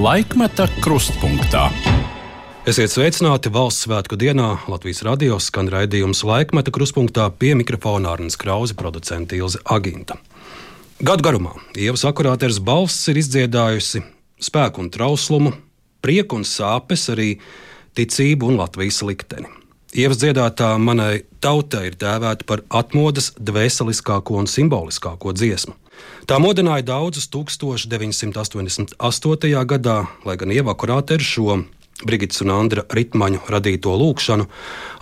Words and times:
Laikmeta 0.00 0.64
krustpunktā. 0.80 1.66
Esiet 2.64 2.88
sveicināti 2.88 3.50
valsts 3.52 3.84
svētku 3.84 4.16
dienā. 4.16 4.46
Latvijas 4.70 5.02
radio 5.04 5.36
skan 5.36 5.68
raidījums 5.68 6.22
laikmeta 6.24 6.72
krustpunktā 6.72 7.26
pie 7.36 7.50
mikrofona 7.58 8.14
Arnijas 8.14 8.38
Krause, 8.40 8.72
producents 8.78 9.36
Ilze 9.36 9.60
Aginta. 9.68 10.16
Gadu 11.04 11.26
garumā 11.26 11.52
Ievas 11.76 12.06
akurāters 12.08 12.62
balss 12.64 13.10
ir 13.12 13.20
izdziedājusi 13.20 14.00
spēku 14.40 14.86
un 14.86 14.88
trauslumu, 14.94 15.52
prieku 16.00 16.40
un 16.40 16.48
sāpes, 16.48 17.04
arī 17.12 17.34
ticību 17.92 18.54
un 18.54 18.56
Latvijas 18.62 19.02
likteni. 19.04 19.52
Ievas 19.92 20.22
dziedātā 20.22 20.70
manai 20.80 21.26
tautai 21.44 21.90
ir 21.90 22.00
dēvēta 22.00 22.48
par 22.48 22.64
atmodas 22.72 23.34
dvēseliskāko 23.36 24.40
un 24.40 24.48
simboliskāko 24.48 25.36
dziesmu. 25.36 25.76
Tā 26.30 26.38
modināja 26.38 26.82
daudzus 26.86 27.26
1988. 27.32 28.94
gadā, 29.66 29.98
lai 30.24 30.36
gan 30.38 30.50
Ieva 30.54 30.74
Kurāteru 30.78 31.24
šo 31.24 31.64
Brigitas 32.06 32.40
un 32.44 32.50
Andra 32.54 32.84
ritmaņu 32.88 33.40
radīto 33.50 33.92
lūkšanu 33.98 34.46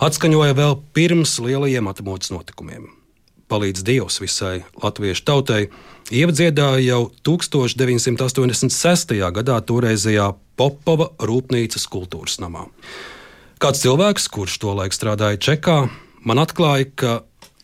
atskaņoja 0.03 0.53
vēl 0.57 0.73
pirms 0.95 1.39
lielajiem 1.43 1.87
atmodas 1.91 2.31
notikumiem. 2.33 2.89
Palīdz 3.49 3.81
Dievs 3.85 4.19
visai 4.21 4.63
latviešu 4.77 5.23
tautai, 5.25 5.69
ievadziedāja 6.13 6.83
jau 6.85 7.01
1986. 7.25 9.15
gadā 9.33 9.57
toreizējā 9.65 10.27
Popova 10.59 11.09
rūpnīcas 11.17 11.87
kultūras 11.89 12.37
namā. 12.43 12.67
Kāds 13.59 13.81
cilvēks, 13.83 14.27
kurš 14.29 14.59
tolaik 14.61 14.93
strādāja 14.93 15.39
Čekā, 15.41 15.79
man 16.23 16.39
atklāja, 16.43 16.91
ka 16.93 17.15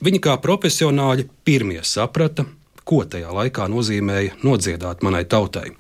viņi 0.04 0.20
kā 0.26 0.34
profesionāļi 0.42 1.28
pirmie 1.46 1.84
saprata, 1.86 2.48
ko 2.86 3.04
tajā 3.10 3.34
laikā 3.34 3.68
nozīmēja 3.72 4.40
nodziedāt 4.46 5.04
manai 5.06 5.26
tautai. 5.30 5.72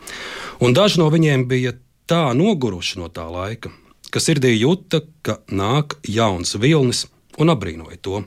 Un 0.59 0.75
daži 0.75 1.02
no 1.02 1.09
viņiem 1.14 1.47
bija 1.50 1.75
tā 2.09 2.34
noguruši 2.38 3.00
no 3.02 3.09
tā 3.14 3.25
laika, 3.31 3.72
ka 4.12 4.22
sirdī 4.22 4.56
jūta, 4.56 5.02
ka 5.25 5.39
nāk 5.52 5.97
jauns 6.08 6.56
vilnis 6.62 7.06
un 7.42 7.52
apbrīnoja 7.53 8.00
to. 8.02 8.23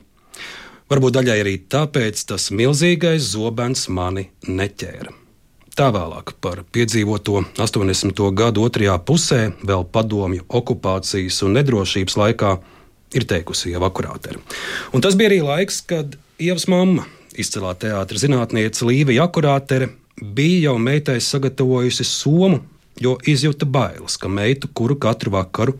Varbūt 0.89 1.19
daļai 1.19 1.39
arī 1.43 1.55
tāpēc 1.69 2.21
tas 2.31 2.49
milzīgais 2.49 3.31
zobens 3.35 3.87
mani 3.93 4.29
neķēra. 4.47 5.13
Tā 5.77 5.91
vēlāk 5.95 6.33
par 6.43 6.63
piedzīvoto 6.75 7.43
80. 7.61 8.23
gadu 8.35 8.65
otrajā 8.65 8.97
pusē, 9.05 9.53
vēl 9.63 9.85
padomju 9.93 10.43
okupācijas 10.59 11.37
un 11.45 11.55
nedrošības 11.55 12.17
laikā, 12.19 12.49
ir 13.15 13.25
teikusi 13.29 13.71
jau 13.71 13.83
akurāteri. 13.87 14.41
Un 14.93 15.05
tas 15.05 15.15
bija 15.15 15.31
arī 15.31 15.39
laiks, 15.45 15.79
kad 15.87 16.17
Ievas 16.39 16.67
mamma, 16.71 17.05
izcilā 17.39 17.73
teātris 17.79 18.25
zinātniece 18.25 18.87
Līva 18.87 19.15
Jakurātere, 19.15 19.89
bija 20.21 20.69
jau 20.69 20.77
meitai 20.81 21.19
sagatavojusi 21.23 22.05
somu, 22.07 22.61
jo 22.99 23.15
izjuta 23.27 23.65
bailes, 23.65 24.17
ka 24.19 24.27
meitu, 24.27 24.67
kuru 24.73 24.97
katru 24.99 25.31
vakaru 25.37 25.77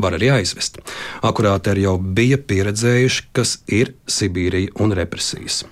var 0.00 0.16
arī 0.16 0.30
aizvest. 0.38 0.78
Akurāteri 1.26 1.84
jau 1.84 1.96
bija 1.98 2.38
pieredzējuši, 2.38 3.26
kas 3.36 3.58
ir 3.68 3.94
Sibīrija 4.08 4.72
un 4.80 4.94
represijas. 4.96 5.64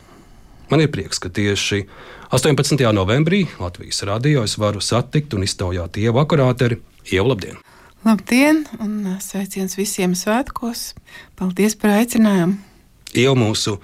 Man 0.68 0.82
ir 0.84 0.90
prieks, 0.92 1.20
ka 1.22 1.30
tieši 1.32 1.86
18. 2.34 2.82
novembrī 2.92 3.46
Latvijas 3.60 4.02
radio 4.04 4.42
es 4.44 4.58
varu 4.60 4.82
satikt 4.84 5.32
un 5.32 5.46
iztaujāt 5.46 5.96
ievu 5.96 6.20
akurāteri. 6.20 6.82
Ievu 7.08 7.30
labdien! 7.30 7.56
Labdien, 8.04 8.66
un 8.84 8.98
uh, 9.06 9.16
sveiciens 9.22 9.78
visiem 9.78 10.12
svētkos! 10.14 10.92
Paldies 11.40 11.74
par 11.80 11.96
aicinājumu! 11.96 12.60
Jau 13.16 13.32
mūsu 13.38 13.78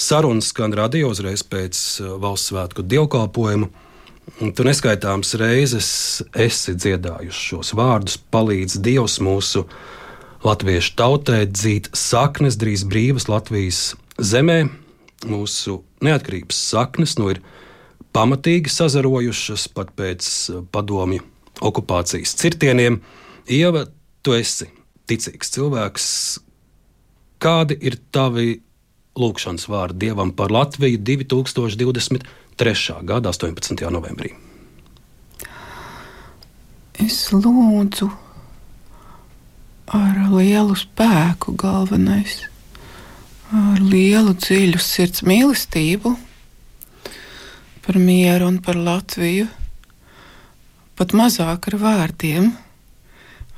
sarunas 0.00 0.50
skan 0.50 0.74
radio 0.76 1.10
uzreiz 1.12 1.44
pēc 1.44 1.76
uh, 2.00 2.16
valsts 2.22 2.50
svētku 2.52 2.84
dievkalpojuma. 2.86 3.68
Tu 4.40 4.64
neskaitāms 4.64 5.34
reizes 5.40 5.88
esi 6.38 6.76
dziedājuši 6.78 7.40
šos 7.50 7.72
vārdus, 7.76 8.16
palīdz 8.32 8.78
Dievs 8.80 9.18
mūsu 9.20 9.64
latviešu 10.46 10.94
tautai 10.96 11.42
dzīt 11.50 11.90
saknes 11.96 12.56
drīz 12.60 12.86
brīvas 12.88 13.28
Latvijas 13.28 13.80
zemē. 14.16 14.62
Mūsu 15.28 15.80
neatkarības 16.04 16.62
saknes 16.70 17.18
nu 17.20 17.32
ir 17.34 17.42
pamatīgi 18.16 18.72
sazarojušas 18.72 19.66
pat 19.76 19.92
pēc 19.98 20.30
eh, 20.30 20.62
padomju 20.72 21.26
okupācijas 21.60 22.32
cirtieniem. 22.40 23.00
Ieva, 23.50 23.84
tu 24.24 24.36
esi 24.38 24.70
ticīgs 25.10 25.52
cilvēks. 25.56 26.06
Kādi 27.40 27.76
ir 27.84 27.98
tavi 28.14 28.60
lūgšanas 29.18 29.66
vārdi 29.70 30.06
Dievam 30.06 30.32
par 30.36 30.52
Latviju 30.54 31.00
2023. 31.02 33.00
gada 33.02 33.32
18. 33.32 33.90
novembrī? 33.90 34.34
Es 37.00 37.30
lūdzu 37.32 38.10
ar 39.90 40.18
lielu 40.30 40.76
spēku, 40.78 41.56
galvenais, 41.58 42.42
ar 43.50 43.80
lielu 43.82 44.36
dziļu 44.36 44.78
sirds 44.78 45.24
mīlestību 45.26 46.14
par 47.86 47.98
mieru 47.98 48.46
un 48.52 48.60
par 48.62 48.76
Latviju, 48.78 49.48
pat 50.94 51.14
mazāk 51.16 51.70
ar 51.72 51.78
vārdiem, 51.80 52.52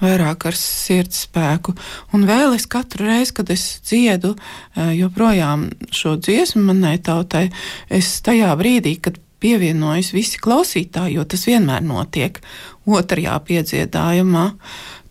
vairāk 0.02 0.46
ar 0.50 0.58
sirds 0.58 1.24
spēku. 1.26 1.74
Un 2.12 2.26
vēl 2.28 2.56
es 2.56 2.66
katru 2.70 3.06
reizi, 3.08 3.36
kad 3.38 3.52
es 3.54 3.66
dziedu 3.86 4.34
eh, 4.36 4.94
joprojām 4.98 5.68
šo 5.94 6.16
dziesmu 6.20 6.66
manai 6.72 6.98
tautai, 7.02 7.48
es 7.90 8.14
tajā 8.26 8.52
brīdī, 8.58 8.98
kad 9.02 9.20
pievienojas 9.42 10.12
visi 10.14 10.40
klausītāji, 10.42 11.16
jo 11.18 11.24
tas 11.26 11.46
vienmēr 11.48 11.82
notiek 11.86 12.38
otrajā 12.86 13.38
piedziedājumā, 13.46 14.50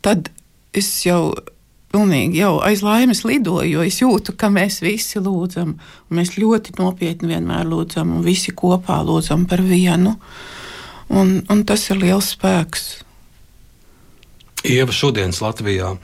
tad 0.06 0.31
es 0.78 0.91
jau 1.03 1.34
pilnīgi 1.91 2.40
jau 2.40 2.56
aiz 2.63 2.84
laimes 2.85 3.25
lidoju, 3.28 3.68
jo 3.75 3.84
es 3.84 4.00
jūtu, 4.01 4.35
ka 4.40 4.50
mēs 4.53 4.80
visi 4.84 5.19
lūdzam. 5.19 5.75
Mēs 6.13 6.38
ļoti 6.40 6.78
nopietni 6.80 7.34
vienmēr 7.34 7.68
lūdzam, 7.68 8.16
un 8.16 8.25
visi 8.25 8.56
kopā 8.56 9.01
lūdzam 9.07 9.46
par 9.50 9.63
vienu. 9.66 10.16
Un, 11.12 11.41
un 11.51 11.63
tas 11.68 11.90
ir 11.91 12.00
liels 12.00 12.31
spēks. 12.38 12.91
Ieva, 14.61 14.94
šodienas 14.94 15.39
Latvijā, 15.41 15.95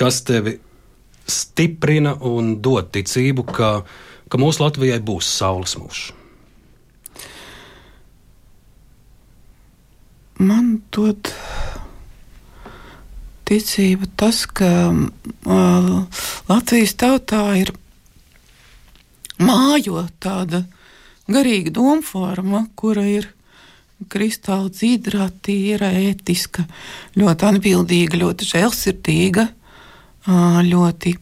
kas 0.00 0.22
tevi 0.24 0.56
stiprina 1.28 2.14
un 2.24 2.54
dod 2.64 2.88
ticību, 2.94 3.44
ka, 3.52 3.70
ka 4.32 4.40
mūsu 4.40 4.64
Latvijai 4.64 5.00
būs 5.04 5.28
saules 5.28 5.76
mūžs? 5.76 6.06
Man 10.42 10.78
dod 10.90 11.28
ticība 13.46 14.08
tas, 14.16 14.46
ka 14.48 14.70
uh, 14.88 16.24
Latvijas 16.48 16.96
tautā 16.98 17.44
ir 17.60 17.74
mājo 19.42 20.06
tāda 20.22 20.64
garīga 21.28 21.76
domforma, 21.76 22.64
kura 22.74 23.04
ir 23.06 23.28
kristāli 24.10 24.72
dzīvā, 24.74 25.28
tīra, 25.44 25.90
ētiska, 26.10 26.64
ļoti 27.18 27.48
atbildīga, 27.50 28.22
ļoti 28.22 28.48
žēlsirdīga, 28.52 29.46
ļoti 30.68 31.14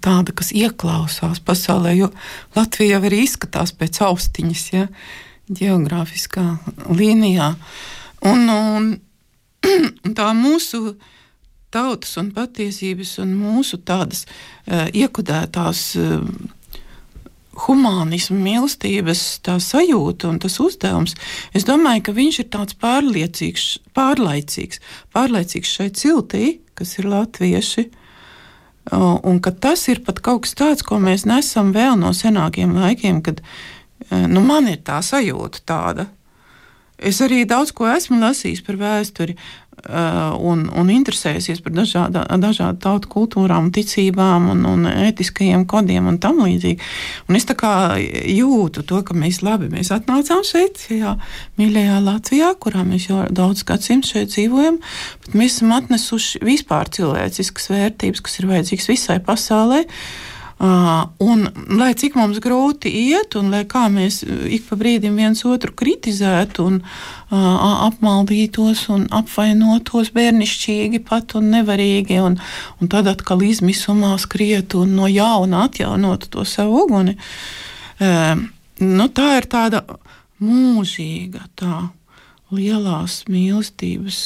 tāda, 0.00 0.32
kas 0.32 0.52
ieklausās 0.56 1.40
pasaulē, 1.44 1.92
jo 1.98 2.08
Latvija 2.56 2.96
jau 2.96 3.02
arī 3.10 3.24
izskatās 3.26 3.74
pēc 3.76 4.00
austiņas, 4.06 4.64
ja, 4.72 4.86
geogrāfiskā 5.50 6.46
līnijā. 6.88 7.52
Un, 8.30 8.46
un 8.48 8.90
tā 10.18 10.30
mūsu 10.36 10.94
tautas 11.70 12.16
un 12.18 12.30
patiesības 12.34 13.18
un 13.22 13.34
mūsu 13.38 13.78
tādas 13.86 14.24
uh, 14.26 14.88
iekudētās 14.90 15.84
uh, 16.00 16.24
humānismu, 17.66 18.38
mīlestības 18.40 19.22
sajūta 19.42 20.28
un 20.30 20.38
tas 20.42 20.58
uzdevums, 20.62 21.16
es 21.56 21.66
domāju, 21.68 22.04
ka 22.06 22.14
viņš 22.16 22.42
ir 22.42 22.48
tāds 22.52 22.76
pārliecīgs, 22.80 23.66
pārlaicīgs, 23.96 24.82
pārlaicīgs 25.14 25.74
šai 25.78 25.88
ciltī, 25.90 26.44
kas 26.78 26.98
ir 26.98 27.10
latvieši. 27.10 27.88
Un 28.90 29.42
ka 29.44 29.52
tas 29.52 29.82
ir 29.92 30.00
pat 30.06 30.22
kaut 30.24 30.46
kas 30.46 30.56
tāds, 30.56 30.86
ko 30.86 30.98
mēs 31.02 31.26
nesam 31.28 31.74
vēl 31.74 31.98
no 32.00 32.14
senākiem 32.16 32.72
laikiem, 32.78 33.20
kad 33.22 33.42
nu, 34.10 34.40
man 34.40 34.70
ir 34.70 34.80
tā 34.86 35.02
sajūta 35.04 35.62
tāda, 35.68 36.08
Es 37.00 37.20
arī 37.24 37.46
daudz 37.48 37.72
ko 37.72 37.88
esmu 37.88 38.18
lasījis 38.20 38.60
par 38.66 38.76
vēsturi. 38.80 39.36
Uh, 39.80 40.34
un, 40.44 40.66
un 40.76 40.90
interesējusies 40.92 41.62
par 41.64 41.72
dažāda, 41.72 42.26
dažādu 42.42 42.82
tautu 42.84 43.08
kultūrām, 43.14 43.70
ticībām 43.72 44.50
un, 44.52 44.64
un 44.68 44.88
etiskajiem 44.90 45.64
kodiem 45.70 46.10
un 46.10 46.18
tam 46.20 46.42
līdzīgi. 46.44 46.84
Un 47.30 47.38
es 47.38 47.46
jūtu 47.48 48.84
to, 48.84 49.00
ka 49.06 49.16
mēs 49.16 49.40
labi 49.46 49.70
mēs 49.72 49.88
atnācām 49.94 50.42
šeit, 50.44 50.82
šajā 50.84 51.14
mīļajā 51.56 52.00
Latvijā, 52.04 52.50
kurā 52.60 52.84
mēs 52.84 53.08
jau 53.08 53.22
daudz 53.32 53.64
gadsimtu 53.64 54.12
šeit 54.12 54.34
dzīvojam, 54.34 54.82
bet 55.24 55.38
mēs 55.40 55.56
esam 55.56 55.72
atnesuši 55.78 56.42
vispār 56.44 56.92
cilvēciskas 56.92 57.72
vērtības, 57.72 58.24
kas 58.26 58.36
ir 58.42 58.50
vajadzīgas 58.52 58.92
visai 58.92 59.20
pasaulē. 59.24 59.86
Un, 60.60 61.46
lai 61.72 61.94
cik 61.96 62.18
mums 62.18 62.36
grūti 62.44 62.90
iet, 62.92 63.32
un 63.40 63.48
lai 63.48 63.62
kā 63.64 63.86
mēs 63.88 64.18
ik 64.28 64.66
pa 64.68 64.76
brīdim 64.76 65.14
viens 65.16 65.40
otru 65.48 65.72
kritizētu, 65.72 66.66
un 66.68 66.74
uh, 66.82 67.86
apmaldītos 67.86 68.82
un 68.92 69.06
apvainotos 69.08 70.10
bērnišķīgi 70.12 71.00
pat 71.08 71.32
un 71.40 71.48
nevarīgi, 71.54 72.18
un, 72.20 72.36
un 72.76 72.92
tad 72.92 73.08
atkal 73.08 73.40
izmisumā 73.46 74.12
skrietu 74.20 74.82
un 74.84 74.92
no 74.98 75.08
jauna 75.08 75.64
atjaunotu 75.70 76.28
to 76.36 76.44
savu 76.44 76.82
uguni. 76.84 77.16
Uh, 77.96 78.44
nu, 78.84 79.08
tā 79.16 79.30
ir 79.38 79.48
tāda 79.48 79.80
mūžīga, 80.44 81.46
tā 81.56 81.86
lielās 82.52 83.22
mīlestības, 83.32 84.20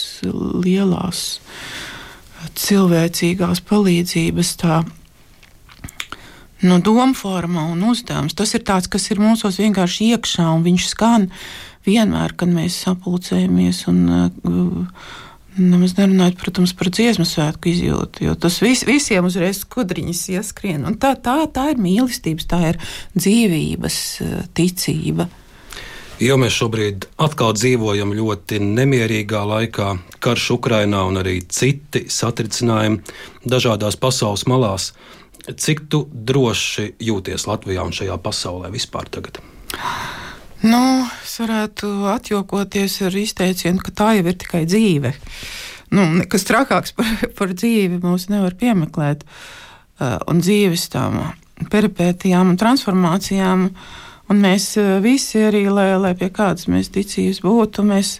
lielās 0.67 1.23
cilvēcīgās 2.59 3.63
palīdzības. 3.71 4.55
Tā, 4.59 4.83
no 6.65 6.81
doma 6.83 7.13
forma 7.17 7.67
un 7.71 7.85
uzdevums. 7.91 8.37
Tas 8.37 8.55
ir 8.57 8.65
tāds, 8.67 8.89
kas 8.91 9.11
ir 9.13 9.23
mūsos 9.23 9.61
vienkārši 9.63 10.15
iekšā, 10.15 10.49
un 10.57 10.65
viņš 10.67 10.89
skan 10.91 11.29
vienmēr, 11.87 12.35
kad 12.39 12.51
mēs 12.53 12.81
sapulcējamies. 12.87 13.85
Un, 13.93 14.03
uh, 14.09 15.15
Nemaz 15.55 15.93
nerunājot, 15.95 16.35
protams, 16.41 16.73
par 16.75 16.89
dziesmu 16.91 17.23
svētku 17.31 17.69
izjūtu, 17.71 18.25
jo 18.25 18.33
tas 18.35 18.57
vis, 18.59 18.81
visiem 18.89 19.29
uzreiz 19.29 19.61
skudriņas 19.63 20.23
ieskrien. 20.33 20.83
Un 20.83 20.97
tā, 20.99 21.13
tā, 21.15 21.37
tā 21.47 21.69
ir 21.71 21.79
mīlestības, 21.79 22.49
tā 22.51 22.59
ir 22.73 22.81
dzīvības 23.15 23.99
uh, 24.25 24.33
ticība. 24.59 25.29
Jo 26.23 26.37
mēs 26.39 26.55
šobrīd 26.55 27.09
atkal 27.23 27.55
dzīvojam 27.55 28.13
ļoti 28.15 28.61
nemierīgā 28.63 29.41
laikā, 29.51 29.89
karš 30.23 30.51
Ukrainā 30.55 31.01
un 31.09 31.19
arī 31.19 31.41
citi 31.51 32.05
satricinājumi 32.11 33.03
dažādās 33.51 33.99
pasaules 33.99 34.47
malās. 34.51 34.93
Cik 35.45 35.83
tu 35.93 36.07
droši 36.09 36.95
jūties 37.05 37.45
Latvijā 37.45 37.85
un 37.85 37.93
šajā 37.93 38.17
pasaulē 38.25 38.71
vispār 38.73 39.11
tagad? 39.13 39.43
Nu, 40.65 41.05
es 41.21 41.35
varētu 41.37 41.91
atjokoties 42.15 43.03
ar 43.05 43.17
izteicienu, 43.21 43.83
ka 43.85 43.93
tā 43.93 44.15
jau 44.17 44.25
ir 44.31 44.39
tikai 44.41 44.63
dzīve. 44.65 45.13
Nu, 45.93 46.07
nekas 46.23 46.47
trakāks 46.49 46.95
par, 46.97 47.11
par 47.39 47.53
dzīvi 47.53 48.01
mums 48.01 48.31
nevar 48.33 48.57
piemeklēt. 48.57 49.27
Uh, 49.95 50.17
un 50.33 50.41
dzīves 50.41 50.89
tām 50.91 51.21
peripētijām 51.71 52.55
un 52.55 52.57
transformācijām. 52.59 53.69
Un 54.33 54.41
mēs 54.41 54.71
uh, 54.81 54.97
visi 55.05 55.45
arī, 55.45 55.67
lai, 55.69 55.91
lai 56.01 56.15
pie 56.19 56.31
kādas 56.33 56.71
mēs 56.73 56.89
ticības 56.95 57.43
būtu, 57.45 57.85
mēs, 57.85 58.17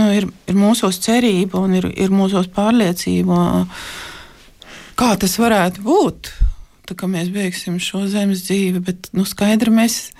nu, 0.00 0.08
ir, 0.16 0.30
ir 0.48 0.56
mūsos 0.56 0.96
cerība 1.04 1.60
un 1.60 1.76
ir, 1.76 1.90
ir 1.92 2.10
mūsos 2.10 2.48
pārliecība, 2.56 3.36
kā 4.96 5.12
tas 5.20 5.36
varētu 5.38 5.84
būt 5.84 6.32
tā 6.88 6.96
kā 6.98 7.08
mēs 7.10 7.30
beigsim 7.32 7.78
šo 7.82 8.04
zemes 8.10 8.44
dzīvi, 8.46 8.82
bet 8.84 9.08
nu, 9.16 9.24
skaidri 9.28 9.72
mēs 9.72 10.10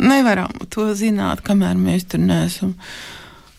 nevaram 0.00 0.52
to 0.72 0.88
zināt, 0.96 1.44
kamēr 1.44 1.76
mēs 1.78 2.08
tur 2.08 2.22
neesam. 2.24 2.74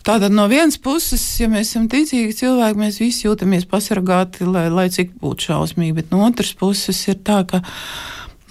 Tātad 0.06 0.34
no 0.34 0.46
vienas 0.50 0.78
puses, 0.82 1.24
ja 1.42 1.50
mēs 1.50 1.72
esam 1.72 1.88
ticīgi 1.90 2.36
cilvēki, 2.38 2.82
mēs 2.82 3.00
visi 3.02 3.26
jūtamies 3.26 3.66
pasargāti, 3.70 4.46
lai, 4.46 4.68
lai 4.70 4.86
cik 4.94 5.16
būtu 5.22 5.50
šausmīgi, 5.50 5.96
bet 5.98 6.14
no 6.14 6.22
otras 6.28 6.54
puses 6.58 7.00
ir 7.10 7.18
tā, 7.26 7.42
ka 7.50 7.62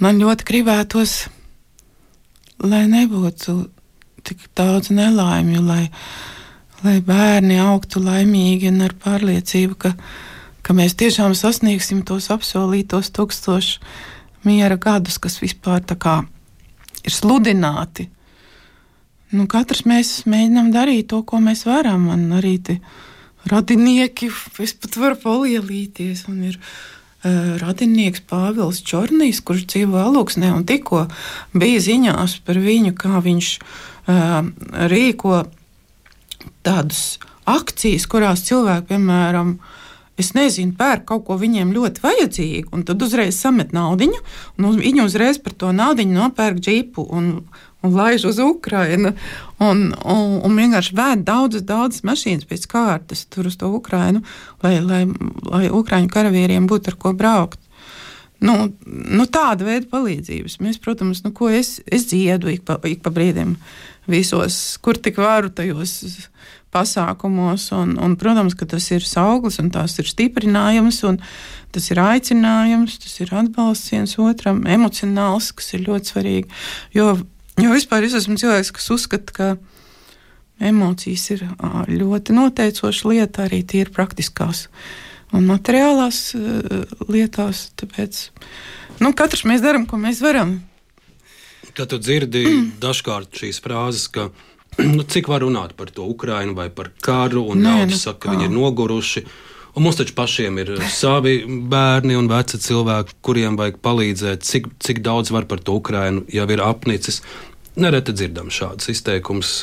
man 0.03 0.19
ļoti 0.23 0.47
gribētos, 0.49 1.17
lai 2.67 2.85
nebūtu 2.91 3.57
tik 4.27 4.49
daudz 4.59 4.91
nelaimju, 4.95 5.63
lai, 5.63 5.85
lai 6.83 6.99
bērni 7.07 7.61
augtu 7.63 8.03
laimīgi 8.03 8.71
un 8.73 8.87
ar 8.89 8.95
pārliecību, 9.03 9.79
ka 9.79 9.95
viņi 9.95 10.34
ka 10.65 10.77
mēs 10.77 10.97
tiešām 10.99 11.37
sasniegsim 11.37 12.03
tos 12.09 12.31
apsolītos 12.33 13.13
tūkstošus 13.15 13.79
miera 14.45 14.77
gadus, 14.81 15.19
kas 15.21 15.39
vispār 15.43 15.85
ir 17.05 17.13
sludināti. 17.13 18.09
Nu, 19.35 19.49
katrs 19.51 19.83
mēs 19.89 20.25
mēģinām 20.31 20.71
darīt 20.75 21.09
to, 21.11 21.23
ko 21.27 21.41
mēs 21.43 21.65
varam. 21.67 22.07
Man 22.11 22.29
arī 22.39 22.59
radinieki, 23.51 24.31
es 24.63 24.75
pat 24.79 24.97
varu 25.01 25.19
palielīties. 25.21 26.27
Man 26.29 26.45
ir 26.53 26.59
uh, 26.61 27.57
radinieks 27.61 28.23
Pāvils 28.31 28.83
Čornīs, 28.87 29.43
kurš 29.45 29.67
dzīvo 29.73 30.01
Aluksnē, 30.01 30.53
un 30.55 30.65
tikko 30.69 31.07
bija 31.57 31.83
ziņās 31.83 32.39
par 32.47 32.61
viņu, 32.63 32.95
kā 33.01 33.21
viņš 33.25 33.51
uh, 33.59 34.47
rīko 34.93 35.45
tādas 36.65 37.19
akcijas, 37.49 38.07
kurās 38.09 38.45
cilvēki, 38.47 38.93
piemēram, 38.95 39.57
es 40.21 40.33
nezinu, 40.37 40.75
pērk 40.79 41.07
kaut 41.09 41.25
ko 41.27 41.37
viņiem 41.41 41.73
ļoti 41.75 42.03
vajadzīgu, 42.05 42.71
un 42.75 42.85
tad 42.87 43.03
uzreiz 43.03 43.39
samet 43.41 43.75
naudu, 43.75 44.11
un 44.59 44.69
uz, 44.71 44.79
viņi 44.81 45.03
uzreiz 45.05 45.41
par 45.43 45.57
to 45.59 45.73
naudu 45.75 46.07
nopērk 46.07 46.61
džipu 46.63 47.07
un, 47.11 47.31
un 47.83 47.99
laiž 47.99 48.29
uz 48.31 48.39
Ukrajinu. 48.43 49.15
Un, 49.63 49.85
un, 50.05 50.39
un 50.47 50.57
vienkārši 50.59 50.97
vēd 50.99 51.27
daudzas, 51.27 51.67
daudzas 51.67 52.05
mašīnas 52.07 52.49
pēc 52.51 52.67
kārtas 52.71 53.27
tur 53.31 53.51
uz 53.51 53.59
to 53.61 53.71
Ukrajinu, 53.75 54.25
lai, 54.63 54.79
lai, 54.81 55.05
lai 55.51 55.69
Ukraiņu 55.71 56.11
karavīriem 56.13 56.69
būtu 56.71 56.93
ar 56.93 56.99
ko 57.01 57.15
braukt. 57.17 57.61
Nu, 58.45 58.69
nu, 58.85 59.25
tāda 59.31 59.65
veida 59.65 59.89
palīdzības. 59.89 60.59
Mēs, 60.61 60.81
protams, 60.83 61.23
nu, 61.25 61.33
es, 61.55 61.79
es 61.87 62.09
dziedu 62.11 62.51
ik 62.53 62.65
pa, 62.67 62.77
ik 62.85 63.01
pa 63.05 63.13
brīdim 63.15 63.55
visos, 64.11 64.77
kur 64.85 64.99
tik 65.01 65.17
varu 65.23 65.49
tajos 65.55 65.95
pasākumos. 66.75 67.69
Un, 67.77 67.95
un, 68.03 68.17
protams, 68.21 68.57
ka 68.59 68.69
tas 68.71 68.89
ir 68.93 69.07
sauglis 69.07 69.61
un 69.63 69.71
tās 69.75 69.97
ir 70.03 70.11
stiprinājums, 70.11 71.03
un 71.09 71.21
tas 71.75 71.87
ir 71.91 72.01
aicinājums, 72.03 72.99
tas 73.03 73.15
ir 73.23 73.33
atbalsts 73.35 73.95
viens 73.95 74.17
otram, 74.23 74.65
emocionāls, 74.67 75.53
kas 75.57 75.73
ir 75.77 75.87
ļoti 75.89 76.13
svarīgi. 76.13 76.61
Jo, 76.97 77.15
jo 77.63 77.73
vispār 77.75 78.07
es 78.09 78.19
esmu 78.19 78.39
cilvēks, 78.41 78.75
kas 78.75 78.91
uzskata, 78.95 79.39
ka 79.39 79.49
emocijas 80.63 81.31
ir 81.35 81.49
ļoti 81.91 82.37
noteicoša 82.37 83.11
lieta 83.11 83.49
arī 83.49 83.65
tīri 83.67 83.95
praktiskās 83.95 84.69
un 85.35 85.49
materiālās 85.51 86.29
lietās. 87.11 87.69
Tāpēc 87.81 88.23
nu, 89.03 89.11
katrs 89.17 89.47
mēs 89.49 89.65
darām, 89.65 89.89
ko 89.91 89.99
mēs 90.01 90.23
varam. 90.25 90.61
Tad 91.75 91.91
tu 91.91 91.99
dzirdi 91.99 92.45
dažkārt 92.83 93.35
šīs 93.35 93.59
frāzes, 93.65 94.07
ka 94.15 94.29
nu, 94.79 95.03
cik 95.03 95.29
var 95.31 95.45
runāt 95.45 95.75
par 95.79 95.91
to 95.95 96.07
Ukrainu 96.09 96.55
vai 96.57 96.69
par 96.71 96.91
karu, 97.05 97.45
un 97.53 97.63
Nē, 97.63 97.71
daudzi 97.71 97.95
nu, 97.95 98.01
saka, 98.01 98.21
ka 98.27 98.35
viņi 98.35 98.49
ir 98.49 98.55
noguruši. 98.55 99.25
Un 99.75 99.83
mums 99.83 99.99
taču 99.99 100.15
pašiem 100.15 100.59
ir 100.63 100.69
savi 100.95 101.41
bērni 101.71 102.15
un 102.15 102.29
veci 102.31 102.61
cilvēki, 102.63 103.17
kuriem 103.27 103.59
vajag 103.59 103.81
palīdzēt. 103.83 104.47
Cik, 104.47 104.69
cik 104.79 105.03
daudz 105.03 105.33
var 105.35 105.49
par 105.51 105.63
to 105.67 105.75
Ukrainu 105.81 106.23
jau 106.31 106.47
ir 106.47 106.63
apnicis. 106.63 107.23
Nereti 107.75 108.15
dzirdam 108.15 108.53
šādus 108.55 108.93
izteikumus. 108.93 109.57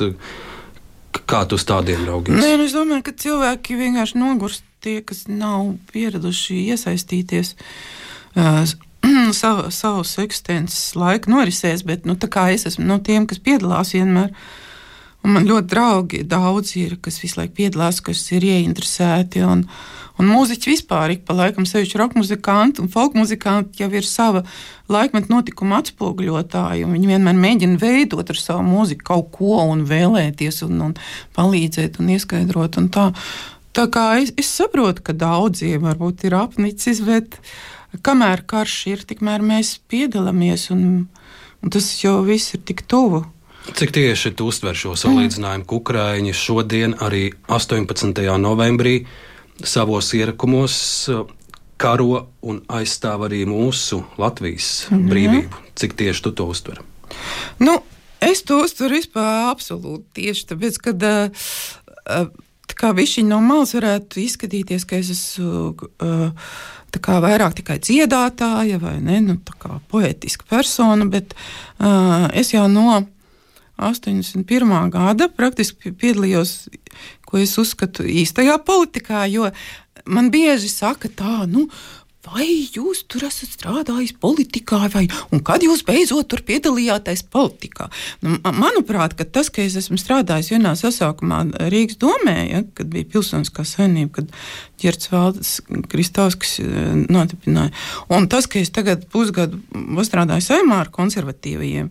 Kā 1.28 1.46
tu 1.48 1.56
uz 1.60 1.64
tādiem 1.68 2.04
raugies? 2.08 2.40
Nē, 2.40 2.58
nu, 2.60 2.68
es 2.68 2.76
domāju, 2.76 3.06
ka 3.08 3.16
cilvēki 3.24 3.80
vienkārši 3.80 4.20
nogurst 4.20 4.68
tie, 4.84 5.00
kas 5.06 5.26
nav 5.32 5.74
pieraduši 5.92 6.60
iesaistīties. 6.74 7.56
Uh, 8.36 8.68
savu, 9.42 9.70
savus 9.72 10.14
eksistences 10.22 10.96
laiku 10.96 11.32
norisēs, 11.34 11.86
bet 11.88 12.06
nu, 12.08 12.18
es 12.52 12.68
esmu 12.70 12.86
no 12.88 13.00
tiem, 13.00 13.28
kas 13.28 13.40
piedalās 13.40 13.94
vienmēr. 13.96 14.32
Un 15.22 15.36
man 15.36 15.46
ļoti 15.46 15.70
draugi 15.70 16.20
daudz 16.26 16.74
ir, 16.82 16.96
kas 17.02 17.20
visu 17.22 17.38
laiku 17.38 17.60
piedalās, 17.60 18.00
kas 18.02 18.24
ir 18.34 18.46
ieinteresēti. 18.48 19.44
Un, 19.46 19.68
un 20.18 20.30
mūziķi 20.30 20.72
vispār, 20.72 21.14
ik 21.14 21.28
pa 21.28 21.36
laikam, 21.38 21.68
sevišķi 21.70 22.00
roka 22.02 22.18
muzikanti 22.18 22.82
un 22.82 22.90
folk 22.90 23.14
muzikanti 23.18 23.84
jau 23.84 23.90
ir 23.94 24.08
sava 24.08 24.42
laikmeta 24.90 25.30
notikuma 25.30 25.78
atspoguļotāji. 25.84 26.88
Viņi 26.90 27.12
vienmēr 27.14 27.38
mēģina 27.38 27.78
veidot 27.82 28.34
ar 28.34 28.42
savu 28.42 28.66
mūziku 28.66 29.06
kaut 29.12 29.30
ko 29.36 29.60
un 29.68 29.84
vēlēties 29.90 30.64
un, 30.66 30.80
un 30.88 30.96
palīdzēt 31.38 32.00
un 32.02 32.10
ieskaidrot. 32.16 32.80
Un 32.82 32.90
tā, 32.96 33.12
tā 33.78 33.86
kā 33.94 34.08
es, 34.24 34.34
es 34.42 34.50
saprotu, 34.50 35.06
ka 35.06 35.14
daudziem 35.14 35.86
varbūt 35.86 36.26
ir 36.26 36.38
apnicis, 36.40 37.04
bet 37.06 37.38
kamēr 38.02 38.42
karš 38.50 38.80
ir, 38.90 39.06
tikmēr 39.06 39.46
mēs 39.46 39.76
piedalāmies 39.92 40.72
un, 40.74 41.06
un 41.62 41.76
tas 41.78 41.92
jau 42.02 42.24
viss 42.26 42.58
ir 42.58 42.66
tik 42.66 42.82
tuvu. 42.90 43.22
Cik 43.62 43.94
tieši 43.94 44.34
tu 44.34 44.48
uztver 44.50 44.78
šo 44.78 44.96
salīdzinājumu, 44.98 45.68
ka 45.70 45.78
Ukrāņi 45.78 46.34
šodien, 46.34 46.96
arī 47.04 47.30
18. 47.52 48.24
novembrī, 48.42 49.04
savos 49.62 50.10
ierakumos 50.18 50.76
uh, 51.14 51.28
karo 51.82 52.26
un 52.42 52.62
aizstāv 52.74 53.28
arī 53.30 53.44
mūsu 53.50 54.02
Latvijas 54.22 54.88
mhm. 54.90 55.08
brīvību? 55.14 55.66
Cik 55.78 55.98
tieši 56.02 56.26
tu 56.26 56.34
to 56.38 56.50
uztver? 56.50 56.82
Nu, 57.62 57.80
es 58.22 58.42
to 58.48 58.64
uztveru 58.66 58.98
vispār 58.98 59.52
absolūti 59.52 60.22
tieši 60.22 60.48
tāpēc, 60.54 60.82
ka. 60.86 60.96
Uh, 62.02 62.32
kā 62.82 62.92
viņš 62.98 63.18
no 63.28 63.38
malas 63.44 63.76
varētu 63.76 64.22
izskatīties, 64.24 64.86
ka 64.90 64.98
es 64.98 65.12
esmu 65.14 65.74
uh, 66.02 66.54
vairāk 67.22 67.58
tikai 67.60 67.78
dziedātāja 67.84 68.80
vai 68.82 68.96
ne, 69.04 69.20
nu, 69.26 69.36
poetiska 69.92 70.48
persona, 70.50 71.06
bet 71.06 71.36
uh, 71.36 72.26
es 72.34 72.54
jau 72.56 72.68
no 72.72 73.04
81. 73.78 74.74
gada 74.94 75.30
praktiski 75.30 75.94
piedalījos, 75.94 76.70
ko 77.26 77.40
es 77.42 77.56
uzskatu 77.62 78.06
īstajā 78.08 78.58
politikā, 78.66 79.26
jo 79.32 79.50
man 80.06 80.30
bieži 80.34 80.70
saka 80.72 81.10
tā, 81.10 81.42
nu, 81.50 81.68
vai 82.28 82.46
jūs 82.70 83.04
tur 83.10 83.26
esat 83.26 83.56
strādājis 83.56 84.14
politikā, 84.22 84.84
vai 84.94 85.06
kad 85.46 85.64
jūs 85.66 85.84
beidzot 85.88 86.30
tur 86.30 86.44
piedalījāties 86.46 87.24
politikā. 87.34 87.90
Nu, 88.22 88.38
manuprāt, 88.44 89.18
tas, 89.34 89.50
ka 89.54 89.64
es 89.66 89.78
esmu 89.80 89.98
strādājis 90.00 90.52
vienā 90.54 90.76
sasaukumā 90.78 91.44
Rīgas 91.74 92.00
domē, 92.02 92.38
ja, 92.52 92.64
kad 92.78 92.92
bija 92.94 93.10
pilsoniskā 93.16 93.66
saimnība, 93.68 94.22
kad 94.22 94.34
Ģerts 94.82 95.12
Valdis 95.12 95.56
Kristovskis 95.92 96.60
eh, 96.62 96.92
nodibināja, 97.10 97.74
un 98.14 98.30
tas, 98.32 98.50
ka 98.50 98.62
es 98.62 98.74
tagad 98.74 99.08
pusgadu 99.12 99.62
strādāju 100.06 100.46
saimā 100.46 100.84
ar 100.86 100.94
konservatīvajiem. 100.94 101.90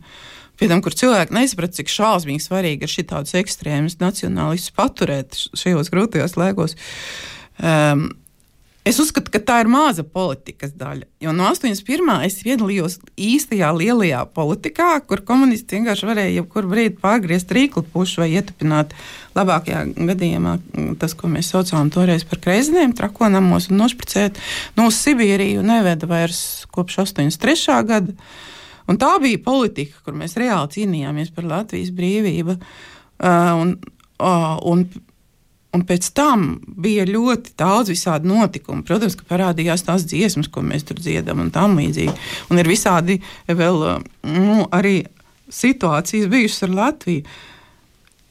Pie 0.60 0.68
tam, 0.68 0.82
kur 0.84 0.94
cilvēki 0.96 1.34
nesaprata, 1.36 1.78
cik 1.80 1.92
šausmīgi 1.92 2.44
svarīgi 2.44 2.84
ir 2.84 2.92
šī 2.92 3.06
tādus 3.08 3.36
ekstrēmus 3.40 3.98
nacionālistus 4.02 4.76
paturēt 4.76 5.38
šajos 5.56 5.88
grūtajos 5.92 6.36
laikos. 6.40 6.76
Um, 7.60 8.10
Es 8.80 8.96
uzskatu, 8.96 9.28
ka 9.28 9.38
tā 9.44 9.58
ir 9.60 9.68
maza 9.68 10.00
politikas 10.08 10.70
daļa. 10.72 11.04
Jo 11.20 11.34
no 11.36 11.50
81. 11.52 12.08
es 12.24 12.38
piedalījos 12.40 12.94
īstajā 13.20 13.68
lielajā 13.76 14.22
politikā, 14.32 14.88
kur 15.04 15.20
komunisti 15.28 15.76
vienkārši 15.76 16.08
varēja 16.08 16.32
jebkurā 16.38 16.70
brīdī 16.70 16.94
pārgriezt 17.02 17.52
rīklu 17.52 17.84
pušu 17.92 18.22
vai 18.22 18.30
ietupināt 18.38 18.94
labākajā 19.36 19.82
gadījumā 19.98 20.56
tas, 21.02 21.12
ko 21.12 21.28
mēs 21.28 21.52
saucām 21.52 21.92
toreiz 21.92 22.24
par 22.24 22.40
kreiziniem, 22.40 22.96
trakonamos 22.96 23.68
un 23.68 23.82
nošpricēt 23.82 24.40
no 24.80 24.88
nu, 24.88 24.94
Sibīriju 24.96 25.60
neveda 25.66 26.08
vairs 26.08 26.64
kopš 26.72 27.02
83. 27.04 27.76
gada. 27.84 28.16
Un 28.90 28.98
tā 28.98 29.12
bija 29.22 29.38
politika, 29.44 30.00
kur 30.04 30.16
mēs 30.18 30.34
reāli 30.40 30.74
cīnījāmies 30.76 31.30
par 31.36 31.46
Latvijas 31.46 31.92
brīvību. 31.94 32.56
Uh, 33.20 33.62
un, 33.62 33.76
uh, 34.18 34.56
un 34.72 34.88
Un 35.70 35.84
pēc 35.86 36.08
tam 36.18 36.56
bija 36.82 37.04
ļoti 37.06 37.52
daudz 37.60 37.92
visādi 37.92 38.26
notikumi. 38.26 38.82
Protams, 38.86 39.14
ka 39.14 39.26
parādījās 39.28 39.84
tās 39.86 40.02
dziesmas, 40.10 40.48
ko 40.50 40.64
mēs 40.66 40.82
tur 40.88 40.98
dziedam, 40.98 41.44
un 41.44 41.52
tam 41.54 41.76
līdzīgi. 41.78 42.14
Un 42.50 42.58
ir 42.58 42.70
visādi 42.70 43.20
vēl 43.46 43.78
nu, 44.26 44.64
arī 44.74 44.96
situācijas 45.54 46.26
bijušas 46.32 46.66
ar 46.66 46.74
Latviju. 46.74 47.22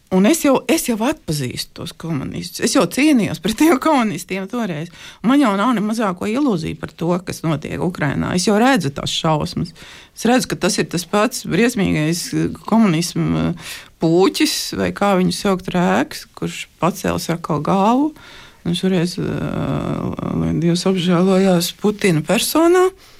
Un 0.10 0.25
es 0.25 0.39
jau, 0.42 0.56
es 0.66 0.88
jau 0.88 0.96
atpazīstu 1.06 1.75
tos 1.78 1.92
komunistus. 1.94 2.63
Es 2.66 2.74
jau 2.74 2.82
cīnījos 2.89 3.42
pret 3.44 3.60
tiem 3.60 3.78
komunistiem 3.82 4.48
toreiz. 4.50 4.89
Man 5.22 5.38
jau 5.38 5.51
nav 5.60 5.75
ne 5.78 5.84
mazāko 5.86 6.25
ilūziju 6.25 6.80
par 6.82 6.96
to, 6.98 7.12
kas 7.28 7.44
notiek 7.46 7.78
Ukrajinā. 7.86 8.32
Es 8.34 8.48
jau 8.48 8.56
redzu 8.58 8.89
tās 8.96 9.13
šausmas. 9.13 9.75
Es 10.18 10.25
redzu, 10.25 10.50
ka 10.50 10.58
tas 10.66 10.80
ir 10.82 10.89
tas 10.89 11.06
pats 11.10 11.46
briesmīgais 11.46 12.24
komunismu 12.66 13.54
puķis, 14.01 14.58
vai 14.82 14.89
kā 14.98 15.13
viņu 15.20 15.36
sauc, 15.36 15.70
rēks, 15.78 16.25
kurš 16.39 16.63
pacēlis 16.82 17.30
atkal 17.36 17.62
galvu. 17.62 18.10
Un 18.66 18.75
šoreiz, 18.75 19.13
lai 19.22 20.56
Dievs 20.58 20.89
apžēlojās 20.89 21.70
Putina 21.78 22.25
personā, 22.25 22.89
Uh, 22.89 23.18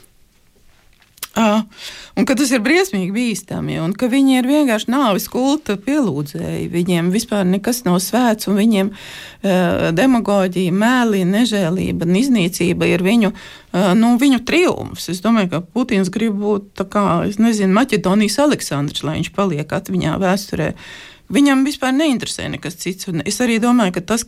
un 1.38 2.26
ka 2.26 2.36
tas 2.36 2.50
ir 2.52 2.64
briesmīgi 2.66 3.14
bīstami, 3.14 3.78
un 3.84 3.94
ka 3.98 4.10
viņi 4.10 4.40
ir 4.40 4.48
vienkārši 4.50 4.90
nāves 4.90 5.28
kulta 5.30 5.76
pielūdzēji. 5.80 6.70
Viņiem 6.74 7.12
vispār 7.14 7.46
nekas 7.48 7.84
nav 7.86 8.00
svēts, 8.04 8.50
un 8.50 8.58
viņiem 8.58 8.90
uh, 8.90 9.90
demagoģija, 9.96 10.74
mēlī, 10.74 11.22
nežēlība 11.30 12.08
un 12.08 12.18
iznīcība 12.20 12.90
ir 12.90 13.06
viņu, 13.06 13.32
uh, 13.34 13.92
nu, 14.00 14.16
viņu 14.22 14.42
triumfs. 14.48 15.12
Es 15.14 15.22
domāju, 15.26 15.54
ka 15.54 15.62
Putins 15.62 16.10
grib 16.14 16.40
būt 16.42 16.84
kā, 16.90 17.06
nezinu, 17.38 17.76
Maķedonijas 17.78 18.42
Aleksandrs, 18.48 19.06
lai 19.06 19.20
viņš 19.20 19.32
paliek 19.38 19.78
atmiņā 19.80 20.18
vēsturē. 20.22 20.74
Viņam 21.30 21.62
vispār 21.68 21.94
neinteresē 21.94 22.48
nekas 22.50 22.80
cits. 22.82 23.06
Un 23.12 23.22
es 23.28 23.38
arī 23.44 23.60
domāju, 23.62 23.94
ka 24.00 24.02
tas, 24.14 24.24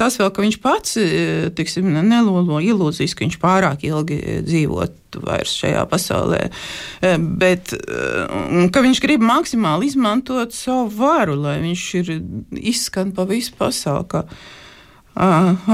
tas 0.00 0.16
vēl, 0.18 0.32
ka 0.34 0.42
viņš 0.42 0.56
pats 0.62 0.96
e, 0.98 1.06
tiksim, 1.54 1.86
nelolo 2.02 2.58
ilūzijas, 2.58 3.14
ka 3.14 3.22
viņš 3.26 3.38
pārāk 3.42 3.84
ilgi 3.86 4.18
dzīvot 4.48 5.20
vairs 5.22 5.54
šajā 5.60 5.84
pasaulē, 5.92 6.42
e, 6.48 7.14
bet 7.20 7.74
e, 7.76 8.66
ka 8.74 8.82
viņš 8.82 9.02
grib 9.04 9.22
maksimāli 9.22 9.92
izmantot 9.92 10.56
savu 10.56 10.90
varu, 10.98 11.38
lai 11.44 11.60
viņš 11.62 11.86
ir 12.02 12.12
izskan 12.58 13.14
pa 13.14 13.28
visu 13.30 13.54
pasauli. 13.58 14.10
Kā, 14.10 14.26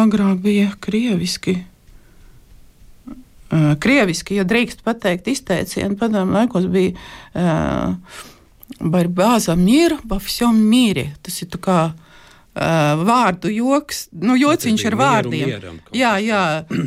agrāk 0.05 0.41
bija 0.45 0.73
krieviski. 0.85 1.63
Krieviski, 3.81 4.37
ja 4.37 4.45
drīkst 4.45 4.83
pateikt, 4.85 5.31
izteicienu 5.33 5.97
padomu 5.97 6.35
laikos 6.37 6.67
bija 6.69 6.93
uh, 7.33 8.27
борьба 8.80 9.40
за 9.40 9.56
мир 9.56 10.00
во 10.04 10.20
всем 10.20 10.58
мире. 10.58 11.16
Tas 11.22 11.42
ir 11.42 11.50
kā 11.62 11.94
uh, 11.94 13.04
vārdu 13.04 13.52
joks, 13.54 14.08
nu, 14.12 14.36
jociņš 14.40 14.86
ar 14.90 14.98
vārdiem. 15.00 15.48
Mieram, 15.52 15.80
jā, 15.96 16.14
jā, 16.24 16.44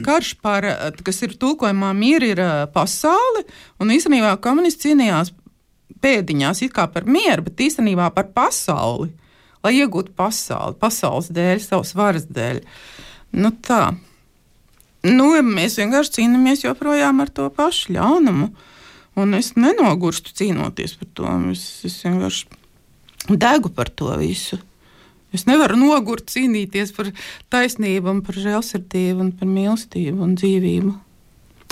karš 0.06 0.36
par, 0.42 0.66
kas 1.02 1.22
ir 1.26 1.36
tulkojumā 1.40 1.92
mīra, 1.96 2.32
ir 2.32 2.42
uh, 2.42 2.54
pasaule, 2.72 3.46
un 3.80 3.94
īstenībā 3.94 4.36
komunisti 4.42 4.90
cīnījās 4.90 5.32
pēdiņās 6.02 6.62
it 6.66 6.74
kā 6.76 6.86
par 6.92 7.06
mieru, 7.08 7.46
bet 7.48 7.62
īstenībā 7.68 8.10
par 8.14 8.30
pasauli, 8.36 9.10
lai 9.64 9.76
iegūtu 9.80 10.12
pasauli, 10.16 10.76
pasaules 10.80 11.32
dēļ, 11.34 11.62
savas 11.64 11.94
varas 11.96 12.28
dēļ. 12.28 12.62
Nu 13.36 13.50
tā. 13.64 13.96
Nu, 15.06 15.30
mēs 15.42 15.76
vienkārši 15.78 16.18
cīnāmies 16.18 16.64
joprojām 16.64 17.20
ar 17.22 17.30
to 17.30 17.46
pašu 17.54 17.94
ļaunumu. 17.94 18.50
Uh, 18.50 18.69
Un 19.19 19.35
es 19.35 19.53
nenogurstu 19.59 20.33
cīnoties 20.35 20.95
par 20.99 21.09
to. 21.17 21.31
Es, 21.51 21.65
es 21.87 21.97
vienkārši 22.05 23.37
degu 23.41 23.71
par 23.75 23.91
to 23.91 24.11
visu. 24.19 24.59
Es 25.35 25.45
nevaru 25.47 25.77
nogurt 25.79 26.31
cīnīties 26.31 26.91
par 26.95 27.11
taisnību, 27.51 28.17
par 28.27 28.39
žēlsirdību, 28.39 29.31
par 29.39 29.51
mīlestību 29.51 30.25
un 30.25 30.35
dzīvību. 30.39 30.95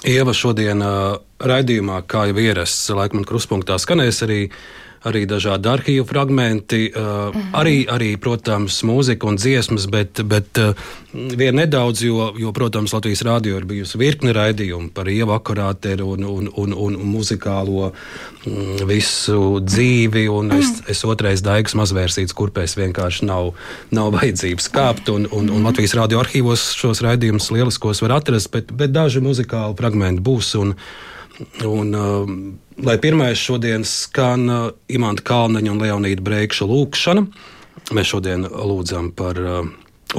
Ieva 0.08 0.32
šodien 0.32 0.80
uh, 0.80 1.18
raidījumā, 1.44 2.06
kā 2.08 2.30
jau 2.30 2.38
ierasts, 2.40 2.88
laikam, 2.96 3.26
krustpunktā 3.28 3.76
skanēs 3.84 4.22
arī 4.24 4.46
uh, 4.48 4.62
arī 5.08 5.24
dažādi 5.30 5.70
arhīvu 5.72 6.06
fragmenti, 6.08 6.90
uh, 6.92 7.30
mhm. 7.30 7.54
arī, 7.56 7.76
arī, 7.92 8.10
protams, 8.22 8.82
mūzika 8.88 9.30
un 9.30 9.40
dziesmas, 9.40 9.88
bet, 9.92 10.22
bet 10.28 10.60
uh, 10.60 10.74
vien 11.14 11.56
nedaudz, 11.56 12.04
jo, 12.04 12.30
jo, 12.40 12.52
protams, 12.56 12.94
Latvijas 12.96 13.24
rādio 13.26 13.58
ir 13.60 13.68
bijusi 13.70 14.00
virkne 14.02 14.34
raidījumu 14.36 14.92
par 14.96 15.10
ievu 15.12 15.34
akurāteru 15.36 16.12
un, 16.16 16.26
un, 16.28 16.50
un, 16.52 16.76
un, 16.76 16.98
un 17.00 17.14
muzikālo 17.14 17.92
mm, 17.92 18.84
visu 18.90 19.60
dzīvi, 19.64 20.26
un 20.34 20.52
es, 20.58 20.74
mhm. 20.74 20.90
es 20.92 21.04
otrais 21.08 21.44
daigas 21.46 21.78
mazvērsīts, 21.80 22.36
kurpēs 22.36 22.76
vienkārši 22.80 23.30
nav, 23.30 23.54
nav 23.96 24.12
vajadzības 24.18 24.72
kāpt, 24.76 25.14
un, 25.16 25.30
un, 25.36 25.52
un 25.54 25.70
Latvijas 25.70 25.96
rādio 25.98 26.20
arhīvos 26.24 26.72
šos 26.80 27.04
raidījumus 27.06 27.52
lieliskos 27.56 28.04
var 28.04 28.20
atrast, 28.20 28.52
bet, 28.54 28.76
bet 28.76 28.92
daži 28.96 29.24
muzikāli 29.24 29.78
fragmenti 29.80 30.26
būs. 30.26 30.56
Un, 30.60 30.76
Un, 31.64 31.94
uh, 31.96 32.28
lai 32.84 32.98
pirmais 33.02 33.38
šodien 33.38 33.86
skan 33.86 34.50
uh, 34.50 34.70
Imants 34.92 35.22
Kalniņa 35.26 35.72
un 35.74 35.82
Leonīda 35.84 36.22
Breikša 36.24 36.66
lūkšana, 36.70 37.26
mēs 37.96 38.08
šodien 38.12 38.46
lūdzam 38.48 39.12
par 39.18 39.36
uh, 39.40 39.66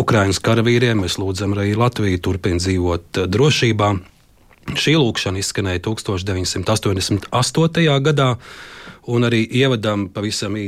Ukraiņas 0.00 0.40
karavīriem, 0.44 0.96
mēs 1.04 1.18
lūdzam 1.20 1.50
arī 1.56 1.74
Latviju 1.78 2.18
turpina 2.24 2.58
dzīvot 2.60 3.06
uh, 3.22 3.26
drošībā. 3.30 3.88
Šī 4.76 4.94
lūkšana 5.00 5.36
izskanēja 5.40 5.80
1988. 5.88 7.88
gadā, 8.04 8.28
un 9.10 9.20
arī 9.26 9.40
ievadam 9.62 9.98
pavisam 10.12 10.52
uh, 10.54 10.62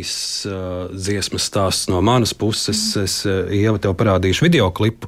dziesmas 0.90 1.44
stāsts 1.50 1.90
no 1.92 1.98
manas 2.02 2.32
puses. 2.34 2.80
Es 2.98 3.14
ieva 3.26 3.78
tev 3.78 3.92
parādīšu 4.00 4.48
video 4.48 4.70
klipu. 4.74 5.06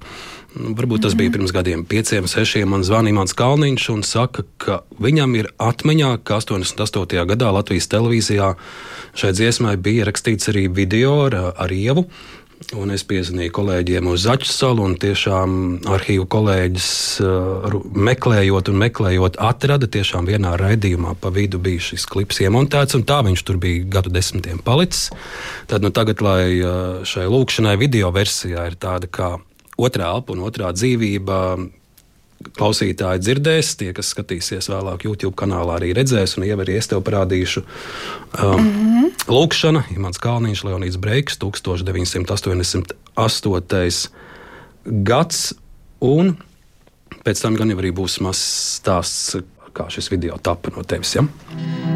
Varbūt 0.54 1.02
tas 1.02 1.16
bija 1.18 1.32
pirms 1.34 1.50
gadiem, 1.50 1.82
pieciem, 1.82 2.28
sešiem. 2.30 2.68
Man 2.70 2.84
zvanīja 2.86 3.16
mans 3.16 3.34
Kalniņš 3.34 3.88
un 3.90 4.04
saka, 4.06 4.44
ka 4.62 4.76
viņam 5.02 5.34
ir 5.34 5.48
atmiņā, 5.58 6.12
ka 6.22 6.38
88. 6.38 7.24
gadā 7.26 7.48
Latvijas 7.56 7.90
televīzijā 7.90 8.52
šai 9.18 9.32
dziesmai 9.34 9.74
bija 9.82 10.06
rakstīts 10.06 10.52
arī 10.52 10.68
video 10.70 11.24
ar, 11.26 11.34
ar 11.58 11.74
ievu. 11.74 12.06
Un 12.78 12.92
es 12.94 13.02
piezvanīju 13.04 13.50
kolēģiem 13.52 14.06
uz 14.08 14.22
Zaķu 14.24 14.46
salu, 14.48 14.84
un 14.86 14.94
tiešām 15.02 15.56
arhīvu 15.90 16.28
kolēģis 16.30 16.90
uh, 17.26 17.74
meklējot 18.08 18.70
un 18.70 18.78
meklējot, 18.80 19.40
atrada 19.42 19.88
tiešām 19.90 20.28
vienā 20.30 20.54
raidījumā 20.60 21.16
pa 21.20 21.32
vidu 21.34 21.58
bija 21.62 21.82
šis 21.90 22.06
klips 22.08 22.38
iemontēts, 22.46 22.94
un 22.94 23.02
tā 23.04 23.18
viņš 23.26 23.42
tur 23.44 23.58
bija 23.60 23.82
gadu 23.98 24.14
desmitiem 24.14 24.62
palicis. 24.64 25.10
Tad 25.68 25.82
nu, 25.82 25.90
tagad, 25.90 26.22
lai 26.24 26.62
uh, 26.62 27.02
šai 27.02 27.26
lūkšanai 27.26 27.74
video 27.82 28.14
versijā 28.14 28.68
ir 28.70 28.78
tāda 28.80 29.10
kā 29.10 29.34
otrā 29.78 30.04
elpa 30.14 30.32
un 30.34 30.40
otrā 30.46 30.68
dzīvība. 30.74 31.36
Klausītāji 32.44 33.22
dzirdēs, 33.24 33.76
tie, 33.80 33.90
kas 33.96 34.12
skatīsies 34.12 34.66
vēlāk, 34.68 35.06
YouTube 35.06 35.36
kanālā 35.38 35.72
arī 35.78 35.90
redzēs, 35.96 36.36
un 36.36 36.42
arī 36.44 36.74
es 36.76 36.88
tev 36.90 37.00
parādīšu. 37.06 37.60
Um, 37.62 37.66
mm 38.44 38.50
-hmm. 38.60 39.04
Lūkšana, 39.28 39.80
Imants 39.96 40.18
Kalniņš, 40.20 40.64
Leonīds 40.68 40.98
Breiks, 41.00 41.38
1988. 41.38 44.10
gads, 44.84 45.54
un 46.00 46.36
pēc 47.24 47.42
tam 47.42 47.56
gan 47.56 47.70
jau 47.72 47.78
arī 47.80 47.92
būs 47.96 48.20
mazs 48.24 48.42
stāsts, 48.80 49.38
kā 49.72 49.88
šis 49.88 50.10
video 50.12 50.36
tapa 50.42 50.70
no 50.76 50.82
tevis. 50.82 51.14
Ja? 51.16 51.22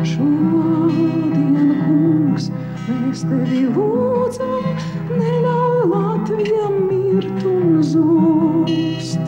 Šodien, 0.08 1.68
kungs, 1.84 2.48
mēs 2.88 3.20
tevi 3.28 3.66
lūdzam, 3.74 4.64
neļauj 5.12 5.84
Latvijam 5.92 6.74
mirt 6.88 7.47
zūst. 7.84 9.20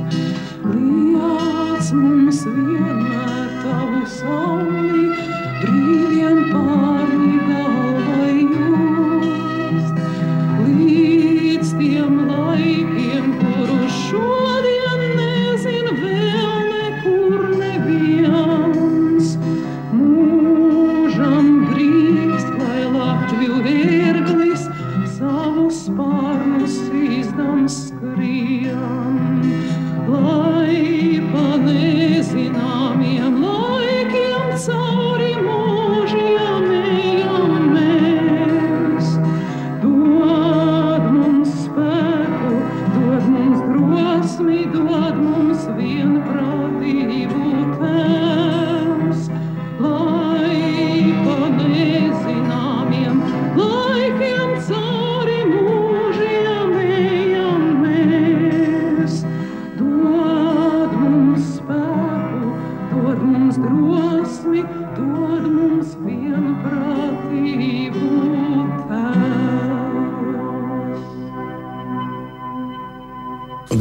Liec 0.71 1.93
mums 1.97 2.43
vienmēr 2.47 3.55
tavu 3.63 4.03
sauli 4.19 5.10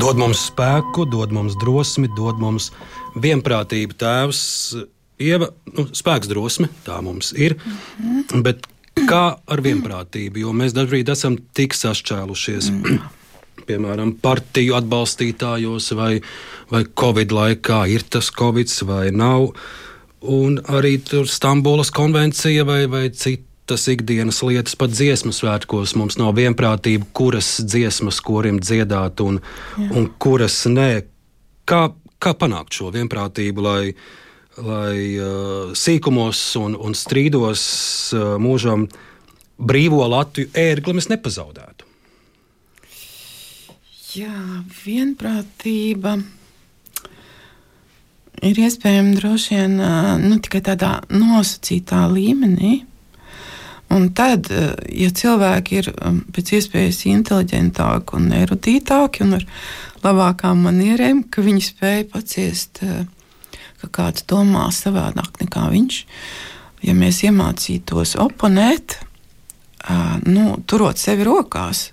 Dod 0.09 0.17
mums 0.17 0.39
spēku, 0.47 1.03
dod 1.05 1.29
mums 1.29 1.53
drosmi, 1.61 2.07
dod 2.17 2.39
mums 2.41 2.71
vienprātību. 3.21 3.93
Tēvs, 4.01 4.39
Ieva, 5.21 5.51
nu, 5.69 5.83
spēks, 5.93 6.25
drosme, 6.31 6.65
tā 6.81 6.95
mums 7.05 7.29
ir. 7.37 7.53
Bet 8.33 8.65
kā 9.05 9.21
ar 9.37 9.61
vienprātību? 9.61 10.41
Jo 10.41 10.53
mēs 10.57 10.73
dažkārt 10.73 11.11
esam 11.13 11.37
tik 11.53 11.77
sašķēlušies. 11.77 12.71
Piemēram, 13.69 14.15
partiju 14.23 14.79
atbalstītājos, 14.79 15.91
vai, 15.99 16.15
vai 16.73 16.81
Covid 16.89 17.35
laikā 17.37 17.83
ir 17.93 18.07
tas 18.09 18.31
Covid 18.33 18.73
vai 18.89 19.11
nav. 19.13 19.51
Un 20.25 20.57
arī 20.73 20.95
tur 21.05 21.29
Stambulas 21.29 21.93
konvencija 21.93 22.65
vai, 22.65 22.87
vai 22.89 23.11
citas 23.69 23.87
ikdienas 23.87 24.41
lietas, 24.41 24.73
pat 24.73 24.89
dziesmu 24.89 25.29
svētkos 25.29 25.91
mums 25.93 26.15
nav 26.17 26.33
vienprātība, 26.33 27.05
kuras 27.13 27.59
dziesmas 27.61 28.17
korim 28.25 28.57
dziedāt 28.57 29.21
un, 29.21 29.37
Jā. 29.77 29.91
un 29.93 30.07
kuras 30.17 30.63
nē. 30.65 31.05
Kā, 31.69 31.91
kā 32.17 32.33
panākt 32.33 32.73
šo 32.73 32.89
vienprātību, 32.95 33.61
lai, 33.61 33.93
lai 34.57 34.95
uh, 35.21 35.69
sīkumos 35.77 36.41
un, 36.57 36.79
un 36.81 36.97
strīdos 36.97 37.61
uh, 38.17 38.41
mūžam 38.41 38.87
brīvo 39.61 40.01
Latviju 40.09 40.49
ērgli 40.57 40.97
mēs 40.97 41.11
nepazaudētu? 41.13 41.85
Jā, 44.17 44.33
vienprātība 44.81 46.17
ir 48.41 48.65
iespējama 48.65 49.17
droši 49.21 49.59
vien 49.59 49.81
nu, 50.25 50.41
tikai 50.41 50.65
tādā 50.65 50.95
nosacītā 51.13 52.07
līmenī. 52.09 52.88
Un 53.89 54.11
tad, 54.13 54.51
ja 54.85 55.09
cilvēki 55.09 55.79
ir 55.81 55.87
pēc 56.35 56.51
iespējas 56.59 57.01
inteliģentāki 57.09 58.17
un 58.19 58.27
erudītāki 58.37 59.23
un 59.25 59.39
ar 59.39 59.45
labākām 60.03 60.61
manierēm, 60.67 61.23
ka 61.33 61.41
viņi 61.45 61.63
spēj 61.71 62.03
paciest, 62.11 62.83
ka 63.81 63.89
kāds 63.95 64.27
domā 64.29 64.67
savādāk 64.75 65.41
nekā 65.41 65.65
viņš, 65.73 66.01
ja 66.85 66.95
mēs 66.95 67.23
iemācītos 67.25 68.13
oponēt, 68.21 68.99
nu, 70.27 70.45
turot 70.69 71.01
sevi 71.01 71.25
rokās, 71.25 71.89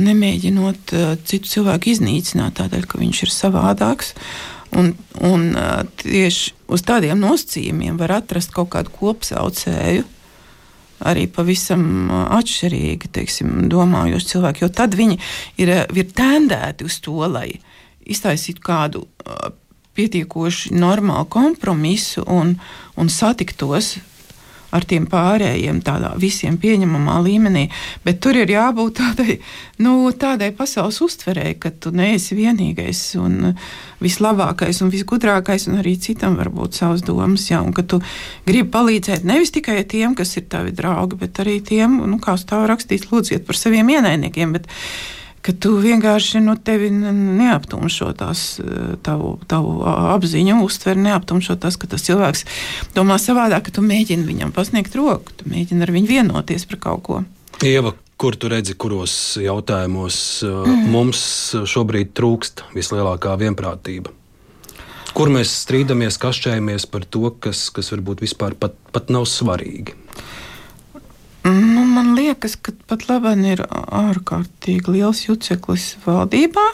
nemēģinot 0.00 0.96
citu 1.28 1.50
cilvēku 1.52 1.92
iznīcināt 1.92 2.56
tādēļ, 2.62 2.88
ka 2.88 2.98
viņš 3.02 3.22
ir 3.26 3.34
savādāks. 3.34 4.14
Un, 4.74 4.90
un 5.22 5.52
tieši 6.00 6.54
uz 6.74 6.82
tādiem 6.82 7.20
nosacījumiem 7.22 8.00
var 8.00 8.16
atrast 8.16 8.50
kaut 8.56 8.72
kādu 8.74 8.90
kopsaucēju. 8.96 10.08
Arī 11.04 11.26
pavisam 11.28 12.08
atšķirīgi 12.12 13.10
teiksim, 13.12 13.66
domājoši 13.72 14.30
cilvēki, 14.32 14.64
jo 14.64 14.70
tad 14.72 14.96
viņi 14.96 15.18
ir, 15.60 15.74
ir 15.92 16.08
tendēti 16.16 16.86
uz 16.88 16.96
to, 17.04 17.18
lai 17.28 17.50
iztaisītu 18.04 18.64
kādu 18.64 19.04
uh, 19.04 19.52
pietiekoši 19.94 20.74
normālu 20.76 21.28
kompromisu 21.30 22.24
un, 22.30 22.56
un 23.00 23.12
satiktos 23.12 23.94
ar 24.74 24.86
tiem 24.88 25.06
pārējiem, 25.10 25.80
tādā 25.86 26.12
visiem 26.20 26.58
pieņemamā 26.60 27.20
līmenī. 27.24 27.68
Bet 28.04 28.20
tur 28.24 28.38
ir 28.40 28.50
jābūt 28.50 28.98
tādai, 29.00 29.38
nu, 29.84 29.96
tādai 30.18 30.50
pasaules 30.56 31.00
uztverēji, 31.04 31.58
ka 31.62 31.72
tu 31.78 31.94
neesi 31.94 32.36
vienīgais 32.38 33.02
un 33.22 33.54
vislabākais 34.04 34.82
un 34.84 34.92
visgudrākais, 34.92 35.68
un 35.70 35.80
arī 35.82 35.96
citam 36.02 36.38
var 36.40 36.50
būt 36.54 36.80
savas 36.80 37.04
domas. 37.06 37.46
Jā, 37.50 37.62
un 37.64 37.74
ka 37.76 37.86
tu 37.86 38.02
gribi 38.48 38.68
palīdzēt 38.74 39.26
nevis 39.28 39.54
tikai 39.54 39.80
tiem, 39.88 40.16
kas 40.18 40.36
ir 40.40 40.48
tavi 40.50 40.74
draugi, 40.74 41.20
bet 41.22 41.42
arī 41.44 41.60
tiem, 41.64 42.00
nu, 42.10 42.20
kā 42.22 42.36
stāv 42.40 42.66
rakstīts, 42.70 43.10
lūdziet 43.12 43.46
par 43.46 43.58
saviem 43.60 43.94
ienaidniekiem. 43.96 44.58
Bet, 44.58 44.70
ka 45.44 45.52
tu 45.52 45.74
vienkārši 45.82 46.40
nu, 46.44 46.56
tevi 46.56 46.88
neaptumšo 46.90 48.10
tās, 48.16 48.44
eh, 48.62 48.94
tavu, 49.04 49.36
tavu 49.50 49.76
apziņu, 49.84 50.62
uztver 50.64 50.96
neaptumšo 50.96 51.58
tas, 51.60 51.76
ka 51.76 51.90
tas 51.90 52.06
cilvēks 52.06 52.46
domā 52.96 53.18
savādāk, 53.20 53.68
ka 53.68 53.76
tu 53.76 53.84
mēģini 53.84 54.24
viņam 54.24 54.54
pasniegt 54.56 54.96
roku, 54.96 55.36
tu 55.36 55.50
mēģini 55.52 55.84
ar 55.84 55.92
viņu 55.92 56.08
vienoties 56.08 56.64
par 56.70 56.80
kaut 56.88 57.04
ko. 57.04 57.22
Ieva, 57.62 57.94
kur 58.16 58.36
tu 58.36 58.48
redzi, 58.48 58.74
kuros 58.74 59.36
jautājumos 59.40 60.18
mm. 60.46 60.84
mums 60.90 61.22
šobrīd 61.68 62.14
trūkst 62.16 62.64
vislielākā 62.74 63.36
vienprātība? 63.40 64.14
Kur 65.14 65.30
mēs 65.30 65.52
strīdamies, 65.62 66.16
kašķējamies 66.18 66.88
par 66.90 67.04
to, 67.06 67.28
kas, 67.38 67.68
kas 67.70 67.92
varbūt 67.92 68.24
vispār 68.24 68.56
pat, 68.58 68.74
pat 68.90 69.12
nav 69.14 69.28
svarīgi? 69.30 69.94
Nu, 71.44 71.84
man 71.84 72.14
liekas, 72.16 72.56
ka 72.56 72.72
pat 72.88 73.04
labi 73.10 73.34
ir 73.52 73.60
ārkārtīgi 73.68 74.96
liels 74.96 75.26
juceklis 75.26 75.94
valdībā. 76.06 76.64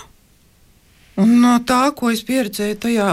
Un 1.21 1.41
no 1.43 1.57
tā, 1.67 1.83
ko 1.97 2.13
es 2.15 2.23
pieredzēju 2.25 2.79
tajā 2.81 3.09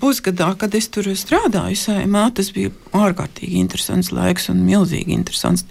pusgadā, 0.00 0.48
kad 0.58 0.74
es 0.74 0.88
tur 0.90 1.06
strādāju, 1.14 1.78
saimā, 1.78 2.24
tas 2.34 2.50
bija 2.54 2.72
ārkārtīgi 2.98 3.60
interesants 3.60 4.10
laiks 4.14 4.50
un 4.50 4.64
milzīgi 4.66 5.14
interesants 5.14 5.62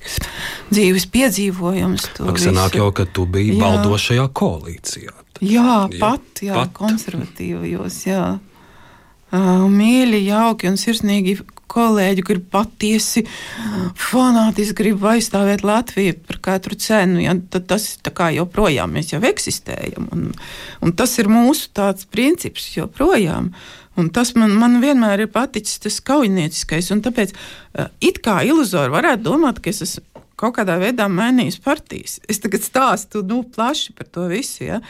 dzīves 0.71 1.09
piedzīvojums. 1.11 2.07
Ak, 2.23 2.39
sanāk 2.39 2.79
jau, 2.79 2.87
ka 2.95 3.03
tu 3.05 3.27
biji 3.27 3.57
jā. 3.57 3.61
valdošajā 3.65 4.29
koalīcijā. 4.39 5.15
Jā, 5.43 5.79
pat, 5.99 6.23
jā, 6.39 6.55
pat. 6.55 6.71
konservatīvajos, 6.79 7.99
jā. 8.07 8.23
Mīļi, 9.35 10.21
jauki 10.29 10.69
un 10.71 10.79
sirsnīgi 10.79 11.41
kolēģi 11.71 12.25
grib 12.25 12.47
patiesi 12.53 13.25
fanātiski 13.99 14.77
grib 14.79 15.05
aizstāvēt 15.05 15.65
Latviju 15.65 16.17
par 16.27 16.41
katru 16.49 16.77
cenu, 16.79 17.21
ja, 17.23 17.35
tad 17.51 17.67
tas 17.71 17.87
joprojām 18.35 18.95
mēs 18.95 19.13
jau 19.13 19.21
eksistējam. 19.25 20.09
Un, 20.15 20.27
un 20.81 20.95
tas 20.97 21.15
ir 21.21 21.31
mūsu 21.31 21.71
tāds 21.75 22.07
princips 22.09 22.71
joprojām. 22.75 23.51
Un 23.95 24.09
tas 24.11 24.33
man, 24.35 24.51
man 24.59 24.81
vienmēr 24.83 25.23
ir 25.23 25.31
paticis 25.31 25.79
tas 25.85 26.01
kaujinieciskais. 26.03 26.91
Tāpēc 27.05 27.31
uh, 27.31 27.87
it 28.03 28.19
kā 28.23 28.41
iluzori 28.43 28.91
varētu 28.91 29.23
domāt, 29.23 29.61
ka 29.63 29.71
es 29.71 29.85
esmu 29.85 30.03
kaut 30.35 30.57
kādā 30.57 30.75
veidā 30.81 31.07
mainījis 31.11 31.61
partijas. 31.63 32.19
Es 32.27 32.41
tagad 32.43 32.65
stāstu 32.65 33.23
nu, 33.23 33.41
plaši 33.55 33.95
par 33.95 34.11
to 34.11 34.27
visu. 34.31 34.65
Ja. 34.67 34.81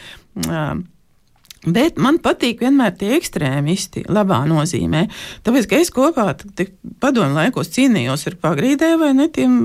Bet 1.66 1.96
man 1.98 2.20
patīk 2.22 2.60
vienmēr 2.62 2.92
tie 2.98 3.16
ekstrēmisti, 3.16 4.04
labā 4.12 4.44
nozīmē. 4.46 5.06
Tāpēc, 5.46 5.66
ka 5.66 5.80
es 5.82 5.90
kopā 5.94 6.28
padomu 7.02 7.34
laikos 7.34 7.72
cīnījos 7.74 8.28
ar 8.30 8.36
pagrīdē 8.44 8.92
vai 9.00 9.10
ne 9.18 9.26
tiem 9.32 9.56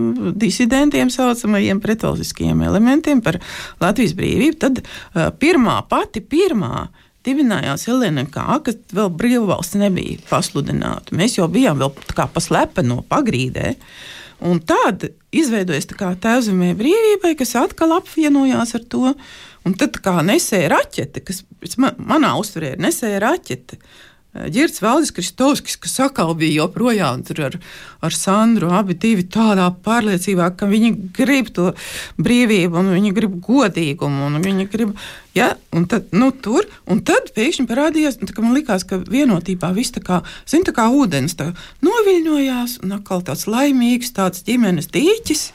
disidentiem, 0.42 1.12
saucamajiem 1.14 1.82
pretvalstiskajiem 1.84 2.66
elementiem 2.66 3.22
par 3.22 3.38
Latvijas 3.84 4.16
brīvību, 4.18 4.58
tad 4.66 4.82
uh, 4.82 5.30
pirmā, 5.38 5.78
pati 5.90 6.24
pirmā 6.26 6.88
dibinājās 7.26 7.86
LNK, 7.92 8.48
kad 8.66 8.96
vēl 8.98 9.12
brīvvalsts 9.14 9.78
nebija 9.78 10.18
pasludināta. 10.30 11.14
Mēs 11.18 11.38
jau 11.38 11.46
bijām 11.52 11.82
vēl 11.82 11.94
kā 12.18 12.26
paslepeno 12.34 13.04
pagrīdē. 13.10 13.76
Un 14.50 14.58
tad 14.66 15.06
izveidojas 15.30 15.86
tā 15.92 16.00
kā 16.00 16.10
tēvzemē 16.18 16.72
brīvībai, 16.80 17.36
kas 17.38 17.54
atkal 17.62 17.94
apvienojās 18.00 18.74
ar 18.80 18.86
to. 18.90 19.14
Un 19.68 19.76
tad 19.78 20.00
kā 20.02 20.18
nesēja 20.26 20.72
raķete, 20.74 21.22
kas 21.26 21.44
man, 21.82 21.98
manā 21.98 22.34
uztverē 22.42 22.76
ir 22.76 22.82
nesēja 22.82 23.22
raķete. 23.22 23.78
Girts 24.32 24.80
Valdis 24.80 25.12
Kristovskis, 25.12 25.76
kas 25.76 25.98
atkal 26.06 26.30
bija 26.40 26.62
joprojām 26.62 27.20
ar, 27.44 27.58
ar 28.00 28.14
Sandru, 28.16 28.70
abi 28.72 28.96
divi 28.96 29.26
tādā 29.28 29.66
pārliecībā, 29.84 30.54
ka 30.56 30.70
viņi 30.72 30.92
grib 31.18 31.50
to 31.52 31.74
brīvību, 32.16 32.80
un 32.80 32.94
viņi 32.96 33.12
grib 33.18 33.36
godīgumu, 33.44 34.30
un 34.30 34.40
viņi 34.40 34.68
grib, 34.72 34.94
ja, 35.36 35.50
un 35.76 35.84
tad, 35.92 36.08
nu, 36.16 36.32
tur, 36.32 36.64
un 36.88 37.04
tad 37.04 37.34
pēkšņi 37.36 37.68
parādījās, 37.68 38.22
ka 38.32 38.46
man 38.46 38.56
likās, 38.56 38.88
ka 38.88 39.02
vienotībā 39.04 39.74
viss 39.76 39.92
tā 39.92 40.00
kā, 40.00 40.22
zin, 40.48 40.64
tā 40.64 40.72
kā 40.80 40.88
ūdens 40.88 41.36
tā 41.36 41.52
noviļņojās, 41.84 42.80
un 42.86 42.96
atkal 43.02 43.28
tāds 43.28 43.50
laimīgs, 43.52 44.16
tāds 44.16 44.48
ģimenes 44.48 44.88
dīķis. 44.96 45.50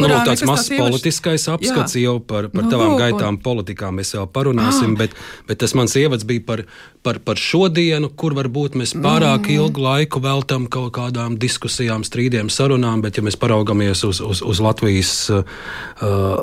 Nu, 0.00 0.08
tāds 0.26 0.44
mazs 0.48 0.70
politiskais 0.72 1.44
apskats 1.52 1.96
jā. 1.96 2.06
jau 2.06 2.16
par, 2.22 2.48
par 2.52 2.64
nu, 2.64 2.70
tavām 2.72 2.94
lūk, 2.94 3.02
gaitām 3.02 3.36
un... 3.36 3.40
politikā 3.44 3.90
mēs 3.94 4.14
vēl 4.16 4.26
parunāsim, 4.34 4.94
ah. 4.94 5.02
bet, 5.02 5.16
bet 5.48 5.60
tas 5.62 5.74
mans 5.78 5.94
ievads 6.00 6.26
bija 6.28 6.44
par, 6.46 6.64
par, 7.06 7.20
par 7.24 7.40
šodienu, 7.40 8.12
kur 8.20 8.36
varbūt 8.38 8.78
mēs 8.80 8.96
pārāk 8.98 9.48
mm. 9.48 9.58
ilgu 9.58 9.84
laiku 9.84 10.22
veltam 10.24 10.66
kaut 10.72 10.92
kādām 10.98 11.38
diskusijām, 11.40 12.06
strīdiem, 12.06 12.50
sarunām, 12.52 13.04
bet 13.04 13.20
ja 13.20 13.26
mēs 13.26 13.38
paraugamies 13.40 14.04
uz, 14.08 14.22
uz, 14.24 14.42
uz 14.46 14.64
Latvijas 14.64 15.14
uh, 15.34 15.44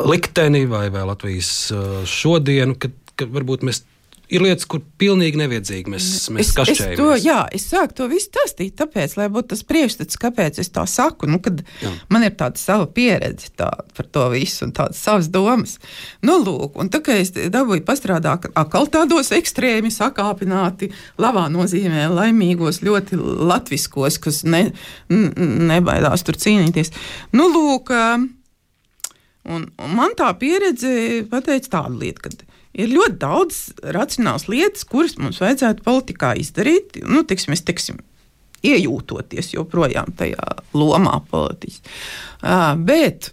likteni 0.08 0.65
vai, 0.70 0.88
vai 0.93 1.06
Latvijas 1.10 1.52
uh, 1.74 2.02
šodienu, 2.08 2.78
kad, 2.80 2.96
kad 3.17 3.34
varbūt 3.34 3.65
mēs 3.67 3.84
ir 4.28 4.44
lietas, 4.44 4.66
kur 4.70 4.82
pilnīgi 5.00 5.40
nevajadzīgi 5.40 5.92
mēs, 5.92 6.08
mēs 6.36 6.52
kašķējamies. 6.58 6.94
Es, 6.94 7.00
to, 7.00 7.08
jā, 7.24 7.38
es 7.56 7.68
sāku 7.72 7.96
to 8.00 8.08
visu 8.12 8.28
stāstīt, 8.28 8.74
tāpēc, 8.80 9.16
lai 9.20 9.30
būtu 9.32 9.54
tas 9.54 9.63
priekšstats, 9.68 10.20
kāpēc 10.20 10.60
es 10.63 10.72
tā 10.76 10.84
saku. 10.90 11.30
Nu, 11.32 11.40
jā. 11.84 11.92
man 12.12 12.26
ir 12.28 12.36
tāda 12.40 12.60
sava 12.60 12.90
pieredze 12.92 13.52
tā, 13.60 13.70
par 13.96 14.10
to 14.12 14.26
visu 14.34 14.66
un 14.68 14.74
tādas 14.76 15.00
savas 15.04 15.30
domas. 15.32 15.78
Nu, 16.26 16.40
lūk, 16.44 16.76
un 16.82 16.92
tā 16.94 17.02
kā 17.06 17.20
es 17.22 17.32
dabūju 17.36 17.86
pastrādāt 17.88 18.50
atkal 18.52 18.90
tādos 18.92 19.32
ekstrēmi 19.36 19.92
sakāpināti, 19.94 20.92
labā 21.22 21.48
nozīmē 21.54 22.10
laimīgos, 22.12 22.84
ļoti 22.84 23.20
latviskos, 23.22 24.20
kas 24.24 24.44
ne, 24.48 24.66
nebaidās 25.10 26.28
tur 26.28 26.40
cīnīties. 26.40 26.92
Nu, 27.38 27.48
lūk, 27.54 27.94
un, 27.96 29.66
un 29.72 29.96
man 29.96 30.20
tā 30.20 30.34
pieredze 30.40 31.24
pateica 31.32 31.78
tādu 31.80 32.04
lietu, 32.04 32.28
ka 32.28 32.46
ir 32.78 32.94
ļoti 32.94 33.18
daudz 33.22 33.62
racionāls 33.96 34.48
lietas, 34.52 34.86
kuras 34.88 35.18
mums 35.20 35.42
vajadzētu 35.44 35.86
politikā 35.86 36.36
izdarīt. 36.42 37.02
Nu, 37.06 37.24
tiksim, 37.28 37.54
mēs 37.56 37.66
tiksim, 37.68 38.04
iejūtoties 38.66 39.56
joprojām 39.56 40.13
tajā 40.18 40.62
lomā 40.78 41.20
politiķis. 41.32 41.82
Bet, 42.88 43.32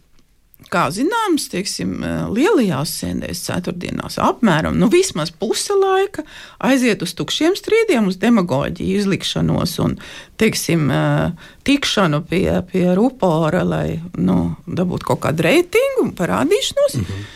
kā 0.72 0.86
zināms, 0.94 1.46
teiksim, 1.52 1.96
lielajās 2.34 2.92
sēdēs, 3.00 3.44
ceturtdienās, 3.46 4.18
apmēram 4.22 4.76
nu, 4.80 4.88
vismaz 4.92 5.32
puse 5.32 5.76
laika 5.76 6.24
aiziet 6.64 7.04
uz 7.04 7.14
tukšiem 7.16 7.56
strīdiem, 7.58 8.08
uz 8.10 8.18
demagoģiju, 8.22 8.98
izlikšanos 9.00 9.78
un 9.84 9.96
teiksim, 10.40 10.90
tikšanu 11.68 12.24
pie, 12.28 12.48
pie 12.72 12.90
rupora, 12.96 13.64
lai 13.64 14.00
nu, 14.16 14.56
dabūtu 14.66 15.12
kaut 15.12 15.24
kādu 15.28 15.48
reitingu 15.48 16.08
un 16.08 16.14
parādīšanos. 16.18 17.00
Mm 17.00 17.08
-hmm 17.08 17.32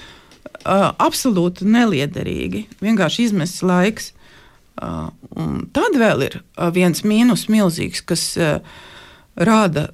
uh, 0.69 0.91
absolūti 1.01 1.67
neliederīgi. 1.69 2.67
Vienkārši 2.85 3.29
izmests 3.29 3.65
laiks. 3.67 4.13
Uh, 4.79 5.09
tad 5.75 5.97
vēl 5.99 6.29
ir 6.29 6.41
uh, 6.41 6.69
viens 6.75 7.03
mīnus 7.03 7.49
milzīgs, 7.51 8.05
kas 8.07 8.31
uh, 8.39 8.61
rāda 9.35 9.89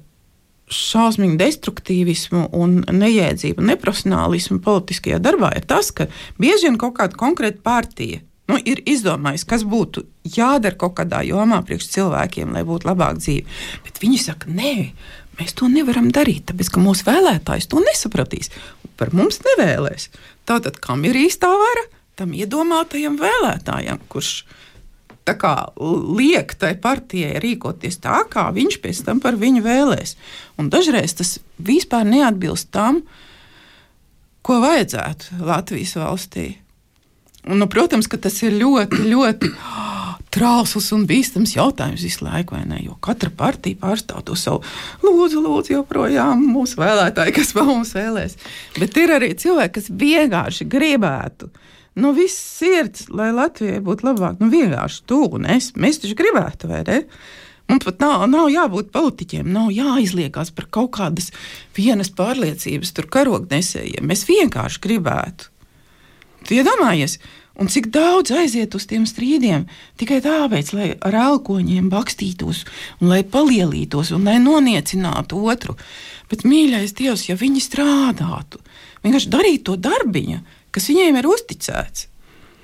šausmīgu 0.71 1.37
destruktīvismu 1.39 2.47
un 2.57 2.79
neiedzību, 2.89 3.65
neprofesionālismu 3.69 4.59
politiskajā 4.65 5.19
darbā, 5.21 5.51
ir 5.57 5.65
tas, 5.69 5.91
ka 5.93 6.07
bieži 6.41 6.69
vien 6.69 6.79
kaut 6.81 6.97
kāda 6.99 7.17
konkrēta 7.19 7.61
partija 7.65 8.21
nu, 8.49 8.57
ir 8.61 8.81
izdomājusi, 8.89 9.47
kas 9.49 9.65
būtu 9.67 10.05
jādara 10.35 10.77
kaut 10.79 10.97
kādā 10.99 11.21
jomā 11.25 11.61
priekš 11.65 11.89
cilvēkiem, 11.95 12.53
lai 12.55 12.65
būtu 12.67 12.89
labāka 12.89 13.21
dzīve. 13.21 13.57
Bet 13.85 14.01
viņi 14.01 14.21
saka, 14.21 14.51
nē, 14.53 14.73
mēs 15.39 15.55
to 15.57 15.69
nevaram 15.71 16.11
darīt, 16.13 16.47
tāpēc 16.49 16.71
ka 16.73 16.83
mūsu 16.83 17.07
vēlētājs 17.09 17.69
to 17.71 17.81
nesapratīs. 17.85 18.51
Par 18.99 19.11
mums 19.17 19.41
nevēlēs. 19.43 20.09
Tātad, 20.45 20.77
kam 20.81 21.05
ir 21.07 21.17
īstā 21.17 21.49
vara? 21.49 21.87
Tam 22.15 22.31
iedomātajam 22.37 23.17
vēlētājam, 23.19 23.99
kurš 24.11 24.45
kā, 25.25 25.55
liek 26.13 26.53
tai 26.61 26.75
partijai 26.77 27.39
rīkoties 27.41 27.97
tā, 28.03 28.21
kā 28.29 28.45
viņš 28.53 28.77
pēc 28.83 29.01
tam 29.07 29.21
par 29.23 29.39
viņu 29.41 29.63
vēlēs. 29.65 30.13
Un 30.61 30.69
dažreiz 30.69 31.17
tas 31.17 31.39
vispār 31.57 32.05
neatbilst 32.05 32.69
tam, 32.69 33.01
ko 34.45 34.59
vajadzētu 34.61 35.41
Latvijas 35.41 35.95
valstī. 35.97 36.47
Un, 37.45 37.57
nu, 37.61 37.67
protams, 37.69 38.07
ka 38.09 38.17
tas 38.21 38.37
ir 38.45 38.53
ļoti, 38.57 39.01
ļoti 39.09 39.49
trausls 40.35 40.91
un 40.95 41.05
bīstams 41.07 41.55
jautājums 41.55 42.03
visu 42.03 42.25
laiku, 42.25 42.57
vai 42.57 42.65
ne? 42.67 42.81
Jo 42.83 42.97
katra 43.03 43.31
partija 43.31 43.79
pārstāv 43.81 44.25
to 44.27 44.35
savu 44.39 44.63
lūdzu, 45.05 45.43
lūdzu, 45.45 45.77
joprojām 45.77 46.43
mūsu 46.51 46.81
vēlētāji, 46.81 47.35
kas 47.37 47.53
vēl 47.55 47.69
mums 47.71 47.93
vēlēs. 47.95 48.35
Bet 48.79 48.99
ir 48.99 49.15
arī 49.15 49.31
cilvēki, 49.39 49.75
kas 49.79 49.89
vienkārši 50.03 50.67
gribētu. 50.71 51.49
No 51.95 52.09
nu, 52.09 52.17
visas 52.17 52.59
sirds, 52.59 53.05
lai 53.07 53.29
Latvijai 53.31 53.79
būtu 53.83 54.09
labāk, 54.09 54.41
nu 54.43 54.51
vienkārši 54.51 55.05
tu 55.07 55.21
un 55.37 55.47
es. 55.47 55.71
Mēs 55.79 56.01
taču 56.03 56.17
gribētu, 56.19 56.67
vai 56.67 56.81
ne? 56.89 56.99
Mums 57.71 57.87
pat 57.87 58.03
nav, 58.03 58.25
nav 58.29 58.49
jābūt 58.51 58.91
politiķiem, 58.93 59.47
nav 59.49 59.71
jāizliekās 59.73 60.51
par 60.53 60.67
kaut 60.75 60.91
kādas 60.99 61.31
vienas 61.77 62.11
pārliecības, 62.13 62.91
tur 62.93 63.07
karognesējiem. 63.15 64.05
Mēs 64.05 64.27
vienkārši 64.27 64.83
gribētu. 64.83 65.49
Tu 66.45 66.59
iedomājies, 66.59 67.17
ja 67.17 67.44
Un 67.55 67.69
cik 67.71 67.87
daudz 67.95 68.33
aiziet 68.35 68.75
uz 68.75 68.83
tiem 68.89 69.05
strīdiem 69.07 69.63
tikai 69.99 70.19
tāpēc, 70.25 70.73
lai 70.75 70.89
ar 71.07 71.15
elkoņiem 71.21 71.87
bakstītos, 71.91 72.65
un 72.99 73.13
lai 73.13 73.21
palielītos 73.23 74.11
un 74.15 74.27
lai 74.27 74.41
noniecinātu 74.43 75.39
otru. 75.39 75.77
Bet, 76.31 76.43
mīļais 76.43 76.95
Dievs, 76.97 77.29
ja 77.29 77.37
viņi 77.39 77.63
strādātu, 77.63 78.59
vienkārši 79.05 79.31
darītu 79.31 79.69
to 79.69 79.77
darbiņu, 79.87 80.41
kas 80.75 80.91
viņiem 80.91 81.21
ir 81.21 81.31
uzticēts. 81.31 82.09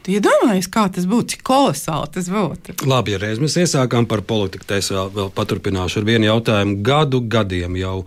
Tu 0.01 0.15
iedomājies, 0.17 0.65
kā 0.73 0.87
tas 0.89 1.05
būtu, 1.05 1.35
cik 1.35 1.43
kolosāli 1.45 2.09
tas 2.15 2.27
būtu. 2.33 2.73
Labi, 2.89 3.13
ja 3.13 3.19
reiz 3.21 3.39
mēs 3.39 3.59
iesākām 3.61 4.07
par 4.09 4.23
politiku, 4.25 4.65
tad 4.65 4.81
es 4.81 4.89
vēl, 4.89 5.11
vēl 5.13 5.29
paturpināšu 5.37 6.01
ar 6.01 6.07
vienu 6.07 6.25
jautājumu. 6.31 6.79
Gadu 6.81 7.21
gadiem 7.21 7.77
jau 7.77 7.99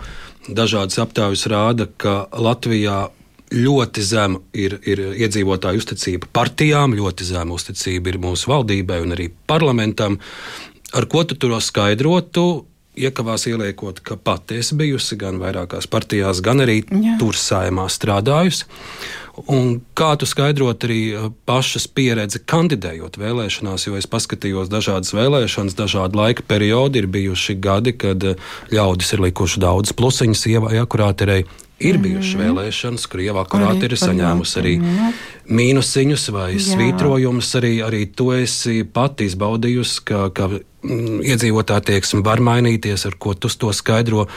dažādas 0.48 0.98
aptaujas 0.98 1.46
rāda, 1.48 1.86
ka 1.86 2.24
Latvijā 2.34 3.04
ļoti 3.52 4.04
zema 4.04 4.40
ir, 4.56 4.78
ir 4.88 5.02
iedzīvotāju 5.12 5.82
uzticība 5.82 6.28
partijām, 6.32 6.94
ļoti 6.96 7.26
zema 7.28 7.56
uzticība 7.56 8.12
ir 8.12 8.20
mūsu 8.22 8.50
valdībai 8.52 9.00
un 9.04 9.16
arī 9.16 9.30
parlamentam. 9.48 10.18
Ar 10.94 11.08
ko 11.10 11.24
tu 11.24 11.36
to 11.38 11.58
skaidrotu? 11.60 12.64
Iekavās 12.94 13.48
ieliekot, 13.50 13.98
ka 14.06 14.14
pati 14.14 14.60
esi 14.62 14.76
bijusi 14.78 15.16
gan 15.18 15.40
vairākās 15.42 15.88
partijās, 15.90 16.38
gan 16.38 16.62
arī 16.62 16.84
Jā. 16.86 17.16
tur 17.18 17.34
saimā 17.34 17.88
strādājusi. 17.90 18.68
Un 19.50 19.80
kā 19.98 20.12
tu 20.14 20.28
skaidrot 20.30 20.84
arī 20.86 20.98
uh, 21.10 21.24
pašas 21.42 21.88
pieredzi 21.90 22.38
kandidējot 22.46 23.18
vēlēšanās, 23.18 23.88
jo 23.88 23.98
es 23.98 24.06
paskatījos 24.06 24.70
dažādas 24.70 25.10
vēlēšanas, 25.16 25.74
dažādu 25.74 26.20
laika 26.20 26.46
periodu, 26.46 27.02
ir 27.02 27.10
bijuši 27.10 27.56
gadi, 27.58 27.96
kad 27.98 28.22
uh, 28.30 28.38
ļaudis 28.70 29.10
ir 29.16 29.24
likuši 29.26 29.64
daudz 29.64 29.90
plusiņus 29.98 30.46
ievai 30.54 30.78
akurāterei, 30.78 31.42
Ir 31.82 31.98
bijušas 31.98 32.36
mm. 32.36 32.42
vēlēšanas, 32.44 33.06
kur 33.10 33.22
Ievā 33.24 33.42
Kurāte 33.50 33.88
ir 33.88 33.96
saņēmusi 33.98 34.58
arī 34.60 34.74
mīnusiņus 35.50 36.28
vai 36.34 36.52
Jā. 36.52 36.62
svītrojumus. 36.68 37.50
Arī, 37.58 37.72
arī 37.82 38.04
to 38.14 38.30
esi 38.36 38.84
pati 38.86 39.26
izbaudījusi, 39.26 40.04
ka, 40.06 40.28
ka 40.36 40.48
mm, 40.52 41.18
iedzīvotāji 41.34 41.88
tieksme 41.90 42.22
var 42.26 42.44
mainīties, 42.46 43.08
ar 43.10 43.18
ko 43.18 43.34
tu 43.34 43.50
to 43.50 43.74
skaidro. 43.74 44.28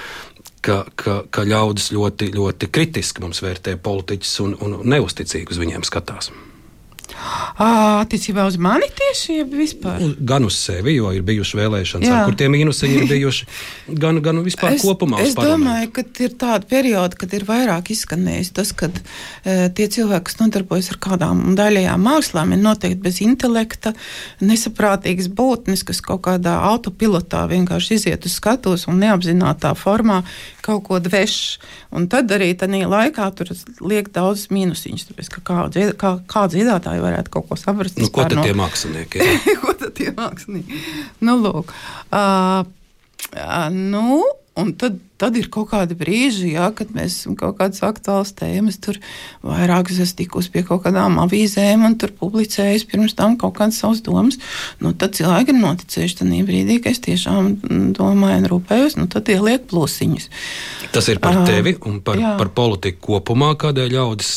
Ka, 0.65 0.81
ka, 0.99 1.21
ka 1.31 1.45
ļaudis 1.47 1.91
ļoti, 1.95 2.31
ļoti 2.33 2.67
kritiski 2.73 3.21
mums 3.23 3.39
vērtē 3.45 3.77
politiķus 3.79 4.33
un, 4.43 4.57
un 4.65 4.79
neusticīgi 4.89 5.53
uz 5.53 5.61
viņiem 5.61 5.85
skatās. 5.87 6.33
Attiecībā 7.57 8.43
uz 8.45 8.57
mani 8.61 8.87
tieši 8.93 9.41
vispār? 9.49 10.03
Gan 10.27 10.45
uz 10.45 10.57
sevi, 10.59 10.93
jo 10.97 11.09
ir 11.15 11.23
bijušas 11.25 11.57
vēlēšanas, 11.57 12.09
ar, 12.13 12.25
kur 12.27 12.37
tie 12.37 12.49
mīnusi 12.53 12.89
ir 12.91 13.07
bijuši, 13.09 13.47
gan, 13.97 14.19
gan 14.25 14.41
vispār 14.45 14.75
es, 14.75 14.83
kopumā. 14.85 15.21
Es 15.23 15.33
domāju, 15.37 15.89
ka 15.95 16.03
ir 16.25 16.35
tāda 16.37 16.69
perioda, 16.69 17.17
kad 17.17 17.33
ir 17.33 17.47
vairāk 17.47 17.89
izskanējis 17.95 18.53
tas, 18.59 18.73
ka 18.77 18.91
e, 18.91 19.55
tie 19.73 19.87
cilvēki, 19.93 20.27
kas 20.29 20.39
nodarbojas 20.41 20.91
ar 20.93 21.01
kādām 21.07 21.41
daļajām 21.57 22.05
mākslām, 22.09 22.53
ir 22.53 22.61
noteikti 22.61 23.01
bez 23.07 23.21
intelekta, 23.25 23.95
nesaprātīgas 24.43 25.31
būtnes, 25.33 25.85
kas 25.87 26.03
kaut 26.05 26.25
kādā 26.27 26.59
autopilotā 26.69 27.47
vienkārši 27.49 27.97
iziet 27.97 28.29
uz 28.29 28.37
skatuves 28.37 28.85
un 28.91 29.01
neapzinātā 29.01 29.73
formā 29.79 30.21
kaut 30.67 30.83
ko 30.87 30.99
dveš. 31.01 31.57
Un 31.95 32.09
tad 32.11 32.31
arī 32.35 32.51
tajā 32.59 32.87
laikā 32.91 33.29
tur 33.37 33.53
liek 33.87 34.11
daudz 34.13 34.49
mīnusiņus, 34.51 35.07
tāpēc 35.09 35.29
ka 35.37 35.43
kā, 35.47 35.59
kā, 35.99 36.11
kā 36.27 36.43
dziedātāji 36.51 36.96
varētu 37.03 37.33
kaut 37.33 37.49
ko 37.49 37.59
saprast. 37.59 37.99
Nu, 38.01 38.09
ko 38.13 38.25
tad 38.27 38.39
no... 38.39 38.45
tie 38.47 38.55
mākslinieki? 38.57 39.29
ko 39.63 39.75
tad 39.77 39.95
tie 39.97 40.13
mākslinieki? 40.15 40.81
Nu, 41.25 41.37
lūk. 41.43 41.73
Uh, 42.11 42.63
uh, 43.33 43.67
nu, 43.73 44.23
un 44.57 44.73
tad 44.79 44.99
tad 45.17 45.37
ir 45.37 45.49
kaut 45.53 45.71
kādi 45.71 45.97
brīži, 45.97 46.51
jā, 46.53 46.67
kad 46.77 46.91
mēs 46.95 47.15
esam 47.21 47.35
kaut 47.37 47.57
kādas 47.59 47.81
aktuālas 47.85 48.33
tēmas. 48.37 48.77
Tur 48.83 48.99
vairāk 49.45 49.91
es 49.91 50.01
esmu 50.05 50.19
tikusi 50.21 50.51
pie 50.53 50.63
kaut 50.67 50.83
kādām 50.85 51.17
avīzēm 51.23 51.85
un 51.87 51.97
tur 51.99 52.13
publicējis 52.17 52.85
pirms 52.89 53.17
tam 53.17 53.37
kaut 53.41 53.57
kādas 53.57 53.81
savas 53.81 54.03
domas. 54.05 54.37
Nu, 54.83 54.93
tad 54.93 55.17
cilvēki 55.17 55.53
ir 55.53 55.59
noticējuši 55.61 56.19
tajā 56.21 56.45
brīdī, 56.47 56.79
ka 56.83 56.93
es 56.93 57.01
tiešām 57.05 57.51
domāju 57.97 58.43
un 58.43 58.49
rūpējos, 58.53 58.99
nu, 59.01 59.09
tad 59.11 59.29
ieliek 59.33 59.65
plusiņus. 59.71 60.29
Tas 60.93 61.09
ir 61.11 61.21
par 61.23 61.41
tevi 61.49 61.75
un 61.89 61.99
par, 62.05 62.21
jā. 62.21 62.37
par 62.39 62.53
politiku 62.53 63.17
kopumā, 63.17 63.55
kādēļ 63.59 63.93
ļaudis 63.97 64.33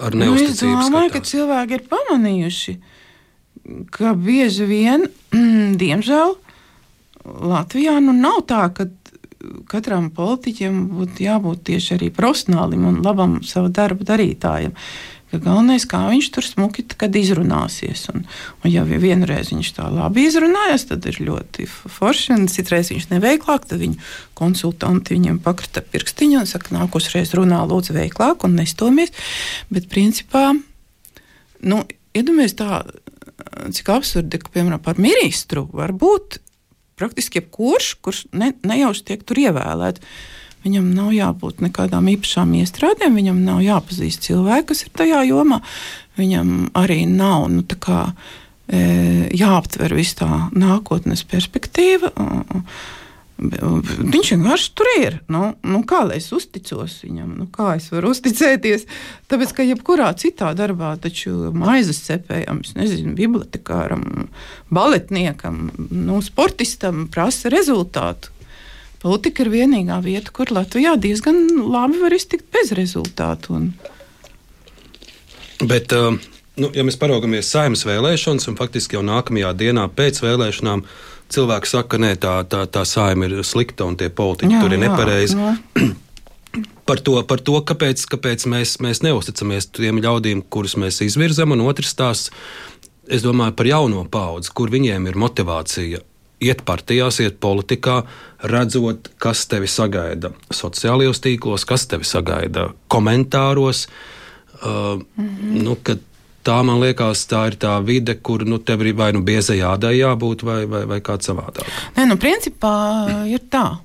ar 0.00 0.16
neusticību. 0.18 0.72
Nu, 0.72 0.80
es 0.82 0.90
domāju, 0.90 1.10
skatās. 1.10 1.24
ka 1.26 1.30
cilvēki 1.30 1.78
ir 1.78 1.86
pamanījuši, 1.92 2.76
ka 3.94 4.14
bieži 4.18 4.68
vien, 4.68 5.08
diemžēl, 5.82 6.36
Latvijā 7.26 7.96
nu 8.04 8.14
nav 8.14 8.44
tā, 8.46 8.68
ka 8.74 8.86
katram 9.70 10.08
politiķim 10.14 10.78
būtu 10.94 11.26
jābūt 11.26 11.64
tieši 11.70 11.96
arī 11.96 12.10
profesionālim 12.14 12.86
un 12.88 13.02
labam 13.04 13.40
savu 13.46 13.70
darbu 13.74 14.06
darītājam. 14.06 14.74
Ka 15.26 15.40
galvenais, 15.42 15.82
kā 15.90 16.04
viņš 16.06 16.28
tur 16.36 16.46
smuki 16.46 16.84
izrunāsies. 17.18 18.04
Un, 18.12 18.22
un 18.62 18.70
ja 18.70 18.84
vienreiz 18.86 19.50
viņš 19.50 19.72
tā 19.74 19.88
labi 19.90 20.28
izrunājas, 20.28 20.86
tad 20.86 21.06
ir 21.10 21.18
ļoti 21.18 21.66
forši. 21.66 22.38
Citreiz 22.52 22.92
viņš 22.92 23.08
neveiklāk, 23.10 23.66
tad 23.66 23.82
viņa 23.82 23.98
konsultanti 24.38 25.16
viņam 25.16 25.40
pakrita 25.42 25.82
pirkstiņu 25.82 26.44
un 26.44 26.46
saka, 26.46 26.76
nākošais 26.78 27.34
runā 27.34 27.64
lūdzu 27.66 27.96
veiklāk 27.98 28.46
un 28.46 28.54
nestomies. 28.60 29.10
Bet 29.72 29.90
principā, 29.90 30.52
nu, 31.66 31.82
iedomājieties 32.14 32.58
tā, 32.62 32.84
cik 33.74 33.90
absurdi, 33.96 34.38
ka, 34.40 34.54
piemēram, 34.54 34.82
par 34.82 35.00
ministru 35.02 35.66
var 35.74 35.90
būt 35.96 36.38
praktiski 36.96 37.42
jebkurš, 37.42 37.92
kurš 38.04 38.24
ne, 38.36 38.54
nejauši 38.66 39.04
tiek 39.10 39.24
tur 39.26 39.42
ievēlēts. 39.42 40.06
Viņam 40.66 40.88
nav 40.96 41.12
jābūt 41.14 41.60
nekādām 41.62 42.08
īpašām 42.10 42.56
iestrādēm, 42.58 43.14
viņam 43.20 43.44
nav 43.46 43.62
jāpazīst 43.62 44.26
cilvēki, 44.26 44.66
kas 44.72 44.82
ir 44.82 44.90
tajā 44.98 45.22
jomā. 45.28 45.60
Viņam 46.18 46.72
arī 46.74 47.04
nav 47.06 47.46
nu, 47.52 47.62
kā, 47.62 48.08
e, 48.66 48.80
jāaptver 49.36 49.94
viss 49.94 50.18
tā 50.18 50.48
nākotnes 50.58 51.22
perspektīva. 51.30 52.10
Viņš 53.36 54.30
vienkārši 54.32 54.70
tur 54.74 54.90
ir. 54.96 55.18
Nu, 55.30 55.52
nu, 55.60 55.82
kā 55.86 56.02
lai 56.08 56.18
es 56.18 56.30
uzticos 56.34 56.98
viņam? 57.04 57.34
Nu, 57.36 57.46
kā 57.52 57.74
es 57.76 57.90
varu 57.92 58.14
uzticēties? 58.16 58.86
Tāpēc, 59.30 59.52
ka 59.54 59.70
jebkurā 59.70 60.08
citā 60.18 60.54
darbā, 60.56 60.96
taču 60.98 61.52
maizes 61.54 62.00
cepējam, 62.08 62.64
nezinu, 62.74 63.12
bibliotekāram, 63.18 64.30
baletniekam, 64.72 65.68
nu, 65.92 66.22
sportistam 66.24 67.06
prasa 67.12 67.52
rezultātu. 67.52 68.32
Politika 69.02 69.44
ir 69.44 69.52
vienīgā 69.52 69.98
vieta, 70.04 70.32
kur 70.34 70.50
Latvijā 70.54 70.94
diezgan 71.00 71.36
labi 71.68 72.00
var 72.00 72.14
iztikt 72.16 72.48
bez 72.54 72.72
rezultātu. 72.76 73.58
Un... 73.58 73.68
Bet, 75.68 75.92
uh, 75.92 76.16
nu, 76.60 76.70
ja 76.72 76.84
mēs 76.86 76.98
paraugamies 77.00 77.50
saimnes 77.52 77.84
vēlēšanas, 77.88 78.48
un 78.50 78.56
faktiski 78.58 78.96
jau 78.96 79.04
nākamajā 79.06 79.52
dienā 79.60 79.86
pēc 79.92 80.22
vēlēšanām, 80.24 80.86
cilvēki 81.32 81.70
saka, 81.70 81.98
ka 81.98 82.16
tā, 82.22 82.34
tā, 82.48 82.64
tā 82.72 82.84
saima 82.88 83.28
ir 83.28 83.44
slikta 83.44 83.86
un 83.88 83.98
tie 84.00 84.08
politiķi 84.08 84.56
jā, 84.56 84.64
tur 84.64 84.76
ir 84.76 84.82
nepareizi. 84.86 85.36
par 86.88 87.02
to, 87.04 87.18
par 87.28 87.42
to 87.44 87.60
kāpēc, 87.66 88.06
kāpēc 88.14 88.46
mēs, 88.48 88.78
mēs 88.84 89.02
neusticamies 89.04 89.70
tiem 89.76 90.00
ļaudīm, 90.02 90.44
kurus 90.48 90.76
mēs 90.80 91.02
izvirzam, 91.04 91.52
un 91.52 91.66
otrs 91.66 91.92
stāsts, 91.92 92.30
es 93.06 93.24
domāju 93.26 93.56
par 93.58 93.68
jauno 93.70 94.04
paudzi, 94.10 94.52
kur 94.56 94.72
viņiem 94.72 95.10
ir 95.10 95.18
motivācija 95.20 96.02
iet 96.40 96.64
partijās, 96.68 97.20
iet 97.24 97.38
politikā, 97.40 98.00
redzot, 98.50 99.10
kas 99.22 99.46
tevi 99.50 99.68
sagaida 99.70 100.32
sociālajos 100.52 101.22
tīklos, 101.24 101.64
kas 101.68 101.86
tevi 101.90 102.04
sagaida 102.04 102.70
komentāros. 102.92 103.86
Uh, 104.56 105.00
mm 105.16 105.28
-hmm. 105.28 105.62
nu, 105.62 105.76
tā 106.46 106.62
man 106.62 106.80
liekas, 106.80 107.26
tā 107.26 107.46
ir 107.50 107.56
tā 107.60 107.74
vide, 107.84 108.14
kur 108.14 108.44
nu, 108.44 108.58
tev 108.58 108.82
ir 108.86 108.94
vai 108.94 109.12
nu 109.12 109.22
biezai 109.22 109.58
jādai 109.58 109.98
jābūt, 109.98 110.42
vai, 110.42 110.66
vai, 110.66 110.84
vai 110.86 111.00
kā 111.00 111.18
savādāk. 111.18 111.66
Nē, 111.96 112.06
nu, 112.06 112.16
principā 112.16 112.74
ir 113.26 113.40
tā. 113.50 113.78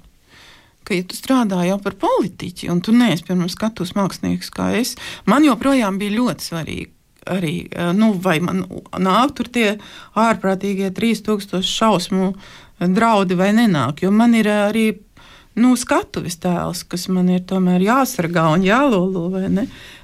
Ka, 0.83 0.93
ja 0.93 1.03
tu 1.03 1.15
strādā 1.15 1.65
jau 1.67 1.77
par 1.79 1.93
politiķi, 1.93 2.69
un 2.69 2.81
tu 2.81 2.91
neesi 2.91 3.23
pirms 3.23 3.51
skatuves 3.51 3.93
mākslinieks, 3.93 4.49
kā 4.49 4.71
es, 4.79 4.95
man 5.25 5.43
joprojām 5.43 5.97
bija 5.97 6.11
ļoti 6.11 6.43
svarīgi 6.49 6.89
arī, 7.25 7.67
eh, 7.71 7.93
nu, 7.93 8.13
vai 8.13 8.39
man 8.39 8.65
nāk 8.97 9.35
tur 9.35 9.47
tie 9.47 9.77
ārprātīgie 10.15 10.91
3000 10.91 11.61
šausmu 11.61 12.33
draudi 12.79 13.35
vai 13.37 13.51
nenāk. 13.53 14.01
Jo 14.01 14.11
man 14.11 14.33
ir 14.33 14.45
arī 14.45 14.99
nu, 15.55 15.75
skatuves 15.75 16.39
tēls, 16.41 16.83
kas 16.87 17.07
man 17.11 17.29
ir 17.29 17.41
tomēr 17.41 17.83
jāsargā 17.83 18.47
un 18.53 18.63
jālolo. 18.63 19.27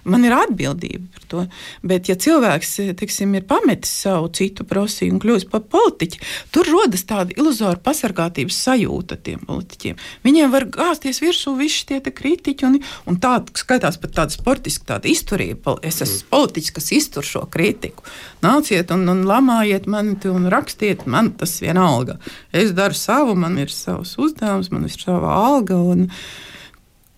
Man 0.07 0.23
ir 0.23 0.35
atbildība 0.35 1.03
par 1.13 1.25
to. 1.31 1.43
Bet, 1.87 2.07
ja 2.07 2.15
cilvēks 2.19 2.73
tiksim, 2.99 3.33
ir 3.35 3.45
pametis 3.47 3.91
savu 4.05 4.29
citu 4.35 4.63
profesiju 4.67 5.15
un 5.15 5.21
kļūst 5.23 5.49
par 5.51 5.65
politiķi, 5.67 6.21
tur 6.55 6.69
rodas 6.71 7.03
tāda 7.09 7.35
iluzora 7.35 7.79
pasargātības 7.83 8.59
sajūta 8.67 9.19
tiem 9.23 9.43
politiķiem. 9.47 9.99
Viņiem 10.23 10.53
var 10.53 10.67
gāzties 10.71 11.19
virsū 11.23 11.57
visi 11.59 11.85
tie 11.89 11.99
kritiķi, 11.99 12.67
un, 12.69 12.79
un 13.09 13.19
tā 13.21 13.33
skaitās 13.59 13.99
pat 14.01 14.15
tāda 14.21 14.35
sportiska 14.35 14.93
tāda 14.93 15.11
izturība. 15.11 15.77
Es 15.83 15.99
esmu 16.01 16.23
mm. 16.23 16.31
politiķis, 16.31 16.75
kas 16.77 16.91
iztur 16.95 17.27
šo 17.27 17.43
kritiku. 17.51 18.05
Nāciet 18.45 18.93
un, 18.95 19.03
un 19.11 19.25
lamājiet 19.27 19.89
mani 19.91 20.15
un 20.31 20.47
rakstiet, 20.51 21.05
man 21.09 21.33
tas 21.37 21.57
vienalga. 21.61 22.17
Es 22.55 22.71
daru 22.77 22.95
savu, 22.97 23.35
man 23.35 23.57
ir 23.59 23.73
savs 23.73 24.15
uzdevums, 24.21 24.71
man 24.71 24.87
ir 24.87 24.95
sava 24.95 25.35
alga. 25.35 25.77
Un, 25.77 26.07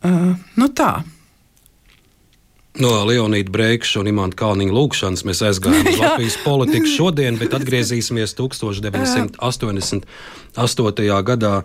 uh, 0.03 0.33
nu 0.57 0.73
tā. 0.73 0.93
No 2.79 2.93
Leonīda 3.03 3.51
Breikša 3.51 3.99
un 3.99 4.07
Imants 4.07 4.37
Kalniņa 4.39 4.71
lūgšanas 4.71 5.25
mēs 5.27 5.41
aizgājām 5.49 5.87
uz 5.91 5.99
Latvijas 6.03 6.37
politiku 6.45 6.87
šodien, 6.87 7.35
bet 7.39 7.51
atgriezīsimies 7.57 8.31
1988. 8.39 10.05
gadā. 11.27 11.55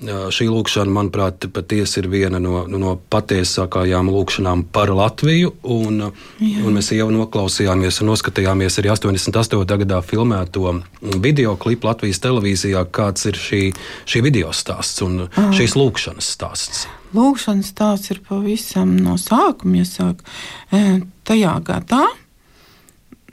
Šī 0.00 0.46
lūkšana, 0.48 0.88
manuprāt, 0.96 1.44
patiesi 1.52 2.00
ir 2.00 2.06
viena 2.08 2.38
no, 2.40 2.64
no 2.72 2.96
patiesākajām 3.12 4.08
lūkšanām 4.08 4.62
par 4.72 4.88
Latviju. 4.96 5.50
Un, 5.76 6.00
Jā. 6.40 6.64
un 6.64 6.72
mēs 6.78 6.88
jau 6.96 7.10
noklausījāmies 7.12 8.00
un 8.00 8.08
noskatījāmies 8.08 8.80
arī 8.80 8.88
88. 8.94 9.60
gadā 9.84 10.00
filmēto 10.00 10.72
video 11.20 11.52
klipu 11.60 11.84
Latvijas 11.90 12.16
televīzijā, 12.24 12.80
kāds 12.88 13.28
ir 13.28 13.36
šī, 13.36 13.76
šī 14.08 14.24
video 14.24 14.56
stāsts 14.56 15.04
un 15.04 15.28
ah. 15.28 15.52
šīs 15.52 15.76
lūkšanas 15.76 16.32
stāsts. 16.32 16.88
Lūkšanas 17.16 17.72
stāsts 17.72 18.12
ir 18.14 18.22
pavisam 18.26 18.96
no 19.02 19.16
sākuma 19.18 19.82
iesāk. 19.82 20.22
E, 20.70 21.00
tajā 21.26 21.54
gadā 21.66 22.04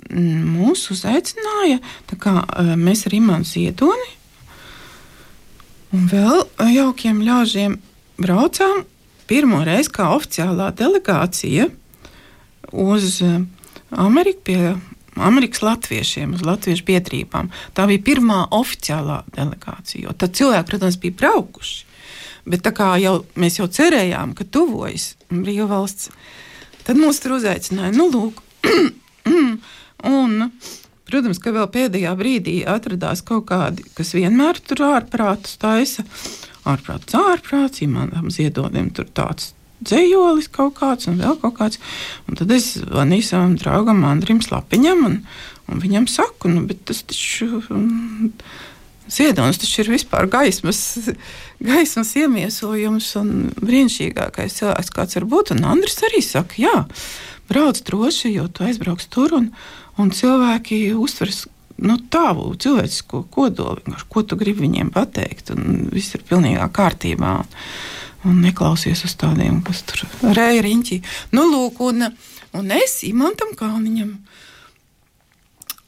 mūs 0.08 0.88
uzaicināja, 0.94 1.82
kā 2.18 2.40
e, 2.42 2.78
mēs 2.80 3.06
ar 3.10 3.18
Imants 3.18 3.58
Iedoni 3.60 4.18
Un 5.96 6.08
vēl 6.12 6.42
jaukiem 6.76 7.22
ļaužiem 7.24 7.78
braucām 8.20 8.84
pirmo 9.28 9.62
reizi 9.64 9.94
kā 9.96 10.10
oficiālā 10.18 10.74
delegācija 10.76 11.70
uz 12.76 13.22
eh, 13.24 13.40
Ameriku 13.96 14.44
pie 14.50 14.62
Amerikas 15.18 15.64
latviešiem, 15.64 16.36
uz 16.38 16.44
latviešu 16.46 16.84
biedrībām. 16.86 17.48
Tā 17.74 17.88
bija 17.90 18.04
pirmā 18.06 18.44
oficiālā 18.54 19.24
delegācija. 19.34 20.12
Tad 20.14 20.36
cilvēki, 20.38 20.68
protams, 20.70 21.00
bija 21.02 21.16
braukuši. 21.24 21.87
Bet 22.48 22.64
tā 22.66 22.72
kā 22.76 22.94
jau, 23.02 23.20
mēs 23.36 23.60
jau 23.60 23.68
cerējām, 23.68 24.34
ka 24.38 24.48
tuvojas 24.48 25.16
brīvvalsts, 25.30 26.12
tad 26.88 27.00
mūs 27.00 27.20
tur 27.24 27.38
uzaicināja. 27.38 27.96
Nu, 27.98 28.08
lūk, 28.14 28.44
un 30.18 30.52
Protams, 31.08 31.40
ka 31.40 31.54
vēl 31.56 31.70
pēdējā 31.72 32.12
brīdī 32.20 32.58
atradās 32.68 33.22
kaut 33.24 33.46
kādi, 33.48 33.86
kas 33.96 34.12
vienmēr 34.12 34.60
tur 34.60 34.82
ārprātus 34.90 35.56
taisa. 35.62 36.04
Ārprāts, 36.68 37.16
ārprāts, 37.16 37.80
Imanam 37.86 38.28
Ziedonam 38.34 38.90
tur 38.92 39.08
tāds 39.16 39.54
dzējolis 39.88 40.50
kaut 40.52 40.76
kāds 40.80 41.08
un 41.08 41.22
vēl 41.22 41.38
kaut 41.40 41.56
kāds. 41.62 41.80
Un 42.28 42.40
tad 42.40 42.52
es 42.52 42.74
zvanīju 42.82 43.24
savam 43.24 43.56
draugam 43.60 44.04
Andrim 44.10 44.42
Slapiņam 44.44 45.06
un, 45.08 45.20
un 45.72 45.84
viņam 45.84 46.10
saku, 46.12 46.52
nu, 46.52 46.66
bet 46.68 46.84
tas 46.90 47.04
taču. 47.08 47.62
Um, 47.72 48.34
Ziedonis 49.08 49.60
taču 49.62 49.84
ir 49.84 49.92
vispār 49.94 50.28
gaismas, 50.32 50.82
gaismas 51.64 52.14
iemiesojums 52.20 53.10
un 53.22 53.34
brīnišķīgākais 53.62 54.60
cilvēks, 54.60 54.94
kāds 54.94 55.20
var 55.20 55.28
būt. 55.32 55.54
Un 55.56 55.68
Andris 55.72 56.02
arī 56.08 56.22
saka, 56.26 56.60
jā, 56.60 56.76
brauc 57.48 57.80
droši, 57.88 58.34
jo 58.36 58.48
tu 58.52 58.68
aizbrauks 58.68 59.08
tur 59.14 59.38
un, 59.40 59.52
un 60.02 60.12
cilvēki 60.12 60.82
uztvers 61.00 61.46
nu, 61.78 61.98
tavu 62.12 62.52
cilvēcisko 62.60 63.24
kodolu, 63.32 63.98
ko 64.10 64.24
tu 64.26 64.38
gribi 64.40 64.66
viņiem 64.66 64.92
pateikt, 64.94 65.54
viss 65.94 66.18
ir 66.18 66.26
pilnīgā 66.28 66.68
kārtībā. 66.74 67.40
Un 68.28 68.40
neklausies 68.42 69.04
uz 69.06 69.14
tādiem, 69.16 69.62
kas 69.64 69.84
tur 69.88 70.02
rēja 70.36 70.64
riņķī. 70.66 70.98
Nu, 71.38 71.46
lūk, 71.48 71.78
un, 71.86 72.10
un 72.58 72.74
es 72.76 72.98
Imantam 73.08 73.54
Kalniņam 73.56 74.18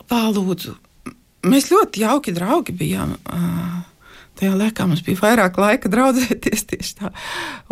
palūdzu. 0.08 0.76
Mēs 1.48 1.70
ļoti 1.72 2.04
jauki 2.04 2.34
draugi 2.36 2.74
bijām. 2.76 3.16
Tajā 4.40 4.56
laikā 4.56 4.86
mums 4.88 5.04
bija 5.04 5.20
vairāk 5.20 5.58
laika 5.60 5.92
draudzēties 5.92 6.66
tieši 6.70 6.96
tā. 7.00 7.12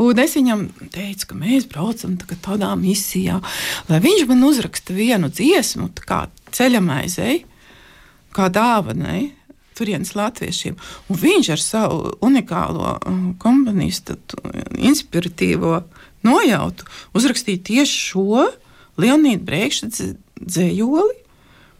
Un 0.03 0.19
es 0.19 0.35
viņam 0.35 0.65
teicu, 0.91 1.29
ka 1.29 1.39
mēs 1.39 1.67
braucam 1.71 2.17
tā 2.19 2.35
tādā 2.43 2.73
misijā, 2.79 3.39
lai 3.87 3.99
viņš 4.03 4.25
man 4.27 4.43
uzraksta 4.47 4.95
vienu 4.95 5.31
dziesmu, 5.31 5.89
kā 6.03 6.25
ceļamaizei, 6.55 7.41
kā 8.35 8.51
dāvanai. 8.51 9.33
Turienes 9.77 10.15
latviešiem. 10.17 10.73
Un 11.13 11.19
viņš 11.21 11.51
ar 11.53 11.61
savu 11.61 12.15
unikālo 12.25 12.95
komponistu, 13.37 14.15
inspiratīvo 14.73 15.83
nojautu 16.25 16.87
uzrakstīja 17.13 17.61
tieši 17.67 17.99
šo 18.07 18.47
Leonīdu 18.97 19.45
Brēkšķa 19.45 19.91
dzējoli, 20.41 21.26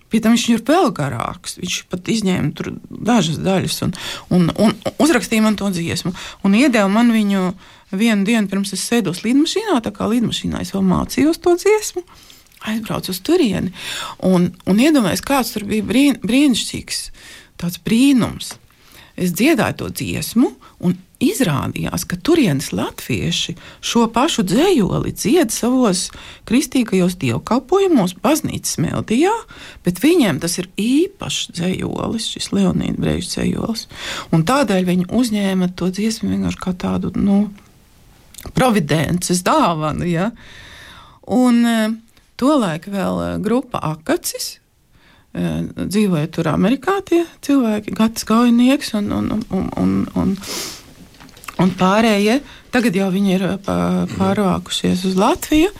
Pie 0.08 0.22
tam 0.24 0.36
viņš 0.36 0.46
ir 0.54 0.62
vēl 0.67 0.91
garāks. 0.96 1.58
Viņš 1.60 1.78
pat 1.91 2.08
izņēma 2.12 2.74
dažas 3.10 3.39
daļas 3.43 3.82
un, 3.88 3.96
un, 4.34 4.52
un 4.56 4.76
uzrakstīja 5.04 5.43
man 5.43 5.58
to 5.60 5.70
dziesmu. 5.74 6.13
Un 6.48 6.56
iedeva 6.56 6.88
man 6.91 7.12
viņu 7.15 7.50
vienu 7.91 8.28
dienu 8.28 8.52
pirms 8.52 8.72
es 8.76 8.86
sēdos 8.88 9.24
lidmašīnā. 9.26 9.80
Tā 9.84 9.91
kā 9.96 10.08
lidmašīnā 10.12 10.63
es 10.63 10.74
vēl 10.76 10.86
mācījos 10.88 11.41
to 11.43 11.58
dziesmu. 11.60 12.06
Aizbraucu 12.67 13.13
uz 13.13 13.20
turieni 13.22 13.70
un, 14.26 14.50
un 14.65 14.80
iedomājos, 14.82 15.22
kāds 15.26 15.54
tur 15.54 15.67
bija 15.70 15.86
brīn, 15.86 16.15
brīnišķīgs, 16.24 17.04
tāds 17.62 17.78
brīnums. 17.86 18.56
Es 19.17 19.34
dziedāju 19.34 19.78
to 19.78 19.91
dziesmu, 19.93 20.50
un 20.86 20.98
izrādījās, 21.24 22.06
ka 22.08 22.18
turienes 22.22 22.70
latvieši 22.76 23.56
šo 23.82 24.06
pašu 24.14 24.46
dzējoli 24.48 25.14
dzied 25.18 25.54
savos 25.54 26.08
kristīgajos 26.50 27.18
dievkalpojumos, 27.22 28.18
baznīcas 28.24 28.78
melodijā, 28.84 29.34
bet 29.86 30.02
viņiem 30.04 30.42
tas 30.44 30.60
ir 30.62 30.70
īpašs 30.82 31.54
dzējolis, 31.58 32.32
šis 32.36 32.52
Leonīda 32.54 33.02
Brežs 33.02 33.34
dzējolis. 33.34 33.88
Un 34.36 34.46
tādēļ 34.48 34.86
viņi 34.92 35.10
uzņēma 35.18 35.72
to 35.78 35.90
dziesmu 35.94 36.34
vienkārši 36.36 36.62
kā 36.62 36.76
tādu, 36.86 37.14
nu, 37.18 37.48
providences 38.54 39.42
dāvanu, 39.46 40.08
ja? 40.08 40.32
Un 41.28 41.60
e, 41.68 41.78
tolaik 42.40 42.88
vēl 42.92 43.22
e, 43.24 43.30
grupa 43.44 43.82
Akacis, 43.90 44.58
e, 45.34 45.50
dzīvoja 45.82 46.30
tur 46.32 46.52
Amerikā 46.54 47.00
tie 47.08 47.24
cilvēki, 47.44 47.96
Gatis 47.98 48.28
Gaujnieks 48.30 48.94
un, 49.00 49.12
un, 49.18 49.32
un, 49.52 49.72
un, 49.82 49.96
un 50.16 50.36
Un 51.62 51.72
pārējie 51.78 52.41
tagad 52.74 52.98
jau 52.98 53.08
viņi 53.13 53.38
ir 53.38 53.48
pārvākušies 53.65 55.08
uz 55.10 55.17
Latviju. 55.20 55.72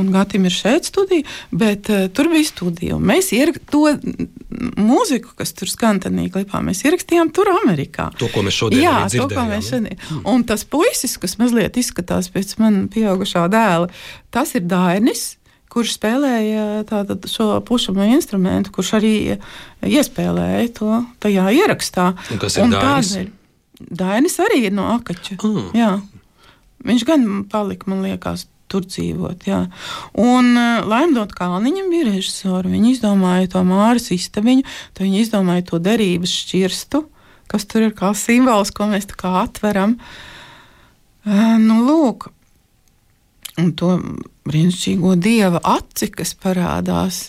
Un 0.00 0.08
Gatim 0.08 0.46
ir 0.48 0.54
šeit 0.56 0.86
studija, 0.88 1.26
bet 1.52 1.90
uh, 1.92 2.06
tur 2.16 2.30
bija 2.32 2.46
studija. 2.48 2.96
Mēs 2.96 3.26
ierakstījām 3.36 3.66
to 3.68 4.70
mūziku, 4.80 5.34
kas 5.36 5.52
tur 5.52 5.68
skan 5.68 6.00
tādā 6.00 6.24
klipā. 6.32 6.62
Mēs 6.64 6.80
ierakstījām 6.86 7.28
tur 7.36 7.50
Amerikā. 7.52 8.08
To, 8.16 8.30
ko 8.32 8.40
mēs 8.46 8.56
šodien 8.56 8.80
Jā, 8.80 8.94
to, 9.12 9.26
ko 9.28 9.44
mēs 9.50 9.68
šodien. 9.68 10.00
Hmm. 10.08 10.22
Un 10.32 10.46
tas 10.48 10.64
puisis, 10.64 11.18
kas 11.20 11.36
mazliet 11.40 11.76
izskatās 11.76 12.30
pēc 12.32 12.56
manas 12.62 12.88
pieaugušā 12.94 13.44
dēla, 13.52 13.92
tas 14.32 14.56
ir 14.56 14.64
Dainis 14.64 15.34
kurš 15.72 15.94
spēlēja 15.96 16.82
tādu, 16.88 17.16
šo 17.32 17.46
pušamo 17.64 18.04
instrumentu, 18.12 18.72
kurš 18.76 18.90
arī 18.98 19.14
iespēlēja 19.88 20.66
to 20.76 20.98
tajā 21.24 21.46
ierakstā. 21.62 22.10
Un 22.32 22.42
kas 22.42 22.58
ir 22.60 22.72
Dainis? 22.72 23.32
Dainis 23.90 24.38
arī 24.42 24.66
ir 24.68 24.74
no 24.76 24.88
Akača. 24.94 25.38
Mm. 25.42 25.70
Jā. 25.76 25.92
Viņš 26.82 27.04
gan 27.06 27.28
palika, 27.50 27.88
man 27.90 28.02
liekas, 28.04 28.46
tur 28.72 28.86
dzīvot. 28.88 29.46
Jā. 29.48 29.66
Un 30.18 30.52
uh, 30.56 30.82
Laimdot 30.88 31.34
Kalniņam 31.36 31.90
bija 31.92 32.08
režisori. 32.08 32.72
Viņi 32.72 32.96
izdomāja 32.96 33.50
to 33.54 33.64
māras 33.68 34.08
istabiņu, 34.14 34.64
tad 34.96 35.06
viņi 35.06 35.24
izdomāja 35.26 35.66
to 35.68 35.80
derības 35.82 36.32
šķirstu, 36.42 37.04
kas 37.52 37.68
tur 37.68 37.88
ir 37.88 37.96
kā 37.96 38.14
simbols, 38.16 38.72
ko 38.74 38.88
mēs 38.92 39.10
tā 39.10 39.18
kā 39.20 39.34
atveram. 39.42 39.98
Uh, 41.22 41.58
nu, 41.62 41.82
lūk, 41.86 42.30
un 43.60 43.72
to 43.78 43.94
brīnišķīgo 44.48 45.14
dieva 45.22 45.62
aci, 45.76 46.10
kas 46.10 46.34
parādās. 46.40 47.28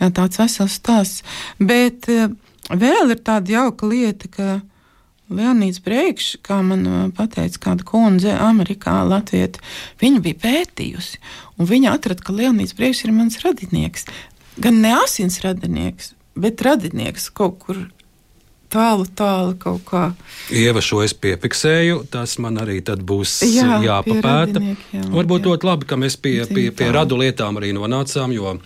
Jā, 0.00 0.08
tāds 0.16 0.40
vesels 0.40 0.78
stāsts. 0.80 1.24
Bet 1.60 2.08
uh, 2.10 2.32
vēl 2.72 3.14
ir 3.14 3.22
tāda 3.24 3.60
jauka 3.60 3.88
lieta, 3.88 4.28
ka 4.32 4.58
Leonīds 5.30 5.80
Breikšs, 5.84 6.40
kā 6.46 6.58
man 6.66 6.82
uh, 6.88 7.26
teica 7.30 7.62
kāda 7.68 7.86
kundze, 7.86 8.32
Amerikā, 8.34 9.00
Latvijā, 9.06 9.52
viņa 10.02 10.24
bija 10.24 10.40
pētījusi, 10.42 11.20
un 11.58 11.70
viņa 11.70 11.94
atrada, 11.94 12.26
ka 12.26 12.34
Leonīds 12.34 12.74
Breikšs 12.78 13.06
ir 13.06 13.14
mans 13.14 13.38
radinieks. 13.44 14.08
Gan 14.60 14.82
ne 14.82 14.92
asins 14.98 15.38
radinieks, 15.44 16.12
bet 16.38 16.62
radinieks 16.66 17.30
kaut 17.32 17.60
kur 17.62 17.78
tālu, 18.70 19.06
tālu 19.16 19.54
kaut 19.60 19.82
kā. 19.88 20.02
Ieva 20.54 20.82
šo 20.84 21.02
es 21.04 21.14
piefiksēju, 21.16 22.04
tas 22.12 22.36
man 22.42 22.60
arī 22.62 22.80
būs 22.82 23.40
jā, 23.48 23.80
jāpapēta. 23.86 24.62
Jā, 24.94 25.06
Varbūt 25.14 25.48
ļoti 25.50 25.68
labi, 25.68 25.88
ka 25.90 25.98
mēs 26.00 26.18
pie, 26.20 26.40
pie, 26.50 26.70
pie 26.74 26.90
radu 26.94 27.18
lietām 27.20 27.58
arī 27.60 27.72
nonācām, 27.76 28.34
jo 28.34 28.58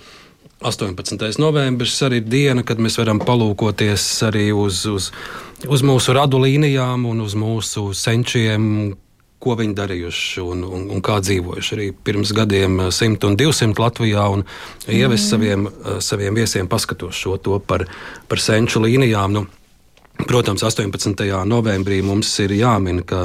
18. 0.62 1.38
novembris 1.42 1.96
arī 2.06 2.22
ir 2.22 2.28
diena, 2.30 2.62
kad 2.62 2.78
mēs 2.78 3.00
varam 3.00 3.18
palūkoties 3.20 4.04
arī 4.28 4.50
uz, 4.54 4.84
uz 4.86 5.10
uz 5.68 5.84
mūsu 5.84 6.14
radu 6.16 6.40
līnijām 6.42 7.06
un 7.08 7.24
uz 7.24 7.34
mūsu 7.38 7.90
senčiem, 7.96 8.94
ko 9.44 9.56
viņi 9.58 9.76
darījuši 9.76 10.44
un, 10.44 10.62
un, 10.64 10.86
un 10.94 11.02
kā 11.04 11.18
dzīvojuši. 11.24 11.74
Arī 11.76 11.88
pirms 12.06 12.32
gadiem 12.36 12.86
100 12.88 13.28
un 13.28 13.36
200 13.40 13.82
Latvijā 13.82 14.24
un 14.32 14.44
ievies 14.88 15.20
mm. 15.20 15.28
saviem, 15.28 15.66
saviem 16.04 16.40
viesiem 16.40 16.70
paskatos 16.70 17.18
šo 17.18 17.36
to 17.36 17.58
par, 17.60 17.84
par 18.28 18.40
senču 18.40 18.82
līnijām. 18.84 19.36
Nu, 19.36 19.46
Protams, 20.14 20.62
18. 20.62 21.24
novembrī 21.50 21.96
mums 22.06 22.28
ir 22.38 22.52
jāmin, 22.54 23.00
ka 23.02 23.24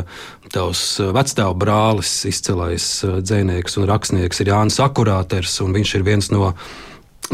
tavs 0.50 0.98
vectēva 1.14 1.54
brālis, 1.54 2.16
izcilais 2.26 2.88
dzinieks 3.22 3.78
un 3.78 3.86
rakstnieks 3.92 4.42
ir 4.42 4.50
Jānis 4.50 4.80
Akurāters, 4.82 5.60
un 5.62 5.78
viņš 5.78 5.92
ir 6.00 6.08
viens 6.08 6.32
no 6.34 6.50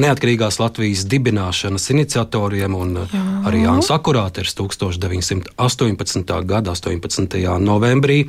neatkarīgās 0.02 0.60
Latvijas 0.60 1.06
dibināšanas 1.12 1.90
iniciatoriem, 1.94 2.76
un 2.76 2.98
Jā. 3.06 3.24
arī 3.50 3.64
Jānis 3.66 3.92
Akurāters 3.94 4.56
1918. 4.58 6.36
gada 6.46 6.76
18. 6.76 7.40
novembrī 7.64 8.26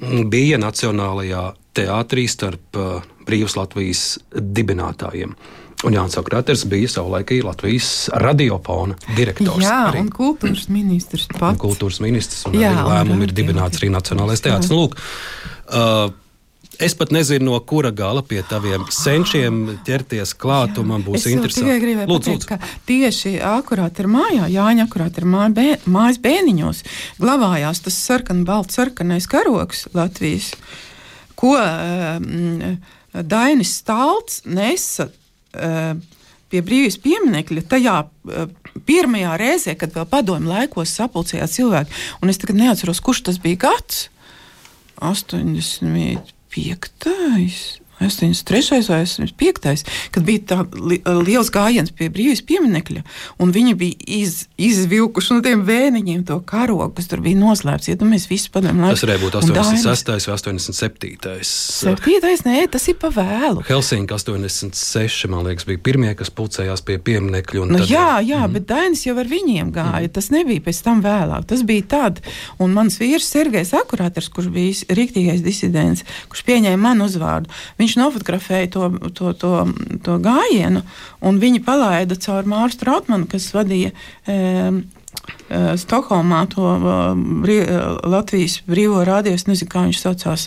bija 0.00 0.58
Nacionālajā 0.60 1.50
teātrī 1.76 2.26
starp 2.28 2.78
uh, 2.78 3.02
Brīvas 3.26 3.56
Latvijas 3.58 4.04
dibinātājiem. 4.34 5.34
Un 5.80 5.94
Jānis 5.96 6.18
Akrāters 6.20 6.66
bija 6.68 6.90
savulaik 6.92 7.32
Latvijas 7.44 8.10
radiofona 8.20 8.98
direktors. 9.16 9.62
Jā, 9.64 9.86
arī. 9.88 10.02
un 10.04 10.10
kultūras 10.12 10.66
ministrs 10.68 11.28
pats. 11.32 11.54
Un 11.54 11.60
kultūras 11.62 12.02
ministrs 12.04 12.44
un 12.50 12.58
Jā, 12.60 12.74
lēmumu 12.84 13.24
ir 13.24 13.32
dibināts 13.36 13.80
arī 13.80 13.88
Nacionālais 13.94 14.44
teātris. 14.44 14.68
Nu, 14.72 14.82
lūk, 14.82 14.98
uh, 15.72 16.10
Es 16.80 16.94
pat 16.96 17.10
nezinu, 17.12 17.50
no 17.50 17.58
kura 17.60 17.90
gala 17.92 18.22
pie 18.24 18.40
taviem 18.48 18.86
senčiem 18.94 19.58
ķerties 19.84 20.32
klāt, 20.40 20.78
un 20.80 20.88
man 20.88 21.02
būs 21.04 21.26
interesanti. 21.28 21.66
Tikai 21.66 21.82
gribēju 21.82 22.08
lūdzu, 22.08 22.36
pateikt, 22.36 22.46
lūdzu. 22.46 22.48
ka 22.48 22.86
tieši 22.88 23.32
akurāt 23.44 24.00
ir 24.00 24.08
mājā, 24.08 24.46
Jāņa 24.54 24.86
akurāt 24.88 25.20
ir 25.20 25.26
māja 25.28 25.52
bē, 25.58 25.66
mājas 25.84 26.20
bēniņos, 26.24 26.80
glabājās 27.20 27.84
tas 27.84 28.00
sarkan, 28.06 28.46
balts 28.48 28.80
sarkanais 28.80 29.28
karoks 29.28 29.84
Latvijas, 29.92 30.54
ko 31.36 31.52
um, 31.60 32.80
Dainis 33.12 33.76
Stalts 33.82 34.40
nesa. 34.48 35.10
Um, 35.52 36.00
pie 36.50 36.64
brīvības 36.66 36.96
pieminiekļa, 37.04 37.68
tajā 37.70 38.00
uh, 38.08 38.50
pirmajā 38.88 39.36
reizē, 39.38 39.76
kad 39.78 39.92
vēl 39.94 40.08
padomju 40.10 40.50
laikos 40.50 40.96
sapulcējās 40.96 41.60
cilvēki, 41.60 42.02
un 42.24 42.32
es 42.32 42.40
tagad 42.42 42.58
neatceros, 42.58 43.04
kurš 43.04 43.26
tas 43.28 43.38
bija 43.42 43.66
gads. 43.68 44.08
80 45.00 46.39
piektais. 46.50 47.80
83. 48.00 48.88
vai 48.90 49.02
85. 49.04 49.84
kad 50.14 50.26
bija 50.26 50.44
tā 50.52 50.60
li 50.74 51.00
liels 51.26 51.50
gājiens 51.52 51.92
pie 51.96 52.08
brīvības 52.12 52.44
pieminiekļa, 52.48 53.04
un 53.42 53.52
viņi 53.54 53.76
bija 53.80 54.08
iz, 54.20 54.46
izvilkuši 54.60 55.36
no 55.36 55.44
tiem 55.44 55.64
vēniņiem 55.68 56.24
to 56.28 56.40
karogu, 56.46 56.92
kas 56.96 57.10
tur 57.10 57.22
bija 57.24 57.38
noslēpts. 57.40 57.90
Ja 57.92 57.98
visu 58.30 58.50
padomu 58.54 58.84
laiku. 58.84 58.96
Tas 58.96 59.04
varēja 59.04 59.20
būt 59.22 59.36
86. 59.40 60.10
vai 60.28 60.36
87. 60.36 61.10
7. 61.44 62.44
Nē, 62.46 62.64
tas 62.72 62.86
ir 62.90 62.96
pa 63.00 63.10
vēlu. 63.14 63.64
Helsinki 63.68 64.14
86. 64.14 65.28
man 65.30 65.46
liekas, 65.48 65.66
bija 65.68 65.82
pirmie, 65.90 66.12
kas 66.18 66.32
pulcējās 66.34 66.84
pie 66.86 66.98
pieminiekļa. 67.04 67.66
Nu, 67.70 67.80
tad, 67.82 67.90
jā, 67.90 68.20
jā 68.24 68.40
mm. 68.44 68.56
bet 68.56 68.68
Dainis 68.70 69.04
jau 69.06 69.16
ar 69.20 69.30
viņiem 69.30 69.72
gāja. 69.74 70.06
Mm. 70.06 70.14
Tas 70.16 70.30
nebija 70.34 70.64
pēc 70.66 70.82
tam 70.86 71.02
vēlāk. 71.04 71.46
Tas 71.50 71.64
bija 71.66 71.86
tad, 71.96 72.22
un 72.62 72.74
mans 72.76 72.98
vīrs 73.00 73.28
Sergejs 73.30 73.74
Akurāters, 73.78 74.30
kurš 74.32 74.50
bija 74.54 74.96
rīktīgais 74.98 75.44
disidents, 75.44 76.06
kurš 76.30 76.44
pieņēma 76.48 76.80
manu 76.90 77.08
uzvārdu. 77.10 77.50
Viņš 77.80 77.89
viņš 77.90 77.98
nofotografēja 77.98 78.70
to, 78.76 78.86
to, 79.18 79.34
to, 79.34 79.52
to 80.06 80.16
gājienu, 80.22 80.84
un 81.26 81.42
viņi 81.42 81.64
palaida 81.66 82.18
caur 82.22 82.48
Māru 82.48 82.72
Strautmanu, 82.74 83.28
kas 83.30 83.50
vadīja. 83.56 83.92
E, 84.30 84.40
Stokholmā 85.50 86.44
to 86.52 86.70
brī, 87.42 87.58
Latvijas 88.06 88.60
brīvo 88.70 89.02
rādījumu, 89.06 89.50
nezinu, 89.50 89.70
kā 89.70 89.82
viņš 89.88 89.98
saucās. 89.98 90.46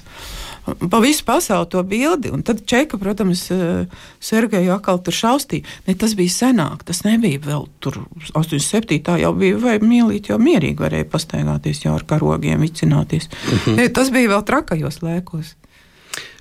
pa 0.90 1.00
visu 1.04 1.26
pasauli 1.28 1.68
to 1.70 1.84
bildi. 1.84 2.32
Un 2.32 2.44
tad 2.44 2.64
Čeka, 2.66 2.98
protams, 2.98 3.52
eh, 3.52 3.86
Sergeju 4.24 4.72
atkal 4.72 5.02
tur 5.04 5.14
šaustīja. 5.14 5.68
Ne, 5.88 5.96
tas 5.96 6.16
bija 6.16 6.32
senāk, 6.32 6.86
tas 6.88 7.04
nebija 7.04 7.40
vēl 7.40 7.68
tur 7.80 8.00
87. 8.34 9.20
jau 9.20 9.34
bija, 9.36 9.58
vai 9.60 9.76
mīlīt, 9.80 10.32
jau 10.32 10.40
mierīgi 10.40 10.80
varēja 10.80 11.10
pastaigāties 11.12 11.84
jau 11.84 11.96
ar 11.96 12.08
karogiem, 12.08 12.64
vicināties. 12.64 13.28
-huh. 13.28 13.76
ne, 13.76 13.90
tas 13.90 14.10
bija 14.10 14.30
vēl 14.30 14.44
trakajos 14.44 15.02
lēkos. 15.04 15.56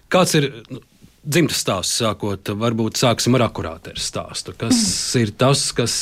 Kāds 0.09 0.35
ir 0.39 0.53
nu, 0.71 0.81
dzimtas 1.25 1.63
stāsts 1.65 2.03
sākot? 2.03 2.53
Varbūt 2.59 3.01
sāksim 3.01 3.39
ar 3.39 3.47
akurāteru 3.49 4.03
stāstu. 4.03 4.55
Kas 4.59 4.77
mm. 4.77 5.23
ir 5.23 5.35
tas, 5.39 5.71
kas 5.77 5.97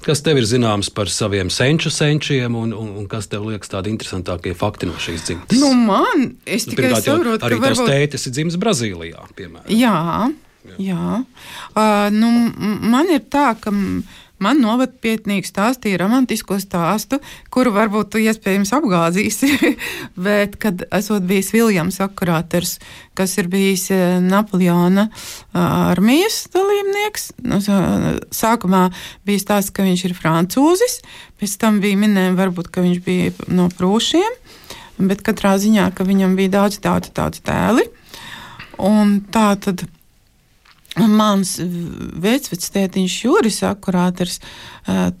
Kas 0.00 0.22
tev 0.24 0.38
ir 0.40 0.46
zināms 0.48 0.88
par 0.96 1.10
saviem 1.12 1.50
senču 1.52 1.90
senčiem, 1.92 2.54
un, 2.56 2.70
un, 2.72 2.92
un 3.02 3.08
kas 3.10 3.28
tev 3.28 3.44
liekas 3.50 3.68
tādi 3.68 3.92
interesantākie 3.92 4.54
fakti 4.56 4.88
no 4.88 4.96
šīs 4.96 5.26
dzimtas? 5.26 5.60
Nu, 5.60 5.74
man, 5.76 6.30
es 6.48 6.64
nu, 6.64 6.72
tikai 6.72 6.86
Pirmkārt, 6.86 7.04
saprotu, 7.04 7.40
ka 7.42 7.50
arī 7.50 7.58
varbūt... 7.60 7.82
tavs 7.82 7.92
tētis 7.92 8.24
ir 8.24 8.34
dzimis 8.38 8.56
Brazīlijā, 8.62 9.26
piemēram. 9.36 9.68
Jā, 9.76 10.30
jā. 10.70 10.78
jā. 10.86 11.20
Uh, 11.74 12.08
nu, 12.16 12.32
man 12.88 13.12
ir 13.12 13.26
tā, 13.28 13.50
ka. 13.60 13.74
Man 14.40 14.62
novadpietnieks 14.64 15.50
stāstīja 15.52 15.98
romantisko 16.00 16.56
stāstu, 16.62 17.18
kuru 17.52 17.74
varbūt 17.74 18.14
tu 18.14 18.22
iespējams 18.22 18.72
apgāzīsi, 18.78 19.50
bet 20.26 20.56
kad 20.62 20.86
esot 20.96 21.26
bijis 21.28 21.52
Viljams 21.52 22.00
Akurāters, 22.00 22.78
kas 23.18 23.36
ir 23.42 23.50
bijis 23.52 23.90
eh, 23.92 24.16
Napoleona 24.24 25.10
eh, 25.10 25.60
armijas 25.60 26.46
dalībnieks, 26.54 27.30
nu, 27.52 27.60
sākumā 28.32 28.86
bija 29.28 29.44
stāsts, 29.44 29.74
ka 29.76 29.84
viņš 29.84 30.06
ir 30.08 30.16
francūzis, 30.16 31.00
pēc 31.36 31.60
tam 31.60 31.82
bija 31.84 32.00
minējumi 32.00 32.40
varbūt, 32.40 32.72
ka 32.72 32.84
viņš 32.86 33.04
bija 33.04 33.36
no 33.52 33.68
prūšiem, 33.76 34.40
bet 35.04 35.20
katrā 35.26 35.58
ziņā, 35.60 35.90
ka 35.92 36.08
viņam 36.08 36.40
bija 36.40 36.56
daudz 36.56 36.80
tādu, 36.80 37.12
tādu 37.16 37.44
tēli. 37.44 37.90
Un 38.80 39.18
tā 39.28 39.50
tad 39.60 39.84
Mans 40.98 41.52
vecvectētiņš 42.20 43.16
Juris 43.22 43.60
Akurāters, 43.62 44.40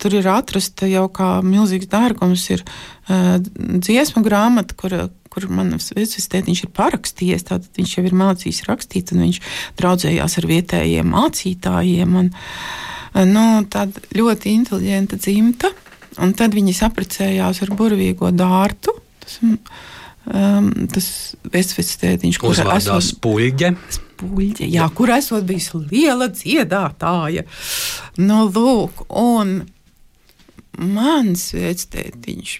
tur 0.02 0.16
ir 0.18 0.26
atrasta 0.26 0.88
jau 0.90 1.04
kā 1.14 1.28
milzīgs 1.46 1.86
dārgums, 1.90 2.48
ir 2.50 2.64
dziesmu 3.06 4.24
grāmata, 4.26 4.74
kur, 4.74 4.96
kur 5.30 5.46
manas 5.46 5.92
vecvectētiņš 5.94 6.64
ir 6.66 6.72
parakstījies, 6.74 7.46
tātad 7.52 7.78
viņš 7.78 7.94
jau 7.96 8.04
ir 8.08 8.18
mācījis 8.18 8.64
rakstīt, 8.66 9.14
un 9.14 9.22
viņš 9.28 9.40
draudzējās 9.78 10.36
ar 10.42 10.50
vietējiem 10.50 11.14
mācītājiem, 11.14 12.18
un 12.18 12.34
nu, 13.30 13.46
tāda 13.70 14.04
ļoti 14.18 14.56
inteliģenta 14.58 15.22
dzimta, 15.22 15.70
un 16.18 16.34
tad 16.34 16.58
viņi 16.58 16.74
saprecējās 16.82 17.62
ar 17.62 17.74
burvīgo 17.78 18.34
dārtu, 18.34 18.98
tas, 19.22 19.40
um, 19.46 20.70
tas 20.90 21.10
vecvectētiņš, 21.46 22.42
kurš 22.42 22.66
ir 22.66 22.74
esot... 22.74 23.12
Spuļģe 23.14 23.74
puļķe, 24.20 24.68
jā, 24.70 24.86
kur 24.94 25.12
esot 25.16 25.46
bijis 25.48 25.72
liela 25.74 26.30
dziedātāja. 26.32 27.46
Nu, 28.20 28.44
lūk, 28.52 29.06
un 29.10 29.60
mans 30.80 31.50
vectētiņš, 31.56 32.58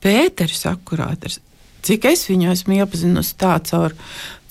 Pēters 0.00 0.62
Akurāters, 0.70 1.40
cik 1.84 2.06
es 2.12 2.26
viņu 2.28 2.52
esmu 2.52 2.78
iepazinusi 2.78 3.34
tā 3.40 3.56
caur, 3.66 3.96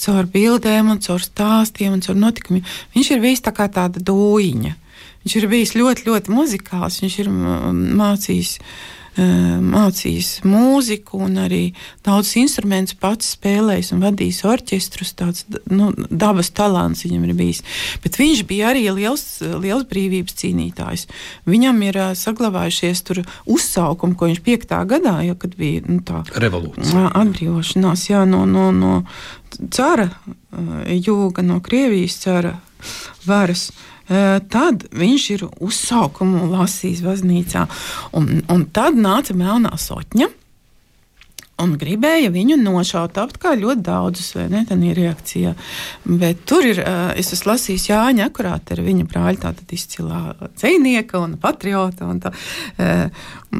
caur 0.02 0.30
bildēm 0.30 0.91
un 0.93 1.02
caur 1.06 1.24
stāstiem 1.24 1.95
un 1.95 2.04
caur 2.06 2.20
notikumiem, 2.20 2.68
viņš 2.95 3.12
ir 3.16 3.24
bijis 3.24 3.43
tā 3.45 3.56
kā 3.56 3.70
tāda 3.72 4.04
dūjiņa. 4.04 4.76
Viņš 5.20 5.36
ir 5.36 5.50
bijis 5.52 5.76
ļoti, 5.76 6.06
ļoti 6.08 6.32
muzikāls, 6.32 7.02
viņš 7.04 7.16
ir 7.20 7.30
mācījis 7.30 8.54
mācījis 9.20 10.30
mūziku 10.48 11.20
un 11.26 11.40
arī 11.44 11.62
daudz 12.06 12.32
instrumentus 12.40 12.98
pats 13.00 13.34
spēlējis 13.36 13.92
un 13.96 14.04
vadījis 14.04 14.42
orķestrus. 14.48 15.14
Tāds 15.20 15.46
nu, 15.72 15.92
dabas 16.10 16.52
talants 16.56 17.04
viņam 17.06 17.28
ir 17.28 17.36
bijis. 17.38 17.62
Bet 18.04 18.20
viņš 18.20 18.46
bija 18.50 18.72
arī 18.72 18.86
liels, 18.96 19.26
liels 19.42 19.86
brīvības 19.90 20.38
cīnītājs. 20.42 21.06
Viņam 21.50 21.84
ir 21.90 22.02
saglabājušies 22.20 23.04
tur 23.08 23.22
uzsaukumi, 23.50 24.18
ko 24.20 24.32
viņš 24.32 24.42
5. 24.48 24.80
gadā, 24.94 25.18
ja, 25.28 25.38
kad 25.40 25.58
bija 25.60 25.84
nu, 25.88 26.00
tā 26.06 26.24
revolūcija. 26.40 27.10
Atbrīvošanās 27.20 28.10
jā, 28.10 28.26
no, 28.30 28.46
no, 28.50 28.70
no 28.76 29.04
cara 29.74 30.10
jūga, 30.88 31.46
no 31.46 31.60
Krievijas 31.66 32.20
cara 32.24 32.58
varas. 33.28 33.70
Uh, 33.70 33.99
Tad 34.10 34.88
viņš 34.97 35.30
ir 35.36 35.45
uzsaukumu 35.62 36.49
lasījis 36.49 37.03
baznīcā. 37.05 37.66
Un, 38.18 38.39
un 38.49 38.66
tad 38.74 38.97
nāca 38.97 39.36
melnā 39.38 39.76
sotņa. 39.78 40.32
Un 41.60 41.74
gribēja 41.76 42.30
viņu 42.32 42.55
nošaut, 42.62 43.18
kā 43.41 43.51
ļoti 43.60 43.84
daudzus, 43.84 44.32
vai 44.38 44.45
ne? 44.51 44.62
Tā 44.68 44.78
ir 44.80 44.95
reakcija. 44.95 45.51
Bet 46.07 46.45
tur 46.47 46.64
ir, 46.64 46.80
es 47.20 47.34
esmu 47.36 47.51
lasījis 47.51 47.89
Jāņa 47.89 48.30
Akurāta 48.30 48.78
ar 48.78 48.84
viņa 48.86 49.07
brāļa, 49.10 49.41
tātad 49.43 49.74
izcilā 49.76 50.22
dzinieka 50.55 51.20
un 51.20 51.36
patriota 51.41 52.07
un 52.07 52.24
tā, 52.24 52.32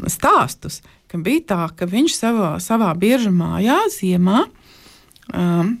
stāstus. 0.08 0.80
Ka 1.10 1.20
bija 1.20 1.44
tā, 1.52 1.60
ka 1.76 1.90
viņš 1.90 2.16
savā, 2.16 2.50
savā 2.62 2.88
bieža 2.96 3.32
mājā 3.34 3.76
ziemā 3.92 4.46
um, 5.34 5.76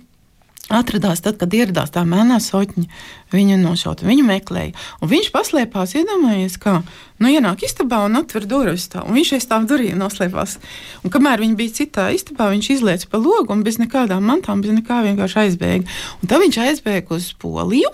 atradās 0.70 1.22
tad, 1.24 1.36
kad 1.40 1.52
ieradās 1.54 1.92
tā 1.94 2.04
melnā 2.08 2.38
sotņa. 2.42 2.86
Viņa 3.30 3.58
nošauta, 3.60 4.06
viņu 4.08 4.24
meklēja. 4.26 4.74
Un 5.02 5.10
viņš 5.12 5.30
paslēpās, 5.34 5.94
iedomājies, 5.98 6.56
kā 6.62 6.80
nu, 6.82 7.30
ienāk 7.30 7.62
istabā 7.66 8.00
un 8.06 8.18
atver 8.22 8.46
durvis. 8.50 8.88
Tā, 8.90 9.04
un 9.06 9.14
viņš 9.18 9.34
aiz 9.36 9.46
tām 9.50 9.68
durvīm 9.70 9.98
noslēpās. 10.00 10.56
Un 11.04 11.14
kamēr 11.14 11.44
viņi 11.44 11.58
bija 11.58 11.76
citā 11.82 12.08
istabā, 12.16 12.50
viņš 12.54 12.72
izlieca 12.76 13.10
pa 13.10 13.22
logu 13.22 13.54
un 13.54 13.64
bez 13.66 13.78
nekādām 13.82 14.26
mantām, 14.26 14.64
bez 14.64 14.74
nekā 14.78 15.02
vienkārši 15.06 15.42
aizbēga. 15.44 16.00
Un 16.22 16.32
tad 16.32 16.42
viņš 16.42 16.62
aizbēga 16.66 17.18
uz 17.18 17.32
Poliju. 17.38 17.92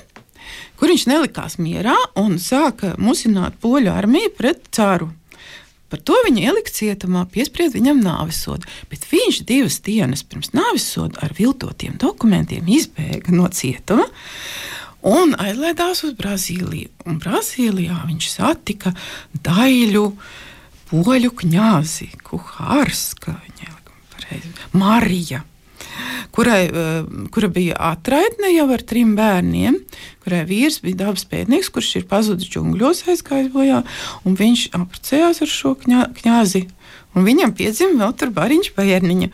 Kur 0.77 0.93
viņš 0.93 1.07
nelikās 1.09 1.57
mierā 1.59 1.97
un 2.21 2.37
sāka 2.41 2.95
musināt 3.01 3.57
poļu 3.63 3.91
armiju 3.93 4.33
pret 4.37 4.69
cāru. 4.77 5.11
Par 5.93 6.01
to 6.03 6.17
viņa 6.27 6.49
ielika 6.49 6.73
cietumā, 6.75 7.25
piesprieda 7.31 7.77
viņam 7.77 8.01
nāvisodu, 8.03 8.67
bet 8.91 9.07
viņš 9.07 9.43
divas 9.47 9.79
dienas 9.87 10.25
pirms 10.27 10.51
nāvisoda 10.57 11.23
ar 11.23 11.35
viltotiem 11.37 11.95
dokumentiem 12.03 12.67
izbēga 12.79 13.35
no 13.35 13.47
cietuma 13.55 14.09
un 15.07 15.37
aizlēdās 15.39 16.03
uz 16.09 16.17
Brazīliju. 16.19 16.91
Un 17.07 17.21
Brazīlijā 17.23 18.01
viņš 18.09 18.31
satika 18.35 18.95
daļu 19.47 20.09
poļu 20.91 21.35
kņāzi, 21.43 22.11
Kuhārska, 22.27 23.37
Marija 24.77 25.45
kurai, 26.37 26.63
eh, 26.69 27.03
kura 27.35 27.51
bija 27.53 27.77
atraitne 27.93 28.53
jau 28.55 28.69
ar 28.73 28.83
trim 28.83 29.15
bērniem, 29.19 29.79
kurai 30.25 30.45
vīrs 30.49 30.81
bija 30.85 31.05
dabas 31.07 31.27
pētnieks, 31.29 31.71
kurš 31.73 31.97
ir 32.01 32.09
pazudis 32.11 32.51
džungļos, 32.53 33.05
aizgājis 33.13 33.53
bojā, 33.55 33.83
un 34.25 34.37
viņš 34.37 34.71
apprecējās 34.77 35.43
ar 35.43 35.53
šo 35.53 35.77
kņā, 35.83 36.09
kņāzi. 36.21 36.67
Un 37.17 37.25
viņam 37.25 37.55
piedzima 37.57 38.05
vēl 38.05 38.13
tur 38.21 38.33
bariņš 38.37 38.75
bērniņa. 38.77 39.31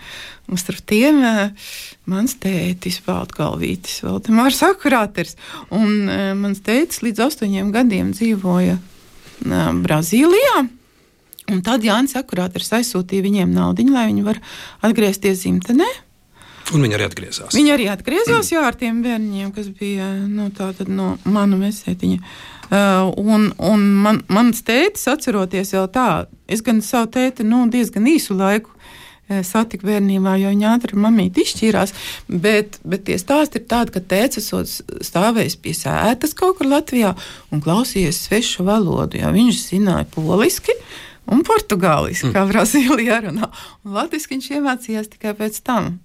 Un 0.53 0.59
starp 0.59 0.85
tiem 0.87 1.19
uh, 1.23 1.71
mans 2.11 2.35
tētis, 2.39 3.01
Baltgalvītis, 3.07 4.03
Valdemārs 4.07 4.61
Akurāters. 4.67 5.35
Un 5.75 6.07
uh, 6.07 6.31
mans 6.39 6.63
tētis 6.63 7.03
līdz 7.03 7.25
astoņiem 7.27 7.73
gadiem 7.75 8.13
dzīvoja 8.15 8.77
uh, 8.79 9.73
Brazīlijā. 9.83 10.63
Un 11.51 11.61
tad 11.67 11.83
Jānis 11.83 12.15
Akurāters 12.19 12.71
aizsūtīja 12.79 13.27
viņiem 13.27 13.51
naudu, 13.55 13.89
lai 13.91 14.07
viņi 14.13 14.27
var 14.27 14.39
atgriezties 14.87 15.43
dzimtenē. 15.43 15.89
Un 16.73 16.87
viņi 16.87 16.97
arī 16.99 17.07
atgriezās. 17.09 17.53
Viņi 17.57 17.75
arī 17.75 17.87
atgriezās 17.93 18.53
jā, 18.53 18.64
ar 18.66 18.79
tiem 18.79 19.03
bērniem, 19.05 19.53
kas 19.55 19.68
bija 19.77 20.09
nu, 20.27 20.49
no 20.89 21.12
mana 21.25 21.61
mesētiņa. 21.61 22.35
Uh, 22.73 23.11
un 23.20 23.51
un 23.61 23.83
man, 24.01 24.23
mans 24.33 24.62
tētis, 24.64 25.05
atceroties 25.12 25.75
jau 25.75 25.85
tā, 25.93 26.25
es 26.49 26.62
gan 26.64 26.81
savu 26.81 27.11
tēti 27.12 27.45
nu, 27.45 27.66
diezgan 27.68 28.07
īsu 28.09 28.33
laiku 28.39 28.73
uh, 28.73 29.43
satiku 29.45 29.91
bērnībā, 29.91 30.39
jo 30.41 30.53
viņa 30.55 30.70
ātri 30.77 30.99
mamīti 31.01 31.45
izšķīrās. 31.45 31.95
Bet, 32.29 32.79
bet 32.85 33.05
tie 33.09 33.18
stāsti 33.20 33.61
ir 33.61 33.66
tādi, 33.70 33.95
ka 33.95 34.03
tēcis 34.14 34.49
stāvējis 35.05 35.59
pie 35.61 35.75
sētas 35.77 36.37
kaut 36.39 36.59
kur 36.59 36.70
Latvijā 36.70 37.12
un 37.53 37.61
klausījies 37.64 38.25
svešu 38.27 38.66
valodu. 38.68 39.20
Jā, 39.20 39.33
viņš 39.35 39.61
zināja 39.66 40.09
poliski 40.14 40.77
un 41.33 41.45
portugāliski, 41.47 42.31
mm. 42.31 42.35
kā 42.37 42.47
Brazīlijā 42.49 43.20
runā. 43.27 43.51
Un 43.85 43.99
latviski 43.99 44.37
viņš 44.37 44.51
iemācījās 44.57 45.12
tikai 45.12 45.37
pēc 45.39 45.61
tam. 45.66 45.97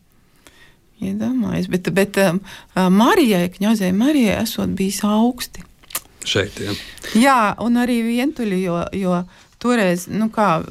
Iedomājies, 0.98 1.68
bet, 1.70 1.90
bet 1.94 2.18
um, 2.24 2.40
uh, 2.74 2.88
Marijai, 2.90 3.46
Kņazai 3.54 3.92
Marijai, 3.94 4.40
esot 4.42 4.72
bijis 4.78 5.04
augsti. 5.06 5.62
Šeit, 6.28 6.58
jā. 6.58 6.74
Jā, 7.16 7.42
un 7.64 7.78
arī 7.78 8.00
vientuļi, 8.08 8.62
jo, 8.66 8.80
jo 8.98 9.20
toreiz, 9.62 10.08
nu 10.10 10.32
kā 10.34 10.64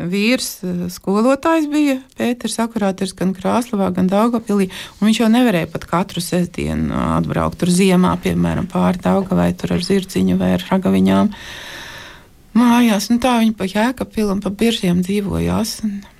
vīrs 0.00 0.48
uh, 0.64 0.86
skolotājs 0.92 1.68
bija 1.72 1.98
Pēters 2.16 2.56
Akurāters 2.64 3.12
gan 3.18 3.36
Krāslavā, 3.36 3.90
gan 3.96 4.08
Daugavpilī, 4.08 4.70
un 4.96 5.10
viņš 5.10 5.22
jau 5.22 5.30
nevarēja 5.36 5.68
pat 5.76 5.84
katru 5.92 6.24
sestdienu 6.24 6.96
atbraukt 7.18 7.60
tur 7.60 7.72
ziemā, 7.76 8.16
piemēram, 8.24 8.70
pāri 8.72 9.04
Daugavai, 9.04 9.52
tur 9.52 9.76
ar 9.76 9.84
zirciņu 9.84 10.40
vai 10.40 10.54
ar 10.56 10.68
ragaviņām 10.72 11.32
mājās. 12.56 13.12
Nu, 13.12 13.20
tā 13.20 13.36
viņi 13.44 13.56
pa 13.56 13.68
Jēkapilu 13.68 14.38
un 14.38 14.44
pa 14.44 14.56
biržiem 14.64 15.04
dzīvojās. 15.04 15.80
Un, 15.84 15.96
Nu, 16.00 16.15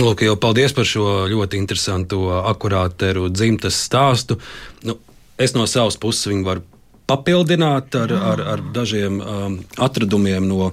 lūk, 0.00 0.24
jau 0.24 0.36
paldies 0.40 0.74
par 0.76 0.88
šo 0.88 1.28
ļoti 1.30 1.60
interesanto 1.60 2.26
akurāteru 2.40 3.28
dzimtas 3.32 3.78
stāstu. 3.86 4.38
Nu, 4.86 4.96
es 5.40 5.54
no 5.56 5.66
savas 5.70 5.98
puses 6.00 6.28
viņu 6.30 6.46
varu 6.46 6.64
papildināt 7.10 7.96
ar, 7.98 8.12
ar, 8.14 8.42
ar 8.54 8.62
dažiem 8.74 9.18
um, 9.18 9.58
atradumiem 9.82 10.46
no, 10.46 10.70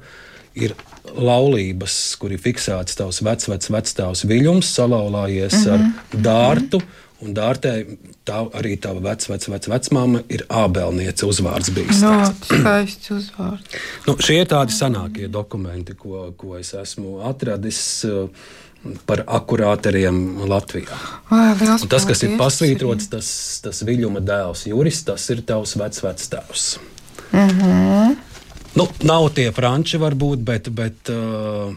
ir 0.55 0.75
laulības, 1.13 2.15
kur 2.21 2.33
ir 2.33 2.41
fiksēts 2.41 2.97
tavs 2.99 3.21
vecais 3.25 3.49
vec, 3.49 3.69
vectēvs 3.75 4.25
Viļņums, 4.29 4.73
salauzājies 4.77 5.55
mm 5.57 5.63
-hmm. 5.63 5.73
ar 5.73 5.79
mhm. 5.79 6.23
dārtu. 6.27 6.81
Un 7.23 7.31
dārtē 7.31 7.71
tā 8.27 8.41
arī 8.59 8.73
tava 8.83 8.99
vecā 8.99 9.29
vec, 9.31 9.45
vec, 9.47 9.67
vecmāma 9.71 10.23
ir 10.27 10.43
ābelniece 10.49 11.23
uzvārds 11.23 11.71
bijis. 11.71 12.01
No, 12.03 12.17
skaists 12.43 13.13
uzvārds. 13.15 13.77
Nu, 14.07 14.17
šie 14.19 14.41
ir 14.41 14.49
tādi 14.51 14.75
senākie 14.75 15.29
dokumenti, 15.31 15.95
ko, 15.95 16.33
ko 16.37 16.57
es 16.59 16.73
esmu 16.73 17.21
atradis. 17.29 17.79
Uh, 18.03 18.27
par 19.07 19.23
akurāteriem 19.27 20.43
Latvijā. 20.43 20.97
Vai, 21.29 21.55
tas, 21.87 22.03
kas 22.03 22.23
ir 22.25 22.35
pasvītrots, 22.39 23.07
tas, 23.11 23.27
tas 23.63 23.83
Viļņuma 23.87 24.19
dēls 24.19 24.65
Juris, 24.67 25.03
tas 25.07 25.29
ir 25.31 25.43
tavs 25.47 25.77
vecvectēvs. 25.79 26.65
Mm 27.31 27.49
-hmm. 27.49 28.17
Nu, 28.73 28.87
nav 29.05 29.29
tie 29.37 29.51
franči, 29.53 29.99
varbūt, 30.01 30.45
bet. 30.45 30.69
bet 30.73 31.13
uh, 31.13 31.73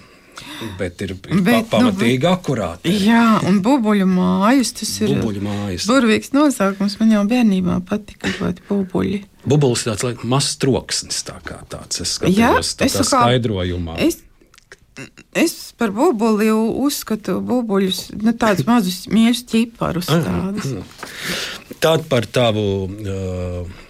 Bet 0.79 1.01
ir, 1.01 1.15
ir 1.15 1.41
bet, 1.45 1.69
pa, 1.71 1.79
pamatīgi 1.79 2.25
nu, 2.25 2.33
akurāti. 2.35 2.93
Jā, 3.07 3.39
un 3.49 3.61
bubuļu 3.65 4.07
mājas. 4.09 4.73
Tas 4.77 4.91
ir 5.01 5.15
bubuļu 5.15 5.43
mājas. 5.45 5.87
burvīgs 5.89 6.33
nosaukums. 6.37 6.99
Man 7.01 7.15
jau 7.15 7.23
bērnībā 7.31 7.79
patika 7.89 8.33
ļoti 8.35 8.67
bubuļi. 8.69 9.23
Bubulis 9.49 9.87
tāds 9.87 10.05
like, 10.07 10.29
mazs 10.29 10.59
troksnis, 10.61 11.23
tā 11.27 11.39
kā 11.47 11.59
tāds. 11.73 12.03
Es 12.05 12.17
skatījos 12.19 12.75
tā 12.81 12.91
kā 12.93 13.07
skaidrojumā. 13.09 13.97
Es, 14.05 14.21
es 15.37 15.57
par 15.79 15.95
bubuli 15.97 16.51
uzskatu 16.53 17.39
bubuļus, 17.47 18.03
nu, 18.21 18.37
tādus 18.37 18.69
mazus 18.69 19.03
mīļus 19.13 19.43
ķiparus. 19.53 20.13
Tād 21.81 22.07
par 22.13 22.29
tavu. 22.29 22.69
Uh, 22.87 23.85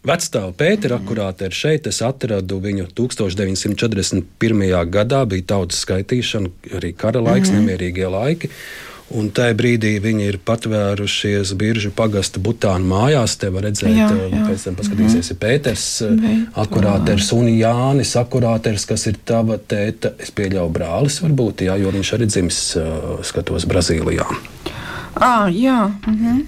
Vecstāvu 0.00 0.54
Pētera 0.56 0.96
akurāte 0.96 1.44
ir 1.50 1.52
šeit. 1.56 1.86
Es 1.90 2.00
atradu 2.00 2.56
viņu 2.64 2.86
1941. 2.96 4.70
gadā, 4.88 5.24
bija 5.28 5.48
tautas 5.54 5.82
skaitīšana, 5.84 6.52
arī 6.78 6.94
kara 6.96 7.20
laiks, 7.20 7.50
mm 7.50 7.56
-hmm. 7.56 7.66
nemierīgie 7.66 8.08
laiki. 8.08 8.50
Un 9.10 9.26
tajā 9.34 9.56
brīdī 9.58 9.96
viņi 9.98 10.26
ir 10.30 10.36
patvērušies 10.46 11.52
Biržu 11.58 11.90
pagasta 11.90 12.40
Butāna 12.40 12.86
mājās. 12.86 13.34
Te 13.42 13.50
var 13.50 13.66
redzēt, 13.66 13.96
jā, 13.96 14.06
um, 14.06 14.34
jā. 14.36 14.44
pēc 14.46 14.64
tam 14.64 14.76
paskatīsies, 14.78 15.26
mm. 15.26 15.32
ir 15.34 15.38
Pēters, 15.44 15.86
uh, 16.06 16.12
akurāters 16.62 17.32
un 17.34 17.48
Jānis, 17.50 18.14
akurāters, 18.16 18.86
kas 18.86 19.06
ir 19.10 19.18
tava 19.26 19.58
tēta, 19.58 20.14
es 20.18 20.30
pieļauju 20.30 20.70
brālis 20.70 21.18
varbūt, 21.24 21.66
jā, 21.66 21.74
jo 21.82 21.90
viņš 21.90 22.12
arī 22.16 22.30
dzimis, 22.30 22.60
uh, 22.78 23.18
skatos, 23.26 23.66
Brazīlijā. 23.66 24.28
Ah, 25.14 25.50
jā. 25.50 25.90
Mm 26.06 26.14
-hmm. 26.14 26.46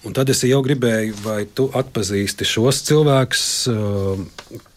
Un 0.00 0.14
tad 0.16 0.30
es 0.32 0.40
jau 0.48 0.62
gribēju, 0.64 1.16
vai 1.26 1.42
tu 1.44 1.66
atpazīsti 1.76 2.46
šos 2.48 2.78
cilvēkus, 2.88 3.48
uh, 3.68 4.22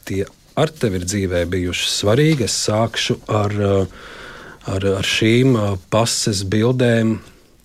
tie 0.03 0.25
ar 0.59 0.71
tevi 0.75 0.99
ir 0.99 1.05
dzīvē 1.07 1.45
bijuši 1.53 1.87
svarīgi. 1.93 2.47
Es 2.49 2.57
sākšu 2.65 3.21
ar, 3.31 3.55
uh, 3.55 4.09
ar, 4.73 4.87
ar 4.99 5.07
šīm 5.07 5.55
uh, 5.55 5.77
pases 5.93 6.43
bildēm. 6.43 7.15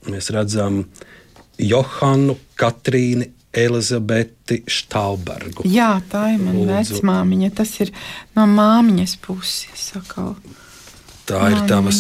Mēs 0.09 0.31
redzam 0.35 0.85
Johanu, 1.59 2.39
Katrīnu, 2.59 3.27
Elizabeti 3.59 4.61
Štālbergu. 4.71 5.67
Jā, 5.67 5.97
tā 6.13 6.29
ir 6.37 6.43
mana 6.45 6.79
vecmāmiņa. 6.79 7.51
Tas 7.59 7.75
ir 7.83 7.91
no 8.39 8.47
māmiņas 8.55 9.19
puses. 9.25 9.89
Sakal. 9.91 10.37
Tā 11.29 11.43
ir 11.53 11.59
tavas 11.69 11.99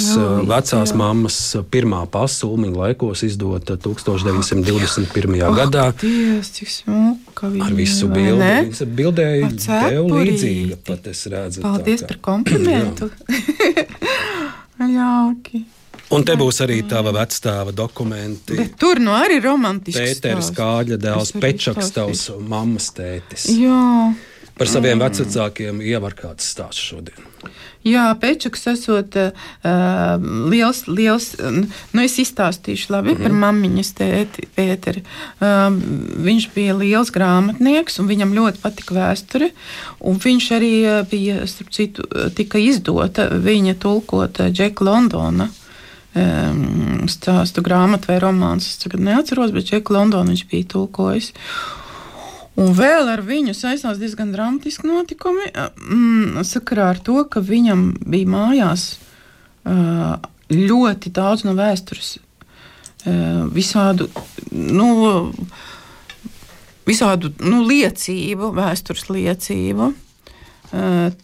vecās 0.48 0.94
mammas 0.96 1.36
pirmā 1.68 2.00
pasūmiņa 2.08 2.78
laikos 2.80 3.22
izdota 3.26 3.76
1921. 3.76 5.36
Oh, 5.44 5.56
gadā. 5.56 5.90
Dievs, 6.00 6.48
cik 6.56 6.72
smuka 6.72 7.50
viņa, 7.52 7.66
Ar 7.66 7.76
visu 7.76 8.08
bildi. 8.08 8.48
Viņas 8.70 8.84
bildēja 9.00 9.50
tev 9.66 10.08
līdzīga, 10.14 10.78
pat 10.88 11.10
es 11.12 11.26
redzu. 11.28 11.64
Paldies 11.66 12.06
par 12.08 12.22
komplimentu. 12.24 13.10
Jauki. 14.96 15.66
Un 16.14 16.24
te 16.24 16.32
būs 16.40 16.62
arī 16.64 16.78
tava 16.88 17.12
vecāta 17.12 17.74
dokumenti. 17.76 18.56
Bet 18.56 18.78
tur 18.80 19.02
nu 19.02 19.12
arī 19.12 19.42
romantiski. 19.44 20.00
Pēters 20.00 20.54
Kāļa 20.56 20.96
dēls, 21.04 21.34
Pečaks, 21.36 21.92
tavs 21.92 22.30
mammas 22.40 22.88
tētis. 22.96 23.50
Jā. 23.52 24.14
Par 24.56 24.70
saviem 24.72 24.96
mm. 24.96 25.04
vecākiem 25.04 25.82
ievar 25.84 26.16
kāds 26.16 26.48
stāsts 26.48 26.94
šodien. 26.94 27.27
Jā, 27.86 28.04
Pečuks 28.20 28.66
esot 28.72 29.14
uh, 29.16 29.30
liels, 30.50 30.82
liels, 30.90 31.28
nu 31.94 32.02
es 32.02 32.16
izstāstīšu 32.18 32.90
labi 32.92 33.12
mm 33.12 33.16
-hmm. 33.16 33.22
par 33.22 33.32
mammiņas 33.32 33.92
tēti 34.00 34.48
Pēteri. 34.56 35.02
Uh, 35.40 35.70
viņš 36.26 36.48
bija 36.54 36.74
liels 36.76 37.12
grāmatnieks 37.14 38.00
un 38.00 38.10
viņam 38.10 38.34
ļoti 38.34 38.62
patika 38.62 38.94
vēsture. 38.94 39.50
Viņš 40.00 40.50
arī 40.58 40.74
bija, 41.10 41.46
starp 41.46 41.70
citu, 41.70 42.02
tika 42.34 42.58
izdota 42.58 43.28
viņa 43.28 43.74
tulkota 43.78 44.50
Džeka 44.50 44.84
Londona 44.84 45.48
um, 46.14 47.08
stāstu 47.10 47.62
grāmatu 47.64 48.10
vai 48.10 48.20
romāns. 48.22 48.68
Es 48.68 48.82
tagad 48.82 49.02
neatceros, 49.04 49.52
bet 49.54 49.68
Džeku 49.68 49.96
Londonu 49.96 50.34
viņš 50.34 50.46
bija 50.50 50.70
tulkojis. 50.74 51.32
Un 52.58 52.72
vēl 52.74 53.06
ar 53.12 53.22
viņu 53.22 53.54
saistās 53.54 54.00
diezgan 54.00 54.32
dramatiski 54.34 54.88
notikumi. 54.88 55.46
Mm, 55.54 56.40
sakarā 56.46 56.88
ar 56.94 57.02
to, 57.04 57.20
ka 57.30 57.42
viņam 57.44 57.92
bija 58.02 58.30
mājās 58.32 58.88
ļoti 60.48 61.12
daudz 61.14 61.44
no 61.46 61.54
vēstures, 61.58 62.16
visādu, 63.54 64.08
nu, 64.50 64.88
visādu 66.88 67.30
nu, 67.44 67.62
liecību, 67.68 68.52
vēstures 68.56 69.06
liecību. 69.12 69.92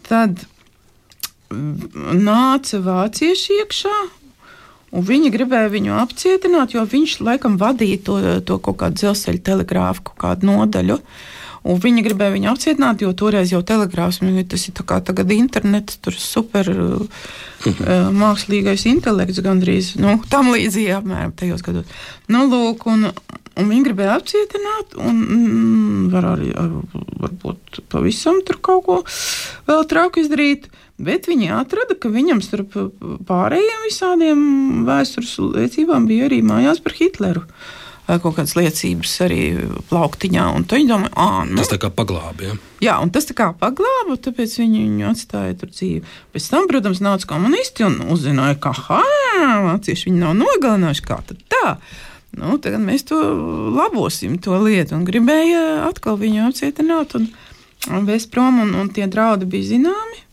Tad 0.07 0.45
nāca 1.49 2.81
vācieši 2.85 3.59
iekšā 3.61 3.97
Un 4.95 5.05
viņi 5.05 5.31
gribēja 5.33 5.71
viņu 5.73 5.95
apcietināt, 5.97 6.75
jo 6.75 6.83
viņš 6.87 7.17
laikam 7.25 7.57
vadīja 7.61 8.03
to, 8.05 8.19
to 8.45 8.59
kaut 8.63 8.77
kādu 8.83 9.01
dzelzceļa 9.01 9.41
telegrāfu, 9.49 10.05
kaut 10.11 10.21
kādu 10.21 10.51
nodaļu. 10.51 10.99
Un 11.65 11.79
viņi 11.81 12.03
gribēja 12.05 12.35
viņu 12.35 12.49
apcietināt, 12.51 13.01
jo 13.01 13.09
toreiz 13.17 13.49
jau 13.49 13.63
telegrāfs, 13.65 14.19
tas 14.21 14.67
ir 14.69 14.83
kā 14.85 14.99
tagad 15.01 15.31
internets, 15.33 15.97
tur 15.97 16.13
super 16.13 16.69
uh, 16.69 17.23
mākslīgais 18.13 18.85
intelekts 18.91 19.41
gandrīz, 19.41 19.95
nu, 19.97 20.19
tam 20.29 20.51
līdzīgi 20.53 20.93
apmēram 20.99 21.33
tajos 21.33 21.65
gados. 21.65 21.89
Nu, 22.29 22.45
lūk, 22.51 22.85
un, 22.91 23.09
un 23.09 23.73
viņi 23.73 23.85
gribēja 23.87 24.19
apcietināt, 24.19 24.93
un 25.01 25.23
mm, 25.25 26.05
var 26.13 26.29
arī, 26.35 26.53
ar, 26.53 26.69
varbūt 27.25 27.81
pavisam 27.89 28.43
tur 28.45 28.61
kaut 28.61 28.85
ko 28.85 29.01
vēl 29.65 29.87
trauku 29.89 30.21
izdarīt. 30.21 30.69
Bet 30.95 31.27
viņi 31.27 31.49
atrada, 31.51 31.97
ka 31.99 32.07
viņam 32.11 32.39
starp 32.43 32.75
pārējiem 33.27 33.81
visādiem 33.89 34.43
vēstures 34.87 35.33
liecībām 35.43 36.07
bija 36.07 36.29
arī 36.29 36.39
mājās 36.45 36.79
par 36.83 36.95
Hitleru. 36.95 37.43
Kaut 38.05 38.35
kādas 38.37 38.53
liecības 38.53 39.11
arī 39.25 39.41
plauktiņā. 39.89 40.45
Viņi 40.69 40.87
domāja, 40.87 41.11
ah, 41.17 41.39
nu. 41.49 41.57
tas 41.57 41.71
tā 41.71 41.79
kā 41.81 41.89
paglāba. 41.89 42.45
Ja? 42.45 42.57
Jā, 42.85 42.95
un 43.01 43.09
tas 43.11 43.25
tā 43.25 43.33
kā 43.35 43.49
paglāba, 43.57 44.15
tāpēc 44.21 44.59
viņi 44.61 44.83
viņu 44.83 45.07
atstāja 45.09 45.55
tur 45.57 45.71
dzīvi. 45.73 46.03
Pēc 46.35 46.49
tam, 46.53 46.69
protams, 46.69 47.01
nāca 47.03 47.27
komunisti 47.33 47.87
un 47.87 47.97
uzzināja, 48.13 48.59
ka 48.61 48.75
vācieši 49.65 50.11
viņu 50.11 50.21
nav 50.21 50.35
nogalinājuši. 50.37 51.05
Kā 51.09 51.17
tad 51.25 51.41
tā? 51.49 51.73
Nu, 52.35 52.59
tagad 52.61 52.83
mēs 52.85 53.07
to 53.09 53.17
labosim, 53.73 54.37
to 54.43 54.59
lietu. 54.61 54.95
Un 54.99 55.07
gribēja 55.07 55.87
atkal 55.89 56.19
viņu 56.21 56.45
apcietināt 56.51 57.17
un, 57.17 57.31
un 57.89 58.07
vēst 58.07 58.29
prom, 58.31 58.61
un, 58.63 58.75
un 58.79 58.93
tie 58.93 59.09
draudi 59.11 59.49
bija 59.49 59.73
zināmi. 59.73 60.24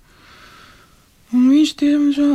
Un 1.32 1.48
viņš 1.52 1.76
diemžēl. 1.80 2.34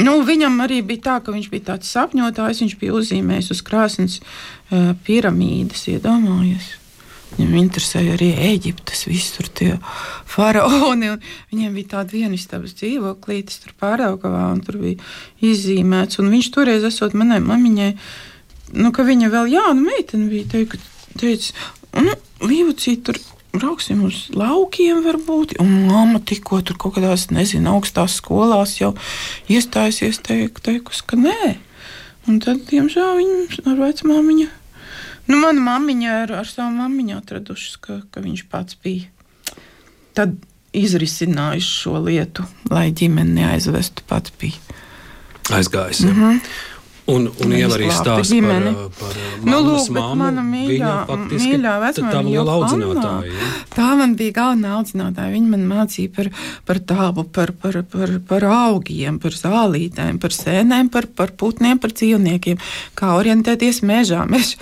Nu, 0.00 0.20
viņam 0.22 0.60
arī 0.62 0.80
bija 0.86 1.02
tā, 1.08 1.16
ka 1.24 1.34
viņš 1.34 1.48
bija 1.50 1.72
tāds 1.72 1.90
sapņotājs. 1.90 2.62
Viņš 2.62 2.76
bija 2.80 2.94
uzzīmējis 3.00 3.50
uz 3.56 3.62
krāsnes 3.66 4.20
uh, 4.20 4.92
piramīdas, 5.06 5.88
iedomājies. 5.90 6.76
Viņam 7.36 7.56
interesēja 7.60 8.14
arī 8.16 8.30
Eģiptes, 8.50 9.04
visur 9.06 9.50
tie 9.54 9.74
faraoni. 10.30 11.12
Viņiem 11.52 11.76
bija 11.78 11.92
tāda 11.96 12.14
vienistabas 12.14 12.74
dzīvoklīte, 12.78 13.58
tur 13.64 13.74
pāraugavā, 13.82 14.48
un 14.54 14.62
tur 14.66 14.80
bija 14.82 14.98
izzīmēts. 15.50 16.18
Un 16.22 16.30
viņš 16.34 16.50
toreiz, 16.54 16.86
esot 16.86 17.14
manai 17.18 17.38
mamiņai, 17.44 17.90
nu, 18.78 18.94
ka 18.94 19.06
viņa 19.06 19.30
vēl 19.34 19.52
jauna 19.54 19.84
meitene 19.84 20.30
bija, 20.30 20.48
teica, 20.54 20.82
teica 21.18 22.02
nu, 22.06 22.16
Līvucī 22.40 22.94
tur 23.04 23.18
brauksim 23.54 24.04
uz 24.06 24.28
laukiem, 24.34 25.02
varbūt. 25.04 25.56
Un 25.62 25.70
mamma 25.88 26.20
tikko 26.22 26.60
tur 26.66 26.78
kaut 26.80 26.96
kādās, 26.98 27.28
nezinu, 27.34 27.74
augstās 27.74 28.18
skolās 28.20 28.76
jau 28.80 28.92
iestājusies, 29.50 30.20
teik, 30.26 30.62
teikusi, 30.64 31.04
ka 31.06 31.18
nē. 31.20 31.56
Un 32.28 32.38
tad, 32.42 32.62
diemžēl, 32.70 33.16
viņa 33.18 33.64
ar 33.72 33.80
vecmāmiņu, 33.80 34.50
nu, 35.30 35.40
mana 35.40 35.64
mammiņa 35.66 36.12
ar, 36.24 36.36
ar 36.42 36.50
savu 36.50 36.74
mammiņu 36.76 37.16
atradušas, 37.18 37.80
ka, 37.82 38.00
ka 38.12 38.22
viņš 38.24 38.44
pats 38.52 38.78
bija. 38.84 39.08
Tad 40.18 40.36
izrisinājuši 40.76 41.70
šo 41.82 41.96
lietu, 42.04 42.44
lai 42.70 42.90
ģimeni 42.94 43.40
neaizvestu 43.40 44.04
pats 44.06 44.34
bija. 44.38 44.78
Aizgājis. 45.50 46.04
Ja. 46.04 46.12
Mm 46.12 46.20
-hmm. 46.20 46.40
Un, 47.10 47.26
un 47.42 47.52
jau 47.54 47.70
arī 47.74 47.88
stāsta 47.90 48.38
par, 48.44 48.66
par 49.00 49.16
nu, 49.46 49.58
lūk, 49.64 49.88
māmu. 49.94 50.18
Mana 50.20 50.42
mīļā, 50.46 50.92
mīļā 51.08 51.74
vecmāmiņa 51.84 52.12
tā 52.12 52.22
liela 52.26 52.56
audzinātāja. 52.58 53.32
Ja? 53.34 53.50
Tā 53.74 53.88
man 53.98 54.14
bija 54.18 54.34
galvenā 54.36 54.74
audzinātāja. 54.78 55.32
Viņa 55.34 55.52
man 55.54 55.66
mācīja 55.70 56.12
par, 56.16 56.30
par 56.68 56.80
tābu, 56.92 57.24
par, 57.34 57.52
par, 57.62 57.80
par, 57.90 58.14
par 58.30 58.46
augiem, 58.50 59.18
par 59.22 59.36
zālītēm, 59.36 60.20
par 60.22 60.36
sēnēm, 60.36 60.90
par, 60.94 61.08
par 61.18 61.34
putniem, 61.40 61.80
par 61.82 61.94
dzīvniekiem, 61.96 62.60
kā 62.98 63.14
orientēties 63.18 63.82
mežā. 63.86 64.24
Mēs, 64.30 64.54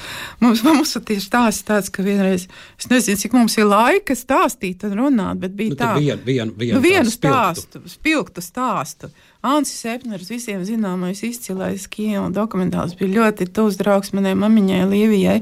mums, 0.43 0.65
mums 0.67 0.97
ir 0.99 1.25
tāds, 1.33 1.63
tāds, 1.69 1.93
ka 1.93 2.07
vienreiz, 2.07 2.49
es 2.79 2.91
nezinu, 2.93 3.21
cik 3.25 3.37
mums 3.37 3.59
ir 3.59 3.69
laika 3.69 4.17
stāstīt 4.19 4.87
un 4.89 4.97
runāt, 5.03 5.43
bet 5.43 5.57
bija 5.59 5.75
nu, 5.75 5.81
tā. 5.81 5.95
Vien, 5.99 6.23
vien, 6.25 6.53
vien 6.57 6.79
nu, 6.79 6.85
vienu 6.85 7.13
stāstu, 7.13 7.83
spilgtu 7.91 8.45
stāstu. 8.45 9.13
Ansis 9.47 9.85
Epners, 9.87 10.27
visiem 10.33 10.65
zināmais 10.67 11.21
izcilais 11.23 11.85
kino 11.87 12.25
dokumentāls, 12.35 12.97
bija 12.99 13.21
ļoti 13.21 13.47
tuvs 13.55 13.77
draugs 13.79 14.11
manai 14.11 14.33
mamiņai, 14.35 14.81
Līvijai. 14.91 15.37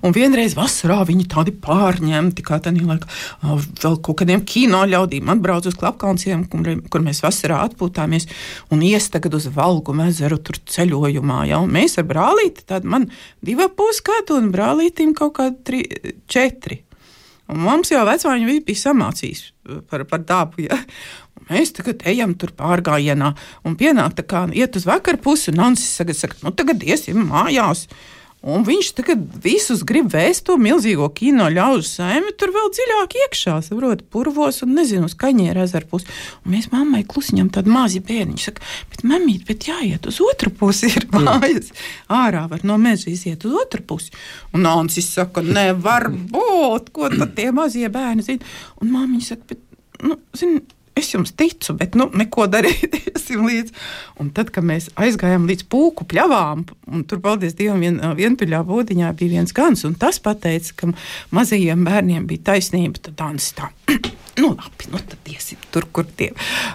Un 0.00 0.14
vienreiz 0.16 0.54
vasarā 0.56 1.02
viņi 1.04 1.26
tādi 1.28 1.52
pārņemti, 1.52 2.44
kā 2.46 2.56
tādā 2.64 2.80
laikā, 2.80 3.10
vēl 3.82 3.98
kaut 4.08 4.22
kādiem 4.22 4.40
kino 4.48 4.80
ļaudīm 4.88 5.28
atbrauc 5.34 5.68
uz 5.68 5.76
klapkaunciem, 5.76 6.46
kur, 6.48 6.70
kur 6.88 7.04
mēs 7.04 7.20
vasarā 7.20 7.58
atpūtāmies 7.66 8.24
un 8.72 8.86
ies 8.88 9.10
tagad 9.12 9.36
uz 9.36 9.50
Valgu 9.52 9.92
ezeru 10.06 10.40
tur 10.40 10.56
ceļojumā. 10.72 11.42
Ja? 11.50 11.60
Un 11.60 11.76
mēs 11.76 11.98
ar 12.00 12.08
brālīti, 12.08 12.64
tad 12.64 12.88
man 12.88 13.10
divi 13.44 13.68
puskatu 13.68 14.40
un 14.40 14.48
brālītim 14.54 15.12
kaut 15.18 15.36
kādi 15.42 15.60
tri, 15.68 15.84
četri. 16.24 16.80
Un 17.52 17.60
mums 17.60 17.90
jau 17.92 18.00
vecāki 18.08 18.60
bija 18.64 18.80
samācījis 18.86 19.42
par, 19.90 20.06
par 20.08 20.22
dabu. 20.24 20.64
Ja? 20.64 20.78
Mēs 21.50 21.74
tagad 21.76 22.04
ejam 22.08 22.34
tur 22.38 22.54
pārgājienā, 22.58 23.34
un 23.66 23.76
pienāk 23.80 24.16
tā 24.18 24.26
kā 24.28 24.46
iet 24.54 24.78
uz 24.78 24.88
vakar 24.88 25.20
pusi, 25.22 25.50
un 25.52 25.62
Nansis 25.62 26.00
tagad 26.00 26.18
saka, 26.18 26.42
nu 26.44 26.54
tagad 26.56 26.84
iesim 26.86 27.24
mājās. 27.30 27.88
Un 28.42 28.64
viņš 28.66 28.88
tagad 28.98 29.20
visus 29.38 29.84
grib 29.86 30.08
vēst 30.10 30.48
to 30.48 30.56
milzīgo 30.58 31.06
kino 31.14 31.44
ļaužu 31.46 31.86
saimi, 31.86 32.32
tur 32.34 32.50
vēl 32.50 32.72
dziļāk 32.74 33.14
iekšā, 33.20 33.54
saprot, 33.62 34.02
purvos 34.10 34.58
un 34.66 34.72
nezinu, 34.74 35.06
uz 35.06 35.14
kaņēra 35.18 35.62
ezera 35.62 35.86
pusi. 35.86 36.10
Un 36.42 36.56
mēs 36.56 36.66
mammai 36.72 37.04
klusiņam 37.06 37.52
tādu 37.54 37.70
mazi 37.70 38.02
bērniņu, 38.02 38.42
saka, 38.42 38.66
bet 38.90 39.06
mamīt, 39.06 39.46
bet 39.46 39.68
jāiet 39.70 40.10
uz 40.10 40.18
otru 40.26 40.50
pusi, 40.58 40.90
ir 40.90 41.06
mm. 41.06 41.22
mājas. 41.30 41.70
Ārā 42.10 42.48
var 42.50 42.66
no 42.66 42.80
meža 42.82 43.12
iziet 43.14 43.46
uz 43.46 43.54
otru 43.62 43.86
pusi. 43.86 44.10
Un 44.50 44.66
Nansis 44.66 45.14
saka, 45.14 45.46
nevar 45.46 46.10
būt, 46.10 46.90
ko 46.90 47.14
tad 47.14 47.38
tie 47.38 47.52
mazie 47.54 47.94
bērni 47.94 48.26
zina. 48.26 48.54
Un 48.82 48.90
mammiņa 48.90 49.28
saka, 49.30 49.52
bet, 49.54 49.62
nu, 50.02 50.18
zini, 50.34 50.64
es 50.98 51.12
jums 51.14 51.32
ticu, 51.36 51.74
bet 51.78 51.96
nu, 51.98 52.08
neko 52.18 52.46
darīt. 52.50 52.98
Un 54.20 54.28
tad, 54.36 54.50
kad 54.52 54.66
mēs 54.66 54.90
aizgājām 55.00 55.46
līdz 55.48 55.64
pūku 55.72 56.04
pļavām, 56.10 56.66
un 56.92 57.04
tur, 57.08 57.22
paldies 57.24 57.56
Dievam, 57.56 57.80
vien, 57.80 57.96
vientuļā 58.18 58.60
būdiņā 58.68 59.12
bija 59.16 59.38
viens 59.38 59.54
gans, 59.56 59.86
un 59.88 59.96
tas 59.96 60.20
pateica, 60.22 60.74
ka 60.76 60.90
mazajiem 61.32 61.86
bērniem 61.86 62.26
bija 62.28 62.50
taisnība, 62.52 63.00
tad 63.00 63.16
Dānis 63.20 63.48
tā, 63.56 63.70
nu 64.42 64.52
labi, 64.52 64.90
nu 64.92 65.00
tad 65.00 65.32
iesim 65.32 65.60
tur, 65.72 65.88
kur 65.92 66.08
tie 66.08 66.32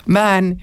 bērni. 0.10 0.58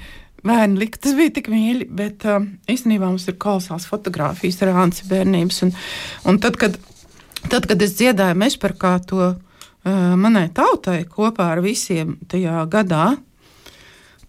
Bērni 0.45 0.77
lika, 0.77 0.99
tas 1.01 1.15
bija 1.17 1.33
tik 1.39 1.47
mīļi, 1.49 1.87
bet 1.97 2.27
uh, 2.29 2.43
īstenībā 2.69 3.07
mums 3.07 3.25
ir 3.31 3.39
kolosāls 3.41 3.87
fotografijas 3.89 4.59
ar 4.61 4.75
Anci 4.83 5.07
bērnības. 5.09 5.63
Un, 5.65 5.71
un 6.29 6.41
tad, 6.43 6.59
kad, 6.61 6.77
tad, 7.47 7.65
kad 7.71 7.81
es 7.81 7.95
dziedāju 7.97 8.37
Mešparkā 8.43 8.91
to 9.09 9.23
uh, 9.31 9.39
manai 10.21 10.51
tautai 10.53 10.99
kopā 11.09 11.47
ar 11.55 11.63
visiem 11.65 12.19
tajā 12.29 12.67
gadā, 12.69 13.15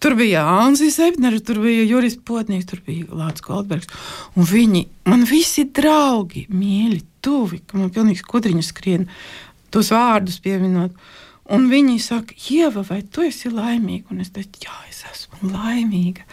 Tur 0.02 0.16
bija 0.18 0.44
Anzis 0.60 0.98
Ebners, 1.02 1.42
tur 1.46 1.60
bija 1.64 1.84
Juris 1.88 2.18
Potnieks, 2.28 2.68
tur 2.70 2.82
bija 2.86 3.06
Lācis 3.16 3.44
Goldbergs. 3.46 3.90
Un 4.36 4.48
viņi, 4.48 4.86
man 5.08 5.24
visi 5.28 5.66
draugi, 5.76 6.46
mīļi, 6.52 7.00
tuvi, 7.24 7.62
ka 7.66 7.80
man 7.80 7.92
pilnīgi 7.94 8.20
skudriņa 8.22 8.64
skrien 8.66 9.08
tos 9.74 9.92
vārdus 9.94 10.38
pieminot. 10.44 10.94
Un 11.52 11.68
viņi 11.70 12.00
saka, 12.02 12.34
Ieva, 12.50 12.82
vai 12.86 13.02
tu 13.02 13.22
esi 13.22 13.52
laimīga? 13.52 14.10
Un 14.12 14.24
es 14.24 14.32
teicu, 14.34 14.66
jā, 14.66 14.76
es 14.90 15.04
esmu 15.12 15.52
laimīga. 15.52 16.26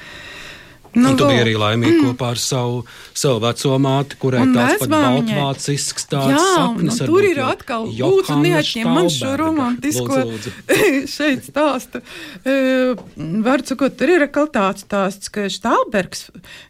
Nu, 0.94 1.10
un 1.10 1.18
tu 1.18 1.26
biji 1.26 1.42
arī 1.42 1.54
laimīga 1.58 1.96
mm. 1.96 2.10
kopā 2.12 2.28
ar 2.36 2.40
savu, 2.42 2.84
savu 3.18 3.40
veco 3.42 3.78
māti, 3.82 4.18
kurai 4.22 4.44
tāds 4.54 4.84
pat 4.84 4.92
baltvācisks 4.94 6.06
tāds 6.12 6.36
jā, 6.36 6.42
sapnis. 6.54 7.00
Jā, 7.02 7.08
tur 7.10 7.26
ir 7.26 7.40
atkal, 7.42 7.88
lūdzu, 7.90 8.36
neatņem 8.44 8.90
man 8.94 9.10
šo 9.14 9.32
romantisko 9.42 10.20
lūdzu, 10.20 10.54
lūdzu. 10.70 11.08
šeit 11.16 11.48
stāstu. 11.50 12.04
Uh, 12.46 13.02
var 13.48 13.66
sakot, 13.66 13.96
tur 13.98 14.14
ir 14.14 14.28
atkal 14.28 14.52
tāds 14.54 14.86
stāsts, 14.86 15.32
ka 15.34 15.48
Štālbergs 15.50 16.28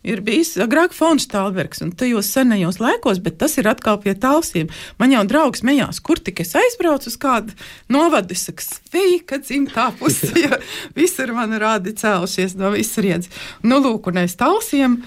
ir 0.08 0.24
bijis 0.24 0.54
agrāk 0.64 0.96
fons 0.96 1.28
Štālbergs, 1.28 1.84
un 1.84 1.92
tajos 1.92 2.32
senajos 2.32 2.80
laikos, 2.80 3.20
bet 3.24 3.42
tas 3.44 3.58
ir 3.60 3.68
atkal 3.72 4.00
pie 4.04 4.16
tālsiem. 4.16 4.72
Man 5.04 5.12
jau 5.12 5.26
draugs 5.28 5.66
mejās, 5.68 6.00
kur 6.00 6.22
tik 6.24 6.40
es 6.46 6.56
aizbraucu 6.60 7.12
uz 7.12 7.20
kādu 7.20 7.60
novadu, 7.92 8.38
es 8.38 8.48
saku, 8.48 8.64
sveika, 8.64 9.42
dzimtā 9.44 9.90
pusē, 10.00 10.32
jo 10.46 10.64
visur 10.98 11.36
man 11.36 11.52
rādi 11.60 11.92
cēlušies 12.00 12.56
no 12.60 12.72
visurienes. 12.78 13.28
Nu, 13.68 13.84
lūk, 13.84 14.13
sākotnēji 14.14 14.38
talsiem, 14.38 14.98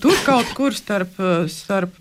tur 0.00 0.16
kaut 0.24 0.54
kur 0.54 0.74
starp. 0.74 1.14
starp 1.48 1.94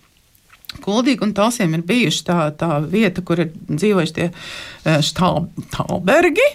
Kuldīgi 0.76 1.24
un 1.24 1.32
Talsiem 1.32 1.72
ir 1.78 1.86
bijuši 1.88 2.24
tā, 2.28 2.52
tā 2.52 2.82
vieta, 2.84 3.22
kur 3.24 3.40
ir 3.40 3.54
dzīvojuši 3.70 4.14
tie 4.18 4.26
Štālbergi, 4.84 6.48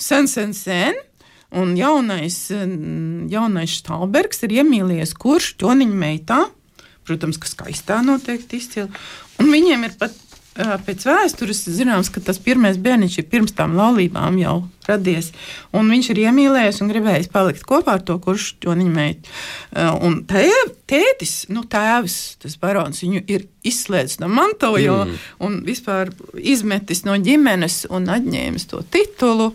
sen, 0.00 0.26
sen, 0.26 0.54
sen. 0.56 0.96
Un 1.52 1.74
jaunais, 1.76 2.38
jaunais 3.28 3.74
Štālbergs 3.76 4.40
ir 4.46 4.54
iemīlējies 4.62 5.12
kurš 5.20 5.50
ķoniņa 5.60 5.98
meitā, 6.00 6.38
protams, 7.04 7.36
ka 7.36 7.50
skaistā 7.50 8.00
noteikti 8.06 8.56
izcili. 8.56 8.88
Un 9.42 9.52
viņiem 9.52 9.84
ir 9.84 9.98
pat 10.00 10.16
pēc 10.56 11.04
vēstures 11.06 11.64
zināms, 11.68 12.08
ka 12.12 12.22
tas 12.24 12.38
pirmais 12.42 12.78
bērniņš 12.80 13.18
ir 13.20 13.28
pirms 13.30 13.54
tam 13.56 13.76
laulībām 13.76 14.38
jau 14.40 14.56
radies. 14.86 15.32
Un 15.76 15.90
viņš 15.92 16.10
ir 16.12 16.22
iemīlējies 16.26 16.80
un 16.82 16.90
gribējis 16.92 17.30
palikt 17.32 17.64
kopā 17.68 17.98
ar 17.98 18.04
to, 18.06 18.16
kurš 18.22 18.54
to 18.62 18.72
viņa 18.72 18.92
meitu. 18.92 19.32
Un 20.06 20.20
tēv, 20.30 20.74
tētis, 20.88 21.34
nu, 21.52 21.64
tēvs, 21.68 22.18
tas 22.42 22.58
barons, 22.62 23.02
viņu 23.04 23.24
ir 23.32 23.48
izslēdzis 23.66 24.20
no 24.22 24.30
mantojuma 24.32 25.08
mm. 25.08 25.24
un 25.46 25.58
vispār 25.66 26.12
izmetis 26.38 27.04
no 27.06 27.18
ģimenes 27.18 27.84
un 27.90 28.08
atņēmis 28.16 28.70
to 28.70 28.84
titulu. 28.94 29.52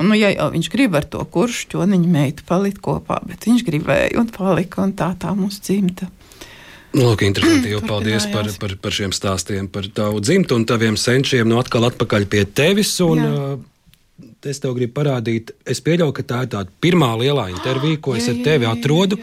Un, 0.00 0.08
nu, 0.08 0.16
ja 0.16 0.30
jau 0.32 0.48
viņš 0.54 0.72
grib 0.72 0.96
ar 0.96 1.04
to 1.04 1.20
kurš 1.28 1.66
ķoniņa 1.74 2.08
meitu 2.08 2.46
palikt 2.48 2.80
kopā, 2.82 3.20
bet 3.28 3.44
viņš 3.44 3.66
gribēja 3.66 4.16
un 4.22 4.30
palika, 4.32 4.86
un 4.86 4.96
tā 4.96 5.10
tā 5.20 5.34
mūsu 5.36 5.60
dzimta. 5.68 6.08
Lūk, 6.92 7.24
interesanti. 7.24 7.72
Jau 7.72 7.80
paldies 7.84 8.26
par, 8.32 8.48
par, 8.60 8.76
par 8.84 8.94
šiem 8.94 9.14
stāstiem, 9.16 9.68
par 9.72 9.88
tavu 9.96 10.20
dzimtu 10.20 10.58
un 10.58 10.66
taviem 10.68 10.98
senčiem. 11.00 11.48
Nu, 11.48 11.60
atkal 11.62 11.88
atpakaļ 11.88 12.28
pie 12.28 12.44
tevis. 12.48 12.94
Un, 13.04 13.22
Jā. 13.22 13.36
Es 14.42 14.58
tev 14.58 14.72
gribu 14.74 14.90
parādīt, 14.96 15.52
es 15.70 15.78
pieļauju, 15.86 16.12
ka 16.16 16.22
tā 16.26 16.38
ir 16.42 16.48
tā 16.50 16.60
pirmā 16.82 17.12
lielā 17.20 17.44
intervija, 17.52 18.00
ko 18.02 18.16
es 18.18 18.26
ar 18.26 18.40
tevi 18.42 18.66
atrodu. 18.66 19.14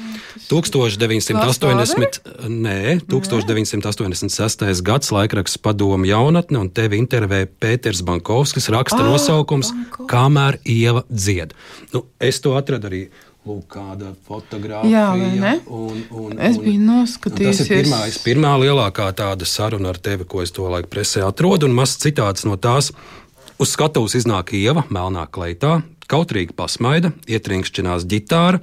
1980, 0.47 2.19
nē, 2.47 2.77
1986. 3.11 4.63
gads 4.87 5.11
laikraksts 5.11 5.59
padomu 5.59 6.07
jaunatne, 6.07 6.61
un 6.63 6.71
tevi 6.71 7.01
intervē 7.03 7.43
Pēters 7.51 7.99
Bankovskis, 8.07 8.71
raksta 8.71 9.01
oh, 9.03 9.11
nosaukums 9.11 9.73
Banko. 9.75 10.07
Kamēr 10.09 10.61
ieva 10.63 11.03
dzied. 11.11 11.51
Nu, 11.91 12.05
es 12.23 12.39
to 12.39 12.55
atradu 12.55 12.87
arī 12.87 13.03
lūk, 13.47 13.65
kāda 13.71 14.13
fotografija. 14.27 14.91
Jā, 14.91 15.55
un, 15.71 16.03
un, 16.11 16.35
es 16.43 16.59
biju 16.61 16.83
noskatījies. 16.83 17.61
Tas 17.61 17.65
ir 17.67 17.73
pirmā, 17.79 18.01
pirmā 18.25 18.53
lielākā 18.65 19.09
tāda 19.17 19.47
saruna 19.47 19.93
ar 19.93 19.99
tevi, 20.01 20.27
ko 20.29 20.43
es 20.43 20.53
to 20.55 20.67
laiku 20.69 20.91
presē 20.91 21.25
atrodu, 21.27 21.69
un 21.69 21.77
mazs 21.77 21.99
citāts 22.03 22.47
no 22.47 22.59
tās. 22.59 22.91
Uz 23.59 23.75
skatuves 23.75 24.15
iznāk 24.15 24.53
ieva, 24.55 24.85
melnā 24.93 25.25
kleitā, 25.27 25.81
kautrīgi 26.09 26.55
pasmaida, 26.55 27.11
ietrinkšķinās 27.27 28.05
ģitāra, 28.07 28.61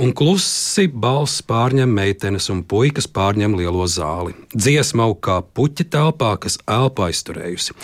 un 0.00 0.12
klusi 0.16 0.86
balss 0.92 1.40
pārņem 1.48 1.88
meitenes 1.96 2.50
un 2.52 2.60
puikas 2.68 3.08
pārņem 3.08 3.56
lielo 3.56 3.88
zāli. 3.88 4.36
Dziesma 4.52 5.08
aug 5.08 5.18
kā 5.24 5.40
puķa 5.40 5.88
telpā, 5.96 6.34
kas 6.44 6.60
elpa 6.68 7.08
aizturējusi. 7.08 7.76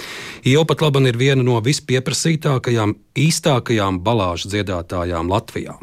Ieva 0.53 0.69
pat 0.69 0.85
labi 0.85 1.07
ir 1.09 1.21
viena 1.21 1.45
no 1.45 1.57
vispieprasītākajām, 1.65 2.97
īstākajām 3.27 4.01
balāžu 4.05 4.53
dziedātājām 4.53 5.33
Latvijā. 5.33 5.81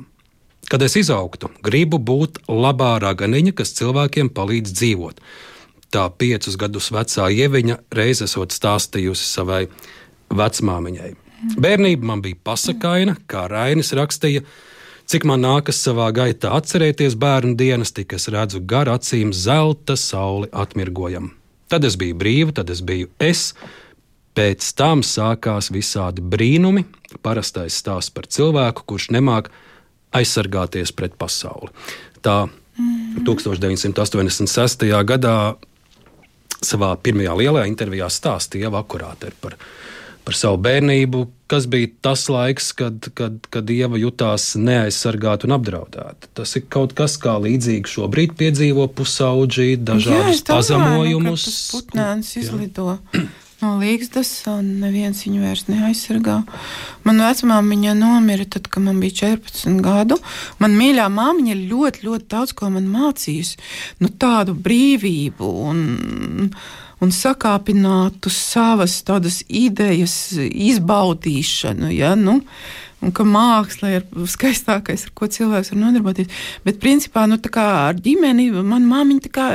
Kad 0.71 0.85
es 0.85 0.95
izaugtu, 0.97 1.49
gribu 1.63 1.99
būt 1.99 2.43
labā 2.47 2.95
raganiņa, 3.03 3.53
kas 3.57 3.75
cilvēkiem 3.77 4.31
palīdz 4.33 4.73
dzīvot. 4.73 5.19
Tā 5.93 6.07
piecus 6.17 6.55
gadus 6.57 6.89
vecā 6.93 7.27
ieviņa 7.29 7.77
reiz 7.93 8.23
esot 8.25 8.55
stāstījusi 8.55 9.27
savai 9.27 9.67
vecmāmiņai. 10.33 11.11
Bērnība 11.59 12.07
man 12.07 12.23
bija 12.23 12.39
pasakaina, 12.47 13.17
kā 13.27 13.45
Rainis 13.51 13.91
rakstīja. 13.97 14.41
Cik 15.11 15.25
man 15.27 15.43
nākas 15.43 15.81
savā 15.83 16.07
gaitā 16.15 16.53
atcerēties 16.55 17.17
bērnu 17.19 17.57
dienas, 17.59 17.91
tik 17.91 18.15
es 18.15 18.29
redzu 18.31 18.61
gar 18.63 18.87
acīm 18.87 19.33
zelta 19.35 19.97
sauli 19.99 20.47
atmirgojam. 20.55 21.33
Tad 21.67 21.83
es 21.83 21.97
biju 21.99 22.15
brīva, 22.15 22.55
tad 22.55 22.71
es 22.71 22.79
biju 22.85 23.09
es. 23.21 23.51
Pēc 24.33 24.71
tam 24.79 25.03
sākās 25.05 25.69
visādi 25.75 26.23
brīnumi, 26.23 26.85
parastais 27.21 27.75
stāsts 27.83 28.13
par 28.15 28.25
cilvēku, 28.31 28.87
kurš 28.89 29.11
nemāk 29.13 29.51
aizsargāties 30.17 30.93
pret 30.95 31.15
pasauli. 31.19 31.71
Tā 32.23 32.45
mm. 32.47 33.23
1986. 33.27 34.87
gadā 35.07 35.37
savā 36.63 36.93
pirmajā 37.03 37.35
lielajā 37.39 37.69
intervijā 37.69 38.07
stāstīja 38.11 38.71
akurāti 38.79 39.33
par, 39.43 39.57
par 40.23 40.37
savu 40.37 40.61
bērnību, 40.63 41.25
kas 41.51 41.67
bija 41.69 41.91
tas 42.05 42.23
laiks, 42.31 42.71
kad, 42.79 43.11
kad, 43.17 43.37
kad 43.53 43.69
Ieva 43.69 43.99
jutās 43.99 44.53
neaizsargāta 44.55 45.49
un 45.49 45.57
apdraudēta. 45.57 46.31
Tas 46.39 46.55
ir 46.57 46.65
kaut 46.71 46.95
kas, 46.97 47.19
kā 47.21 47.35
līdzīgi 47.43 47.97
šobrīd 47.97 48.37
piedzīvo 48.39 48.87
pusauģi, 48.95 49.75
dažādus 49.83 50.45
pazemojumus. 50.47 51.47
Jā, 51.51 51.71
putnēns 51.75 52.35
izlido. 52.39 52.97
Jā 53.13 53.27
no 53.63 53.77
līgstas, 53.79 54.29
un 54.51 54.67
neviens 54.81 55.23
viņu 55.25 55.41
vairs 55.43 55.65
neaizsargā. 55.69 56.41
Manā 57.07 57.31
vecmāmiņa 57.31 57.95
nomira 57.97 58.45
tad, 58.49 58.67
kad 58.71 58.83
man 58.85 58.99
bija 59.03 59.33
14 59.37 59.81
gadu. 59.83 60.19
Man 60.63 60.77
mīļā 60.79 61.07
māmiņa 61.13 61.57
ļoti, 61.71 62.05
ļoti 62.07 62.29
daudz 62.33 62.55
ko 62.57 62.71
man 62.73 62.89
mācījusi. 62.91 63.59
Nu, 64.03 64.11
tādu 64.19 64.55
brīvību 64.55 65.49
un, 65.69 65.83
un 67.03 67.13
sakāpinātu 67.15 68.31
savas 68.33 68.99
tādas 69.07 69.41
idejas 69.47 70.15
izbaudīšanu. 70.39 71.91
Ja? 71.95 72.13
Nu, 72.19 72.39
un 73.03 73.15
ka 73.15 73.27
māksla 73.27 73.97
ir 73.97 74.07
skaistākais, 74.31 75.07
ar 75.07 75.15
ko 75.17 75.29
cilvēks 75.31 75.73
var 75.73 75.83
nodarboties. 75.85 76.31
Bet, 76.67 76.81
principā, 76.83 77.27
nu, 77.31 77.39
ar 77.63 77.99
ģimeni 77.99 78.49
man 78.63 78.87
māmiņa, 78.89 79.51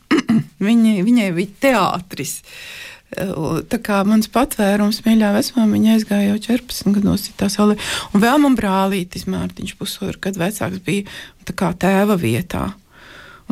viņa, 0.70 0.96
viņai 1.06 1.30
bija 1.38 1.60
teātris. 1.68 2.40
Uh, 2.44 2.82
Tā 3.14 3.78
kā 3.84 4.00
mans 4.08 4.30
patvērums 4.32 5.02
mīļā 5.04 5.32
vecmāmiņa 5.36 5.96
aizgāja 5.96 6.32
jau 6.32 6.40
14 6.48 6.96
gados 6.96 7.26
citā 7.28 7.50
saulē. 7.52 7.76
Un 8.12 8.24
vēl 8.24 8.40
man 8.42 8.56
brālītis 8.58 9.28
Mārtiņš 9.30 9.76
pusotru 9.78 10.20
gadu 10.26 10.42
vecāks 10.42 10.82
bija 10.84 11.54
kā 11.54 11.70
tēva 11.78 12.16
vietā. 12.20 12.72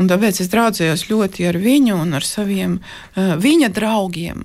Un 0.01 0.09
tāpēc 0.09 0.41
es 0.41 0.51
draudzējos 0.53 1.07
ļoti 1.11 1.47
ar 1.51 1.59
viņu 1.61 1.99
un 2.01 2.17
ar 2.17 2.27
saviem 2.27 2.79
uh, 2.81 3.35
viņa 3.41 3.69
draugiem. 3.77 4.45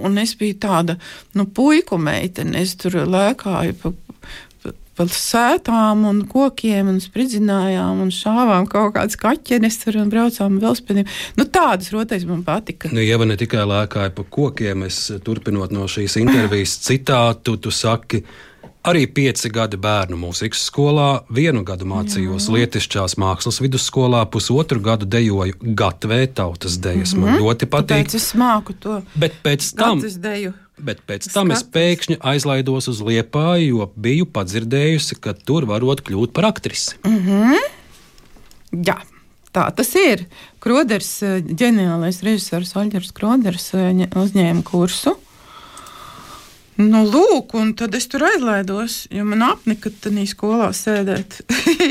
Un 0.00 0.18
es 0.20 0.32
biju 0.38 0.56
tāda 0.60 0.96
nu, 1.36 1.46
puiku 1.46 1.98
meitene. 2.00 2.64
Es 2.64 2.74
tur 2.80 3.02
lēkāju 3.06 3.76
pa, 3.82 3.92
pa 5.00 5.06
sētām 5.16 6.04
un 6.10 6.20
kokiem 6.28 6.90
un 6.92 7.00
spridzinājām 7.00 8.02
un 8.04 8.12
šāvām 8.14 8.68
kaut 8.70 8.94
kādas 8.98 9.16
kaķenes 9.20 9.80
tur 9.84 10.00
un 10.02 10.12
braucām 10.12 10.60
velospēdiem. 10.60 11.08
Nu, 11.40 11.48
tādas 11.48 11.92
rotais 11.94 12.26
man 12.28 12.44
patika. 12.44 12.92
Nu, 12.92 13.00
Ieva 13.00 13.28
ne 13.28 13.38
tikai 13.40 13.64
lēkāja 13.70 14.12
pa 14.16 14.26
kokiem, 14.36 14.84
es 14.90 15.06
turpinot 15.24 15.72
no 15.72 15.88
šīs 15.88 16.20
intervijas 16.20 16.76
citātu, 16.88 17.56
tu 17.60 17.72
saki, 17.74 18.24
Arī 18.80 19.02
pieci 19.12 19.50
gadi 19.52 19.76
bērnu 19.76 20.16
mūzikas 20.16 20.62
skolā, 20.70 21.08
vienu 21.36 21.60
gadu 21.68 21.84
mācījos 21.84 22.46
Jā. 22.46 22.54
Lietišķās 22.54 23.18
mākslas 23.20 23.60
vidusskolā, 23.60 24.22
pusotru 24.32 24.80
gadu 24.80 25.04
dejoju 25.04 25.74
Gatvē 25.76 26.22
tautas 26.32 26.78
dejas. 26.80 27.12
Mm 27.12 27.18
-hmm. 27.18 27.26
Man 27.26 27.34
mhm. 27.34 27.42
ļoti 27.44 27.66
patīk. 27.66 28.06
Tāpēc 28.06 28.16
es 28.16 28.32
māku 28.32 28.72
to. 28.80 29.02
Bet 29.14 29.36
pēc 29.44 29.74
tam. 29.76 30.00
Deju. 30.00 30.54
Bet 30.80 31.02
pēc 31.08 31.28
tam 31.32 31.52
es 31.54 31.62
pēkšņi 31.62 32.18
aizlaidos 32.32 32.88
uz 32.92 33.00
Liepāju, 33.04 33.70
jo 33.74 33.88
biju 34.00 34.28
padzirdējusi, 34.32 35.18
ka 35.20 35.34
tur 35.36 35.68
varot 35.68 36.02
kļūt 36.06 36.32
par 36.36 36.50
aktrisi. 36.52 36.96
Mm 37.04 37.22
-hmm. 37.26 37.70
Jā. 38.86 39.00
Tā 39.50 39.64
tas 39.74 39.88
ir. 39.98 40.28
Kroders, 40.62 41.22
eh, 41.22 41.40
ģeniālais 41.42 42.22
režisors 42.22 42.76
Oļģers 42.78 43.10
Kroders 43.12 43.74
eh, 43.74 44.06
uzņēma 44.14 44.62
kursu. 44.62 45.16
Nu, 46.80 47.02
lūk, 47.04 47.52
un 47.58 47.74
tad 47.76 47.94
es 47.98 48.06
tur 48.08 48.22
aizlaidos, 48.24 49.02
jo 49.12 49.24
man 49.28 49.42
apnika 49.42 49.90
tajā 49.90 50.24
skolā 50.30 50.70
sēdēt. 50.72 51.42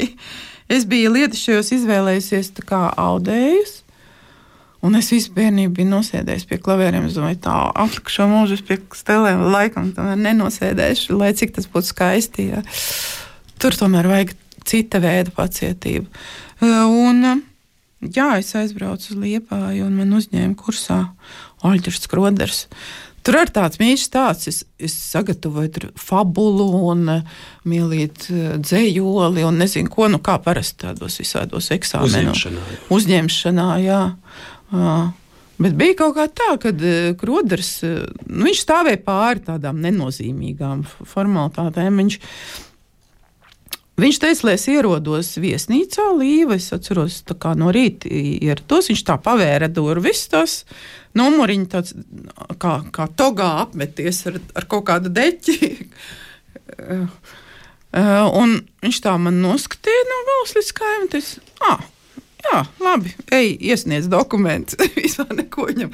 es 0.75 0.87
biju 0.89 1.11
lietišķajos 1.13 1.73
izvēlējusies 1.77 2.53
kā 2.65 2.87
audējus. 2.97 3.83
Un 4.85 4.95
es 4.95 5.09
visu 5.11 5.33
bērnību 5.35 5.73
biju 5.75 5.89
nosēdējis 5.91 6.45
pie 6.47 6.59
klavieriem. 6.63 7.09
Es 7.09 7.17
domāju, 7.17 7.41
tā 7.43 7.55
šo 8.13 8.29
mūžu 8.31 8.59
pie 8.67 8.79
stelēm, 8.95 9.43
laikam 9.51 9.91
nenosēdēšu, 9.97 11.17
lai 11.19 11.33
cik 11.35 11.57
tas 11.57 11.67
būtu 11.71 11.91
skaisti. 11.91 12.47
Jā. 12.53 12.63
Tur 13.59 13.75
tomēr 13.75 14.07
vajag 14.07 14.31
cita 14.69 15.01
veida 15.03 15.33
pacietību. 15.35 16.07
Un, 16.63 17.43
jā, 17.99 18.29
es 18.39 18.55
aizbraucu 18.55 19.11
uz 19.11 19.19
Liepāju 19.19 19.87
un 19.87 19.99
man 19.99 20.15
uzņēma 20.15 20.55
kursā 20.59 21.03
Oļģers 21.67 22.03
Skroders. 22.05 22.65
Tur 23.25 23.35
ir 23.41 23.51
tāds 23.51 23.81
mīļš 23.81 24.03
stāsts. 24.07 24.47
Es, 24.47 24.59
es 24.79 24.95
sagatavoju 25.11 25.91
fabulu 25.99 26.69
un 26.87 27.03
mīlīt 27.67 28.29
uh, 28.31 28.53
dzējoli 28.63 29.43
un 29.43 29.59
nezinu, 29.59 29.91
ko 29.91 30.07
nu 30.11 30.21
kā 30.23 30.37
parasti 30.43 30.85
tādos 30.85 31.19
visādos 31.19 31.67
eksāmenos. 31.75 32.45
Uzņemšanā. 32.47 32.79
Uzņemšanā, 32.95 33.67
jā. 33.83 34.01
Uh, 34.69 35.09
Bet 35.59 35.75
bija 35.75 35.95
kaut 35.99 36.15
kā 36.15 36.25
tā, 36.31 36.53
ka 36.61 36.71
uh, 36.71 37.11
Kroders 37.19 37.73
uh, 37.83 38.07
nu, 38.31 38.47
stāvēja 38.55 39.01
pāri 39.03 39.43
tādām 39.43 39.81
nenozīmīgām 39.83 40.85
formalitātēm. 40.87 41.99
Viņš, 41.99 42.15
viņš 43.99 44.19
teica, 44.23 44.45
lai 44.47 44.55
es 44.55 44.67
ierodos 44.71 45.33
viesnīcā, 45.43 46.07
Līva. 46.15 46.55
Es 46.55 46.69
atceros, 46.75 47.19
kā 47.43 47.51
no 47.59 47.73
rīta 47.75 48.07
ierados. 48.07 48.87
Viņš 48.93 49.03
tā 49.11 49.19
pavēra 49.19 49.67
durvis, 49.67 50.23
tas 50.31 50.61
numuriņš 51.19 51.69
tāds 51.75 51.95
kā, 52.55 52.79
kā 52.95 53.11
togā 53.19 53.51
apmeties 53.65 54.23
ar, 54.31 54.39
ar 54.55 54.71
kaut 54.71 54.87
kādu 54.93 55.11
deķi. 55.11 55.73
Uh, 56.79 57.05
un 58.41 58.61
viņš 58.79 59.03
tā 59.03 59.19
man 59.19 59.43
noskatīja 59.43 60.07
no 60.07 60.25
valsts 60.31 60.61
līdz 60.61 60.75
kājām. 60.79 61.15
Ah, 62.49 62.59
Jā, 62.59 62.61
labi, 62.81 63.11
ej, 63.35 63.51
iesniedz 63.69 64.07
dokumentus. 64.09 64.79
Vispār 64.97 65.35
neko 65.37 65.67
viņam. 65.67 65.91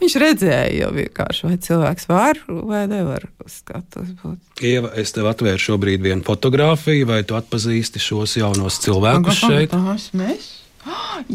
Viņš 0.00 0.14
redzēja 0.22 0.70
jau 0.78 0.88
vienkārši, 0.96 1.44
vai 1.44 1.58
cilvēks 1.66 2.08
var 2.08 2.40
vai 2.48 2.84
nevar 2.88 3.26
uz 3.44 3.58
skatuves 3.60 4.14
būt. 4.22 4.62
Ieva, 4.64 4.92
es 5.00 5.12
tev 5.12 5.28
atvēru 5.28 5.60
šobrīd 5.60 6.02
vienu 6.06 6.24
fotografiju, 6.26 7.10
vai 7.10 7.20
tu 7.28 7.36
atpazīsti 7.38 8.00
šos 8.02 8.38
jaunos 8.40 8.80
cilvēkus 8.84 9.42
šeit? 9.42 9.74
Tas 9.74 10.08
mēs. 10.16 10.48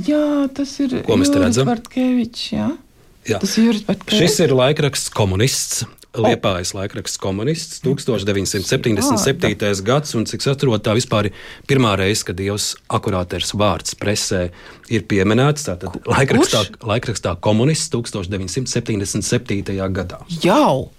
Jā, 0.08 0.26
tas 0.58 0.74
ir. 0.82 0.98
Ko 1.06 1.20
mēs 1.22 1.30
te 1.34 1.44
redzam? 1.44 1.70
Bartkevičs, 1.70 2.46
jā. 2.56 2.72
Jā. 3.30 3.40
Tas 3.44 3.54
ir 3.60 3.70
Juris 3.70 3.86
Bartkevičs. 3.88 4.24
Šis 4.26 4.40
ir 4.48 4.56
laikraksts 4.58 5.14
komunists. 5.14 5.84
Liepājas 6.14 6.76
laikraksts 6.78 7.18
komunists 7.18 7.80
1977. 7.82 9.82
gads, 9.82 10.14
un 10.14 10.28
cik 10.30 10.46
saprotu, 10.46 10.78
tā 10.86 10.94
vispār 10.94 11.32
ir 11.32 11.38
pirmā 11.70 11.96
reize, 11.98 12.22
kad 12.28 12.38
Dievs 12.38 12.76
akurāters 12.94 13.56
vārds 13.58 13.98
presē 13.98 14.44
ir 14.94 15.08
pieminēts. 15.10 15.66
Tātad 15.72 15.98
laikrakstā, 16.06 16.68
laikrakstā 16.86 17.34
komunists 17.42 17.90
1977. 17.96 19.74
gadā. 19.94 20.22
Jau! 20.44 20.92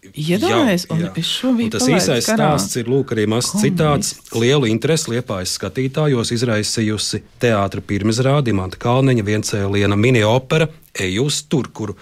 Iedomājieties, 0.00 0.86
un 0.94 1.02
jā. 1.02 1.10
šo 1.28 1.50
biju 1.58 1.68
Un 1.68 1.72
tas 1.74 1.88
īsais 1.90 2.28
garām. 2.30 2.54
stāsts 2.56 2.78
ir 2.80 2.86
lūk, 2.88 3.10
arī 3.12 3.26
mazs 3.28 3.50
citāts. 3.60 4.14
Lielu 4.32 4.70
interesi 4.70 5.12
liepājas 5.12 5.52
skatītājos 5.58 6.30
izraisījusi 6.32 7.20
teātra 7.42 7.84
pirmizrāde 7.84 8.54
Imanta 8.54 8.80
Kalniņa 8.80 9.26
viencēliena 9.26 9.98
mini-opera 10.00 10.70
Ejus 10.96 11.44
tur, 11.46 11.68
kuru 11.70 11.94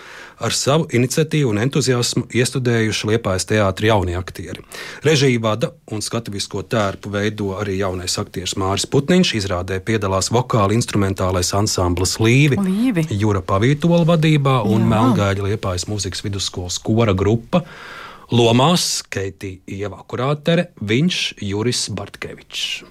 ar 0.45 0.55
savu 0.55 0.87
iniciatīvu 0.95 1.51
un 1.53 1.61
entuziasmu 1.63 2.27
iestudējuši 2.39 3.11
liepājas 3.13 3.49
teātra 3.51 3.91
jaunie 3.91 4.17
aktieri. 4.19 4.63
Režiju 5.07 5.43
vada 5.45 5.73
un 5.93 6.03
skatuvisko 6.05 6.63
tērpu 6.71 7.13
veido 7.15 7.53
arī 7.59 7.79
jaunais 7.81 8.19
aktieris 8.21 8.57
Māris 8.61 8.87
Putniņš. 8.91 9.35
Izrādē 9.41 9.81
piedalās 9.85 10.31
vokāli 10.35 10.79
instrumentālais 10.79 11.53
ansamblis 11.59 12.19
Līvi, 12.23 12.59
Līvi. 12.63 13.07
Jūra 13.11 13.43
Pavītola 13.45 14.05
vadībā 14.09 14.61
un. 14.67 14.87
Melngāļa 14.89 15.51
liepājas 15.51 15.85
mūzikas 15.91 16.23
vidusskolas 16.25 16.79
kora 16.81 17.13
grupa. 17.17 17.65
Lomās 18.33 19.03
Keitija 19.09 19.61
Ieva 19.73 20.03
Kurātere, 20.09 20.69
viņš 20.85 21.19
Juris 21.49 21.87
Bartkevičs. 21.97 22.85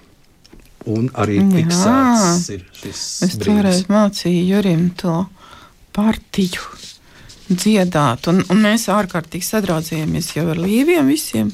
Un 0.87 1.09
arī 1.19 1.41
fiksēts 1.51 2.47
ir 2.53 2.63
šis 2.77 3.01
Es 3.27 3.35
toreiz 3.41 3.83
mācīju 3.91 4.45
Jurim 4.53 4.87
to 4.97 5.17
partiju 5.97 6.63
dziedāt, 7.49 8.27
un, 8.31 8.41
un 8.51 8.63
mēs 8.63 8.87
ārkārtīgi 8.91 9.45
sadraudzējāmies 9.47 10.33
jau 10.35 10.47
ar 10.51 10.59
līviem 10.61 11.07
visiem. 11.11 11.51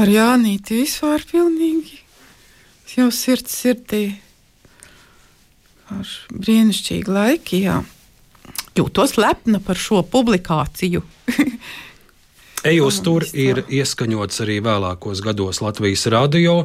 Ar 0.00 0.10
Jānīti 0.10 0.80
vispār 0.82 1.22
pilnīgi. 1.30 2.00
Jau 2.96 3.08
sirds 3.14 3.54
sirdī. 3.62 4.04
Ar 5.92 6.08
brīnišķīgi 6.32 7.10
laiki, 7.12 7.64
jā. 7.66 7.80
Jūtos 8.74 9.16
lepna 9.20 9.60
par 9.62 9.78
šo 9.78 10.02
publikāciju. 10.10 11.02
Ejos 12.64 13.00
tur 13.04 13.26
ir 13.36 13.60
ieskaņots 13.68 14.40
arī 14.46 14.58
vēlākos 14.64 15.20
gados 15.24 15.60
Latvijas 15.60 16.06
radio. 16.14 16.64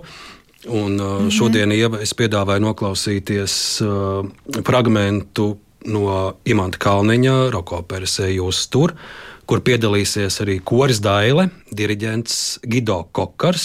Un, 0.67 0.99
uh, 0.99 1.19
Mhm. 1.21 1.29
šodien 1.31 1.71
Ieva, 1.71 2.01
es 2.03 2.13
piedāvāju 2.13 2.63
noklausīties 2.65 3.53
uh, 3.83 4.25
fragment 4.67 5.39
no 5.87 6.33
Imanta 6.49 6.77
Kalniņa, 6.81 7.49
Rokoperas 7.53 8.19
Ejos 8.25 8.65
tur, 8.71 8.89
kur 9.49 9.63
piedalīsies 9.65 10.35
arī 10.43 10.59
koris 10.61 10.99
Daile, 11.01 11.47
diriģents 11.73 12.61
Gido 12.69 13.09
Kokars, 13.15 13.63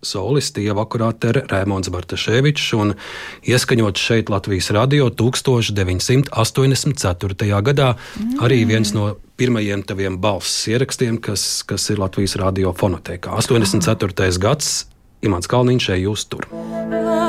solisti 0.00 0.64
Ieva 0.64 0.86
Akurātere, 0.86 1.44
Rēmons 1.50 1.90
Bartaševičs 1.92 2.72
un 2.78 2.94
ieskaņots 3.44 4.00
šeit 4.00 4.30
Latvijas 4.32 4.70
radio 4.72 5.10
1984. 5.12 7.60
gadā. 7.68 7.88
Arī 8.40 8.64
viens 8.64 8.96
no 8.96 9.20
pirmajiem 9.36 9.84
taviem 9.84 10.16
balss 10.22 10.68
ierakstiem, 10.72 11.20
kas, 11.20 11.60
kas 11.68 11.90
ir 11.92 12.00
Latvijas 12.00 12.40
radio 12.40 12.72
fonotēkā. 12.72 13.36
84. 13.36 14.40
gads, 14.40 14.88
Imants 15.26 15.50
Kalniņš 15.52 15.84
šeit 15.92 16.02
jūs 16.06 16.22
tur. 16.32 16.48
Vairāk 16.52 17.25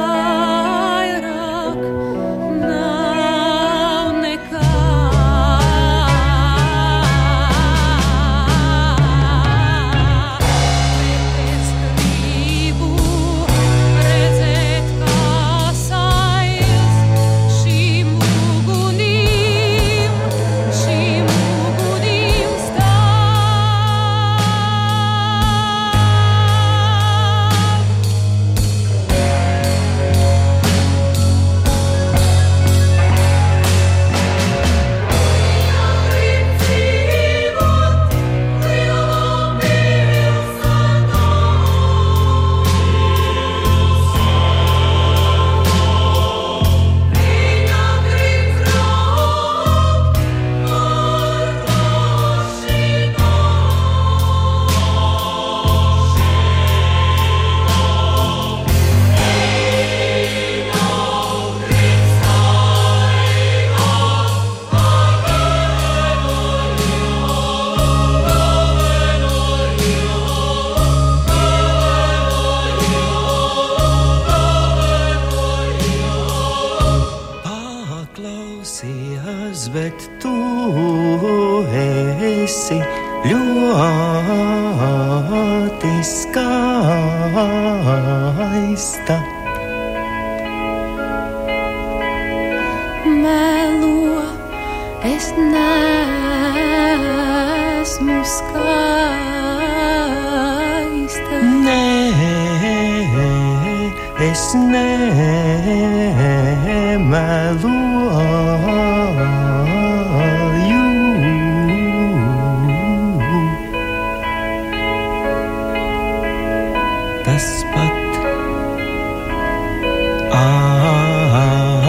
Tas 117.27 117.47
pat 117.73 118.13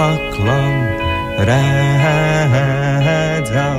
aklam 0.07 0.76
redzams. 1.49 3.78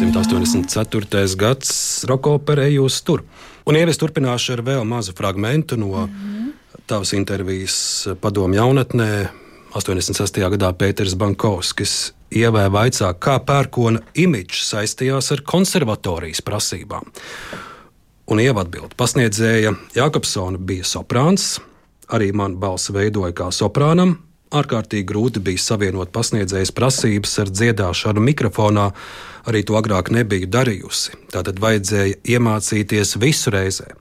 1984. 0.00 1.36
gads 1.36 2.04
Roko 2.04 2.38
Perejus 2.38 2.98
tur. 3.02 3.22
Un 3.64 3.78
ievies 3.78 3.96
turpināšu 3.96 4.52
ar 4.58 4.62
vēl 4.66 4.84
mazu 4.84 5.14
fragment 5.16 5.72
no 5.72 5.86
mm 5.86 6.12
-hmm. 6.12 6.50
tavas 6.86 7.12
intervijas 7.12 8.08
padomu 8.20 8.54
jaunatnē. 8.54 9.28
86. 9.74 10.50
gadā 10.50 10.72
Pēters 10.72 11.16
Bankovskis 11.16 12.12
ievēja 12.30 12.68
vaicā, 12.68 13.14
kā 13.18 13.38
pērkona 13.38 14.00
imidžs 14.14 14.70
saistījās 14.72 15.32
ar 15.32 15.40
konservatorijas 15.40 16.42
prasībām. 16.42 17.02
Un 18.26 18.40
ievadbildi 18.40 18.96
pasniedzēja 18.96 19.74
Jākapsona 19.94 20.58
bija 20.58 20.84
soprāns, 20.84 21.60
arī 22.08 22.32
man 22.32 22.56
balss 22.56 22.90
veidoja 22.90 23.32
kā 23.32 23.50
soprānam, 23.50 24.25
ārkārtīgi 24.56 25.06
grūti 25.08 25.42
bija 25.44 25.62
savienot 25.62 26.12
pasniedzējas 26.14 26.72
prasības 26.76 27.38
ar 27.42 27.52
dziedāšanu 27.52 28.22
mikrofonā. 28.24 28.90
Arī 29.46 29.62
to 29.62 29.76
agrāk 29.78 30.10
nebiju 30.10 30.48
darījusi. 30.50 31.14
Tātad 31.30 31.60
vajadzēja 31.62 32.18
iemācīties 32.34 33.14
visu 33.22 33.52
reizē. 33.54 33.92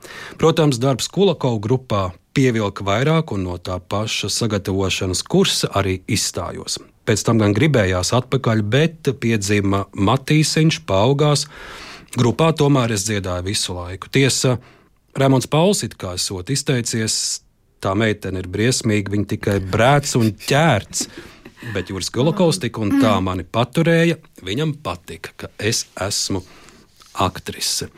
Protams, 0.41 0.79
darbs 0.81 1.11
Kulakovu 1.13 1.61
grupā 1.61 2.03
pievilka 2.35 2.83
vairāk, 2.83 3.31
un 3.35 3.45
no 3.47 3.59
tā 3.61 3.77
paša 3.79 4.31
sagatavošanas 4.33 5.21
kursa 5.29 5.69
arī 5.77 5.99
izstājos. 6.11 6.79
Pēc 7.05 7.21
tam 7.27 7.39
gan 7.41 7.53
gribējās 7.53 8.11
atpakaļ, 8.17 8.63
bet 8.65 9.11
piedzima 9.21 9.85
Matīsiņš, 9.93 10.81
paaugās. 10.89 11.45
Grupā 12.17 12.49
tomēr 12.57 12.95
es 12.95 13.05
dziedāju 13.05 13.45
visu 13.45 13.75
laiku. 13.77 14.09
Tiesa, 14.09 14.57
Rēmons 15.15 15.47
Pauls 15.51 15.83
it 15.85 15.93
kā 15.99 16.15
esot 16.17 16.49
izteicies, 16.51 17.44
tā 17.83 17.93
meitene 17.97 18.43
ir 18.43 18.49
briesmīga, 18.51 19.13
viņa 19.13 19.31
tikai 19.35 19.57
brēc 19.71 20.15
un 20.19 20.31
ķērts. 20.47 21.07
Bet 21.73 21.89
Juris 21.89 22.11
Golokovs 22.13 22.59
tik 22.61 22.77
un 22.77 22.99
tā 23.01 23.15
mani 23.25 23.45
paturēja. 23.47 24.19
Viņam 24.45 24.75
patika, 24.85 25.33
ka 25.37 25.49
es 25.57 25.85
esmu 26.01 26.43
aktrise. 27.25 27.89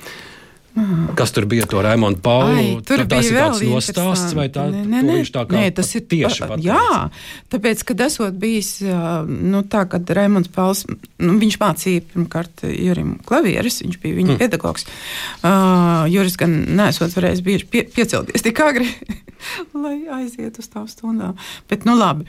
Kas 1.18 1.32
tur 1.34 1.48
bija 1.50 1.66
to 1.70 1.82
Raimondu 1.82 2.22
Paulu? 2.22 2.54
Ai, 2.54 2.66
tur 2.86 3.02
tas 3.10 3.26
bija 3.26 3.48
tāds 3.48 3.64
nostāsts, 3.66 4.36
vai 4.38 4.48
tā, 4.54 4.68
Nē, 4.74 4.84
nē, 4.86 5.02
nē, 5.06 5.18
tā 5.34 5.44
kā 5.48 5.58
nē, 5.58 5.70
tas 5.78 5.90
ir 5.98 6.04
tieši 6.06 6.44
pa- 6.44 6.50
pateica? 6.52 6.68
Jā, 6.68 7.00
tāpēc, 7.54 7.84
kad 7.88 8.04
esot 8.06 8.38
bijis, 8.38 8.72
nu, 9.28 9.64
tā, 9.66 9.86
kad 9.90 10.10
Raimons 10.18 10.52
Pauls, 10.54 10.84
nu, 10.88 11.38
viņš 11.42 11.58
mācīja 11.62 12.04
pirmkārt 12.12 12.66
Jurim 12.70 13.16
klavieres, 13.26 13.80
viņš 13.86 13.98
bija 14.04 14.20
viņa 14.20 14.36
mm. 14.36 14.42
pedagogs. 14.42 14.86
Uh, 15.42 16.06
Juris 16.12 16.38
gan 16.40 16.54
nesot 16.78 17.16
varējis 17.18 17.44
bieži 17.46 17.70
pie, 17.72 17.84
piecelties 17.94 18.46
tik 18.46 18.62
agri, 18.62 18.88
lai 19.84 19.96
aizietu 20.20 20.62
uz 20.62 20.70
tām 20.72 20.88
stundām. 20.92 21.38
Bet, 21.70 21.88
nu, 21.90 21.98
labi. 21.98 22.28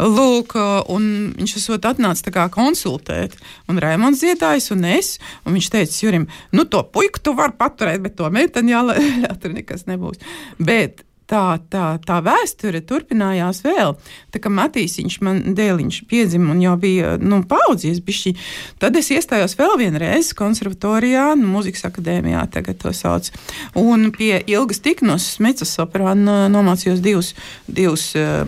Lūk, 0.00 0.56
un 0.92 1.08
viņš 1.36 1.56
esot 1.60 1.88
atnācis 1.88 2.24
tā 2.26 2.32
kā 2.34 2.48
konsultēt, 2.52 3.36
un 3.68 3.80
Raimons 3.82 4.22
dziedājis, 4.22 4.70
un 4.74 4.86
es, 4.94 5.14
un 5.44 5.58
viņš 5.58 5.70
teica 5.76 5.98
Jurim, 6.06 6.28
nu, 6.56 6.64
to 6.64 6.82
puiku 6.88 7.20
tu 7.22 7.36
vari 7.38 7.56
paturēt, 7.58 7.81
bet 8.02 8.18
to 8.18 8.28
meiteni 8.32 8.74
jālai, 8.74 8.98
tur 9.42 9.54
nekas 9.56 9.88
nebūs. 9.90 10.20
Bet 10.62 11.04
tā, 11.32 11.58
tā, 11.72 11.84
tā 12.04 12.18
vēsture 12.24 12.82
turpinājās 12.86 13.62
vēl. 13.64 13.94
Tā 14.34 14.40
kā 14.42 14.52
Matīsiņš 14.52 15.18
man 15.24 15.42
dēliņš 15.56 16.02
piedzima 16.10 16.52
un 16.54 16.62
jau 16.62 16.74
bija 16.80 17.14
nu, 17.20 17.42
paudzies, 17.48 18.02
bišķi, 18.04 18.34
tad 18.82 18.96
es 19.00 19.10
iestājos 19.14 19.56
vēl 19.58 19.76
vienreiz 19.80 20.32
konservatorijā, 20.38 21.32
nu, 21.40 21.48
muzikas 21.56 21.86
akadēmijā 21.88 22.44
tagad 22.52 22.80
to 22.82 22.94
sauc. 22.96 23.30
Un 23.78 24.10
pie 24.16 24.34
ilgas 24.50 24.82
tiknos 24.84 25.34
mecas 25.44 25.72
soprāna 25.78 26.46
nomācījos 26.52 27.04
divus, 27.04 27.32
divus 27.66 28.10
uh, 28.18 28.44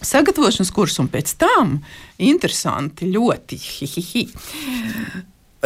sagatavošanas 0.00 0.74
kursus, 0.74 1.00
un 1.02 1.10
pēc 1.12 1.36
tam 1.40 1.78
interesanti, 2.22 3.10
ļoti. 3.12 3.62
Hi, 3.66 3.94
hi, 3.96 4.06
hi. 4.12 4.28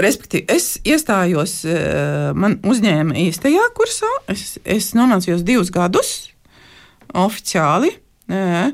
Respektīvi, 0.00 0.46
es 0.48 0.78
iestājos, 0.86 1.60
eh, 1.68 2.30
man 2.34 2.58
uzņēma 2.64 3.16
īstajā 3.28 3.66
kursā. 3.76 4.10
Es, 4.32 4.58
es 4.64 4.92
nomācījos 4.96 5.44
divus 5.46 5.72
gadus 5.74 6.30
oficiāli. 7.12 7.92
eh, 8.28 8.72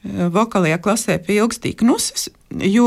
Vokālajā 0.00 0.78
klasē 0.80 1.18
pie 1.20 1.42
ilgstīknus, 1.42 2.30
jo 2.50 2.86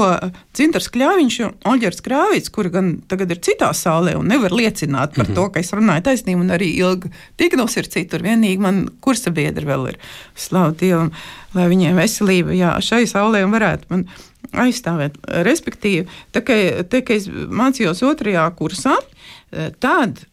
Cintars 0.55 0.89
Kļāviņš 0.91 1.37
un 1.45 1.53
Oļģers 1.71 2.03
Krāvīts, 2.03 2.51
kuri 2.53 2.71
gan 2.73 2.89
tagad 3.09 3.31
ir 3.31 3.39
citā 3.45 3.69
saulē 3.77 4.15
un 4.19 4.27
nevar 4.31 4.53
liecināt 4.55 5.15
par 5.15 5.29
to, 5.29 5.47
ka 5.53 5.61
es 5.63 5.71
runāju 5.75 6.03
taisnību, 6.09 6.43
un 6.43 6.51
arī 6.55 6.73
ilgi 6.81 7.11
tiknos 7.39 7.77
ir 7.79 7.87
citur. 7.91 8.25
Vienīgi 8.25 8.59
man 8.63 8.83
kursa 9.03 9.31
biedri 9.35 9.67
vēl 9.69 9.93
ir. 9.93 10.01
Slavu 10.35 10.75
Dievam, 10.79 11.13
lai 11.55 11.69
viņiem 11.71 11.97
veselība 11.99 12.57
jā, 12.57 12.75
šai 12.83 13.05
saulē 13.09 13.45
un 13.47 13.55
varētu 13.55 13.89
man 13.93 14.05
aizstāvēt. 14.65 15.17
Respektīvi, 15.47 16.05
tā 16.35 16.43
kā, 16.45 16.59
tā, 16.89 17.01
kā 17.05 17.17
es 17.17 17.29
mācījos 17.31 18.03
otrajā 18.05 18.45
kursā, 18.59 18.99
eh, 19.51 19.71
tad 19.79 20.25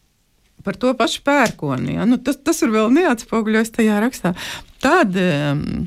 par 0.65 0.77
to 0.77 0.93
pašu 0.97 1.23
pērkoni. 1.25 1.95
Ja? 1.97 2.07
Nu, 2.09 2.19
tas, 2.21 2.37
tas 2.37 2.59
ir 2.65 2.75
vēl 2.75 2.91
neatspoguļots 2.93 3.73
tajā 3.79 4.01
rakstā. 4.03 4.35
Tad 4.83 5.17
um, 5.17 5.87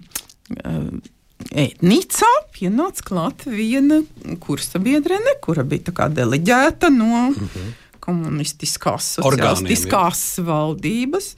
Ēdnīcā 1.52 2.32
pienāca 2.56 3.06
klāt 3.06 3.46
viena 3.50 4.02
kursa 4.44 4.80
biedrene, 4.80 5.36
kura 5.44 5.66
bija 5.68 6.08
deleģēta 6.10 6.90
no 6.94 7.30
mm 7.30 7.36
-hmm. 7.36 7.72
komunistiskās, 8.00 9.18
sociālistiskās 9.20 10.40
valdības. 10.46 11.36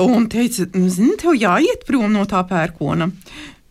Un 0.00 0.28
teica, 0.28 0.64
zini, 0.88 1.16
tev 1.20 1.34
jāiet 1.36 1.84
prom 1.86 2.12
no 2.12 2.24
tā 2.24 2.40
pērkona. 2.48 3.10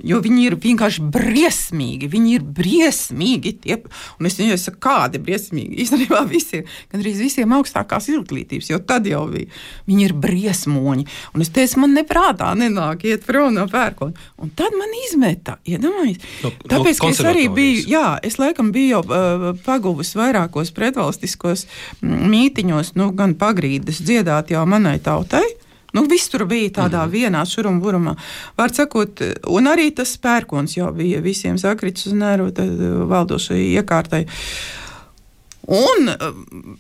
Jo 0.08 0.20
viņi 0.24 0.46
ir 0.48 0.56
vienkārši 0.62 1.04
briesmīgi. 1.14 2.08
Viņi 2.12 2.36
ir 2.38 2.46
briesmīgi. 2.58 3.52
Tie, 3.66 3.78
un 4.20 4.30
es 4.30 4.38
viņai 4.40 4.58
saku, 4.62 4.80
kādi 4.84 5.20
briesmīgi. 5.22 5.78
Īstenībā 5.84 6.22
visiem, 6.30 6.64
gandrīz 6.94 7.20
visiem 7.22 7.54
augstākās 7.58 8.10
izglītības, 8.14 8.70
jo 8.72 8.80
tad 8.80 9.06
jau 9.10 9.26
bija. 9.32 9.50
Viņi 9.90 10.06
ir 10.10 10.14
briesmoņi. 10.24 11.08
Un 11.36 11.46
es 11.46 11.50
teicu, 11.54 11.82
man 11.84 11.96
neprātā 11.98 12.52
nenāk 12.58 13.06
iet 13.10 13.26
prom 13.28 13.54
no 13.58 13.68
pērkona. 13.72 14.14
Un 14.42 14.54
tad 14.56 14.74
man 14.78 14.94
izmeta, 15.08 15.58
iedomājieties. 15.66 16.28
No- 16.44 16.52
No, 16.52 16.58
no 16.58 16.70
Tāpēc, 16.72 16.98
ka 17.00 17.08
es 17.14 17.20
arī 17.22 17.46
biju, 17.54 17.84
jā, 17.90 18.06
es 18.26 18.36
laikam 18.42 18.72
biju 18.74 18.90
jau 18.96 19.02
uh, 19.06 19.44
paguvis 19.66 20.14
vairākos 20.18 20.72
pretvalstiskos 20.76 21.66
mītiņos, 22.02 22.94
nu, 23.00 23.12
gan 23.16 23.36
pagrīdes 23.40 24.02
dziedāt 24.04 24.52
jau 24.54 24.64
manai 24.70 24.98
tautai. 25.04 25.44
Nu, 25.92 26.06
viss 26.08 26.32
tur 26.32 26.46
bija 26.50 26.72
tādā 26.82 27.04
mm. 27.04 27.12
vienā 27.12 27.46
šurumburumā. 27.48 28.16
Var 28.60 28.76
sakot, 28.76 29.24
un 29.52 29.72
arī 29.72 29.90
tas 29.96 30.14
pērkons 30.22 30.78
jau 30.78 30.92
bija 30.96 31.20
visiem 31.24 31.60
sakritis 31.62 32.08
uz 32.12 32.16
nervu 32.18 32.54
tad, 32.56 32.72
uh, 32.78 33.02
valdošai 33.12 33.60
iekārtai. 33.74 34.26
Un, 35.70 36.10
uh, 36.10 36.40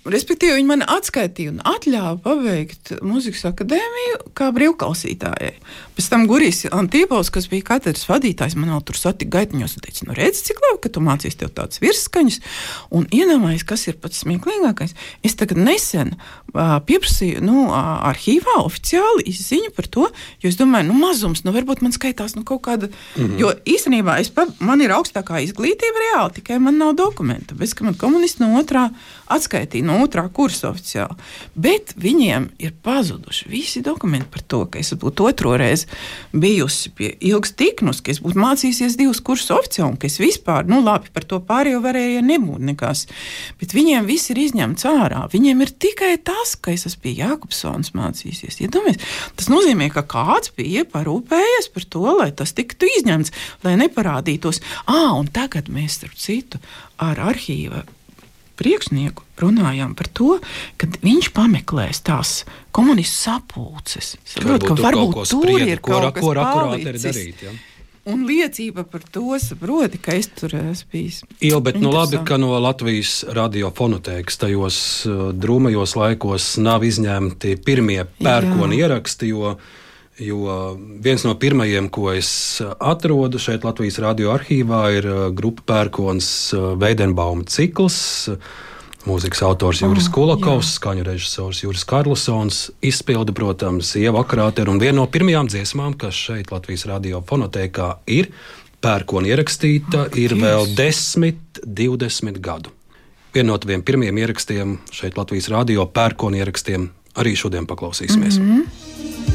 respektīvi, 0.09 0.57
viņi 0.57 0.69
man 0.69 0.81
atskaitīja 0.89 1.51
un 1.53 1.59
atļāva 1.69 2.15
pabeigt 2.23 2.93
muzikas 3.05 3.43
akadēmiju 3.51 4.31
kā 4.37 4.49
brīvklausītājai. 4.55 5.53
Pēc 5.97 6.07
tam 6.09 6.25
Guris 6.29 6.63
Antīpos, 6.73 7.29
kas 7.33 7.45
bija 7.51 7.67
katedras 7.73 8.07
vadītājs, 8.09 8.57
man 8.57 8.73
vēl 8.73 8.81
tur 8.87 8.97
satika 8.97 9.37
gaitiņos 9.37 9.77
un 9.77 9.85
teica, 9.85 10.07
nu 10.09 10.17
redz, 10.17 10.41
cik 10.47 10.63
labi, 10.65 10.79
ka 10.81 10.93
tu 10.95 11.03
mācīsi 11.05 11.37
tev 11.43 11.51
tādas 11.53 11.81
virsskaņas. 11.83 12.39
Un 12.97 13.05
iedomājies, 13.13 13.65
kas 13.69 13.85
ir 13.91 13.99
pats 14.01 14.23
smieklīgākais. 14.25 14.95
Es 15.27 15.37
tagad 15.37 15.61
nesen 15.61 16.15
uh, 16.15 16.79
pieprasīju 16.87 17.43
nu, 17.45 17.67
uh, 17.67 18.01
arhīvā 18.09 18.57
oficiāli 18.63 19.27
izziņu 19.29 19.75
par 19.77 19.89
to, 19.93 20.07
jo 20.41 20.49
es 20.49 20.57
domāju, 20.57 20.89
nu 20.89 20.97
mazums, 20.97 21.45
nu 21.45 21.53
varbūt 21.53 21.85
man 21.85 21.93
skaitās 21.93 22.33
nu, 22.37 22.41
kaut 22.47 22.63
kāda, 22.65 22.89
mm 22.89 23.21
-hmm. 23.21 23.39
jo 23.39 23.53
īstenībā 23.65 24.17
pa, 24.33 24.47
man 24.59 24.81
ir 24.81 24.93
augstākā 24.95 25.43
izglītība 25.45 26.05
reāli, 26.07 26.33
tikai 26.39 26.59
man 26.59 26.77
nav 26.81 26.95
dokumenta. 26.97 27.55
Bez 27.55 27.73
ka 27.73 27.85
man 27.85 27.93
komunisti 27.93 28.43
no 28.43 28.55
otrā 28.71 28.87
atskaitīja, 29.31 29.85
no 29.87 29.99
otrā 30.03 30.25
kursa 30.33 30.71
oficiāli. 30.71 31.15
Bet 31.55 31.93
viņiem 31.99 32.49
ir 32.63 32.73
pazuduši 32.83 33.47
visi 33.51 33.83
dokumenti 33.83 34.27
par 34.31 34.43
to, 34.47 34.61
ka 34.71 34.79
es 34.79 34.91
būtu 34.99 35.27
otro 35.29 35.53
reizi 35.59 35.87
bijusi 36.33 36.91
pie 36.95 37.11
ilgas 37.31 37.53
tiknus, 37.59 38.01
ka 38.03 38.11
es 38.11 38.21
būtu 38.23 38.39
mācījusies 38.41 38.97
divus 38.99 39.21
kursus 39.23 39.53
oficiāli, 39.55 39.93
un 39.93 39.99
ka 39.99 40.07
es 40.07 40.19
vispār, 40.19 40.67
nu 40.67 40.81
labi, 40.83 41.11
par 41.13 41.27
to 41.27 41.39
pārējo 41.47 41.81
varēja 41.83 42.23
nebūt 42.25 42.65
nekas. 42.71 43.05
Bet 43.61 43.75
viņiem 43.75 44.07
viss 44.09 44.31
ir 44.33 44.41
izņemts 44.41 44.87
ārā. 44.89 45.23
Viņiem 45.31 45.63
ir 45.63 45.71
tikai 45.71 46.13
tas, 46.23 46.55
ka 46.59 46.75
es 46.75 46.87
esmu 46.89 47.05
pie 47.05 47.15
Jākopsons 47.21 47.93
mācījusies. 47.97 48.59
Iedomājieties, 48.65 49.15
tas 49.39 49.49
nozīmē, 49.51 49.89
ka 49.95 50.03
kāds 50.07 50.51
bija 50.57 50.83
parūpējies 50.91 51.71
par 51.71 51.87
to, 51.87 52.03
lai 52.19 52.29
tas 52.35 52.55
tiktu 52.57 52.89
izņemts, 52.99 53.33
lai 53.65 53.77
neparādītos. 53.79 54.61
Ah, 54.85 55.15
un 55.15 55.31
tagad 55.31 55.71
mēs, 55.71 56.01
starp 56.01 56.19
citu, 56.19 56.59
ar 57.01 57.19
arhīva 57.31 57.85
priekšnieku 58.61 59.25
runājām 59.41 59.95
par 59.97 60.09
to, 60.13 60.37
ka 60.77 60.89
viņš 61.01 61.31
pameklēs 61.35 62.03
tās 62.05 62.35
komunistu 62.75 63.25
sapulces. 63.25 64.15
Saprot, 64.23 64.61
ka 64.63 64.77
tur 64.77 64.85
varbūt 64.85 65.13
kaut 65.17 65.33
ko 65.33 65.43
tur 65.43 65.65
ir 65.65 65.83
kaut 65.83 66.07
kas 66.13 66.23
ko 66.23 66.33
akurāti 66.37 66.89
ir? 66.93 67.59
Un 68.09 68.23
liecība 68.25 68.81
par 68.89 69.03
to 69.13 69.37
saproti, 69.37 69.99
ka 70.01 70.15
es 70.17 70.25
tur 70.33 70.55
esmu 70.57 70.89
bijis. 70.89 71.19
Jā, 71.37 71.59
bet 71.61 71.77
nu, 71.77 71.91
labi, 71.93 72.17
ka 72.25 72.39
no 72.41 72.55
Latvijas 72.57 73.19
radiofonotēkas 73.29 74.41
tajos 74.41 74.79
uh, 75.05 75.27
drūmajos 75.37 75.93
laikos 75.99 76.47
nav 76.65 76.81
izņemti 76.87 77.59
pirmie 77.61 77.99
pērkoni 78.17 78.81
ieraksti. 78.81 79.29
Jo, 79.29 79.53
jo 80.21 80.77
viens 81.01 81.23
no 81.25 81.35
pirmajiem, 81.39 81.89
ko 81.89 82.11
es 82.13 82.61
atrodu 82.79 83.39
šeit 83.41 83.65
Latvijas 83.65 83.99
radioarkīvā, 84.03 84.81
ir 84.97 85.07
uh, 85.09 85.21
grupa 85.35 85.65
pērkons 85.73 86.27
uh, 86.55 86.67
Veidenbauma 86.79 87.47
cikls. 87.49 87.97
Mūzikas 89.01 89.41
autors 89.41 89.79
Juris 89.81 90.05
oh, 90.11 90.13
Kulakovs, 90.13 90.75
skaņu 90.77 91.05
režisors 91.07 91.63
Juris 91.63 91.83
Karlsons, 91.89 92.67
izpildi, 92.85 93.33
protams, 93.33 93.95
Ieva 93.97 94.21
Akrāte 94.21 94.61
un 94.69 94.77
viena 94.81 94.99
no 94.99 95.07
pirmajām 95.09 95.49
dziesmām, 95.49 95.95
kas 95.97 96.19
šeit 96.29 96.53
Latvijas 96.53 96.85
radio 96.85 97.23
fonotēkā 97.25 97.89
ir 98.13 98.29
pērkona 98.81 99.33
ierakstīta, 99.33 100.05
oh, 100.05 100.21
ir 100.21 100.37
vēl 100.37 100.69
10, 100.77 101.65
20 101.65 102.39
gadu. 102.45 102.73
Viena 103.33 103.53
no 103.53 103.59
tiem 103.63 103.81
pirmajiem 103.87 104.21
ierakstiem 104.21 104.79
šeit 104.93 105.17
Latvijas 105.17 105.49
radio 105.49 105.87
pērkona 105.89 106.43
ierakstiem 106.43 106.89
arī 107.21 107.35
šodien 107.39 107.65
paklausīsimies. 107.67 108.39
Mm 108.39 108.51
-hmm. 108.51 109.30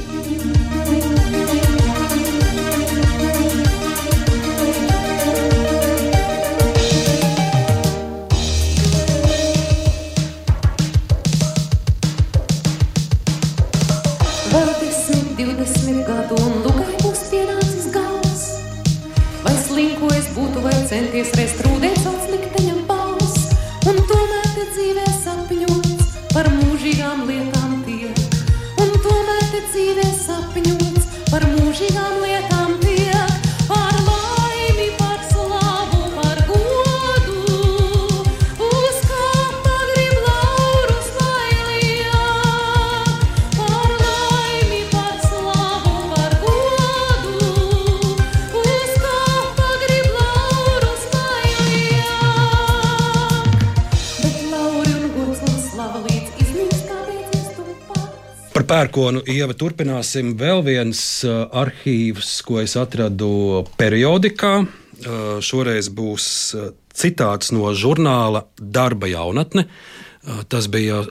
Par 31.87 31.95
mūžīgām 31.95 32.23
lietām 32.23 32.36
pērkonu 58.69 59.21
ieva 59.31 59.55
turpināsim. 59.59 60.35
Vēl 60.41 60.61
viens 60.67 61.01
uh, 61.27 61.31
arhīvs, 61.63 62.31
ko 62.47 62.55
es 62.63 62.75
atradu 62.81 63.31
periodikā. 63.81 64.55
Uh, 64.63 64.67
šoreiz 65.45 65.87
būs 65.93 66.25
uh, 66.57 66.61
citāts 66.97 67.53
no 67.53 67.73
žurnāla 67.77 68.41
Darba 68.59 69.07
jaunatne. 69.13 69.65
Tas 70.51 70.67
bija 70.67 71.05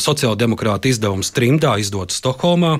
sociāldemokrāta 0.00 0.88
izdevums 0.88 1.28
trimdā, 1.36 1.74
izdots 1.82 2.16
Stokholmā. 2.22 2.78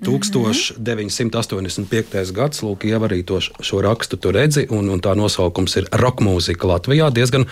1985. 0.00 2.32
gads, 2.32 2.62
lūk, 2.64 2.86
jau 2.88 3.00
arī 3.04 3.20
to, 3.28 3.36
š- 3.44 3.52
šo 3.60 3.82
rakstu 3.84 4.16
tu 4.16 4.32
redzi, 4.32 4.64
un, 4.72 4.88
un 4.94 5.00
tā 5.04 5.12
nosaukums 5.18 5.76
ir 5.82 5.90
roka 6.00 6.24
mūzika 6.24 6.64
Latvijā. 6.70 7.10
Diezgan 7.12 7.44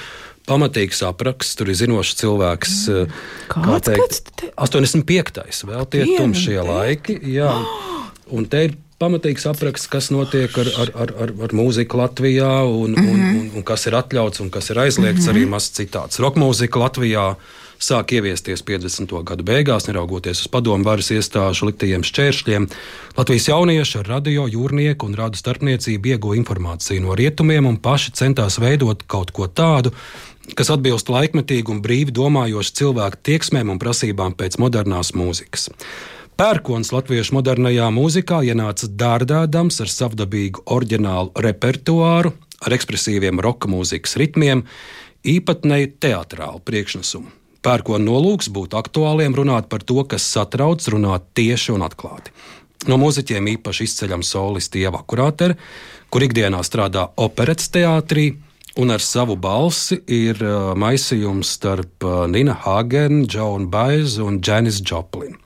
pamatīgs 0.49 1.03
apraksts, 1.07 1.57
tur 1.59 1.71
ir 1.73 1.79
zinošs 1.79 2.15
cilvēks. 2.21 2.79
uh, 2.93 3.19
kā 3.53 3.65
Kāds 3.67 3.89
teikt, 3.89 4.01
gads 4.01 4.23
te- 4.37 4.53
85. 4.57 5.65
vēl 5.69 5.87
tie 5.93 6.07
tumšie 6.17 6.61
laiki. 6.67 7.19
Jā. 7.35 7.53
Un 8.37 8.47
te 8.49 8.65
ir 8.65 8.77
pamatīgs 9.03 9.45
apraksts, 9.51 9.91
kas 9.91 10.11
notiek 10.15 10.53
ar, 10.63 10.69
ar, 10.79 10.93
ar, 11.05 11.15
ar, 11.25 11.33
ar 11.47 11.55
mūziku 11.57 11.99
Latvijā, 12.01 12.53
un, 12.65 12.95
mm 12.95 13.03
-hmm. 13.03 13.11
un, 13.11 13.41
un, 13.41 13.51
un 13.61 13.67
kas 13.67 13.87
ir 13.87 13.99
atļauts 13.99 14.41
un 14.41 14.51
kas 14.51 14.71
ir 14.71 14.79
aizliegts. 14.79 15.27
Mm 15.27 15.29
-hmm. 15.29 15.43
Arī 15.43 15.49
mazs 15.49 15.75
citāts. 15.79 16.21
Roka 16.23 16.41
mūzika 16.41 16.81
Latvijā 16.81 17.35
sāk 17.83 18.15
ieviesties 18.17 18.63
50. 18.67 19.13
gadu 19.27 19.45
beigās, 19.47 19.89
neraugoties 19.89 20.45
uz 20.45 20.51
padomu 20.53 20.87
varas 20.87 21.11
iestāžu 21.15 21.69
liktajiem 21.69 22.05
šķēršļiem. 22.07 22.69
Latvijas 23.19 23.49
jaunieši 23.51 23.99
ar 24.01 24.11
radio, 24.15 24.47
jūrnieku 24.51 25.09
un 25.09 25.17
rādu 25.19 25.41
starpniecību 25.41 26.15
ieguva 26.15 26.39
informāciju 26.39 27.05
no 27.05 27.17
rietumiem 27.19 27.67
un 27.69 27.81
paši 27.83 28.15
centās 28.19 28.61
veidot 28.63 29.03
kaut 29.11 29.35
ko 29.35 29.49
tādu, 29.51 29.93
kas 30.59 30.71
atbilst 30.75 31.11
laikmetīgu 31.13 31.75
un 31.75 31.83
brīvi 31.85 32.15
domājošu 32.15 32.79
cilvēku 32.81 33.23
tieksmēm 33.29 33.75
un 33.75 33.83
prasībām 33.83 34.39
pēc 34.39 34.59
modernās 34.63 35.13
mūzikas. 35.19 35.69
Pērkons 36.41 36.95
latviešu 36.95 37.37
modernajā 37.37 37.91
mūzikā 37.93 38.41
ienāca 38.49 38.89
dārdādams 38.89 39.83
ar 39.85 39.91
savdabīgu 39.93 40.65
oriģinālu 40.75 41.35
repertuāru, 41.45 42.33
ar 42.63 42.79
ekspresīviem 42.79 43.43
roka 43.45 43.69
mūzikas 43.71 44.17
ritmiem, 44.23 44.65
īpatnēju 45.29 45.95
teātrālu 46.03 46.65
priekšnesumu. 46.67 47.42
Pērkona 47.63 48.03
nolūks 48.05 48.51
būt 48.51 48.75
aktuāliem, 48.75 49.37
runāt 49.39 49.69
par 49.71 49.85
to, 49.87 50.03
kas 50.09 50.27
satrauc, 50.27 50.83
runāt 50.91 51.29
tieši 51.39 51.75
un 51.77 51.87
atklāti. 51.87 52.35
No 52.91 52.99
mūziķiem 52.99 53.53
īpaši 53.57 53.87
izceļama 53.87 54.27
solisti 54.27 54.83
Ieva 54.83 55.05
Kurātere, 55.07 55.55
kur 56.11 56.25
ikdienā 56.27 56.63
strādā 56.67 57.07
operetes 57.23 57.71
teātrī, 57.71 58.33
un 58.83 58.91
ar 58.91 59.05
savu 59.05 59.37
balsi 59.37 59.99
ir 60.11 60.41
uh, 60.43 60.73
maisījums 60.79 61.55
starp 61.59 62.07
uh, 62.09 62.25
Nina 62.31 62.57
Hagenu, 62.65 63.27
Džonu 63.29 63.69
Baizu 63.71 64.27
un 64.27 64.41
Janis 64.43 64.81
Joplin. 64.81 65.37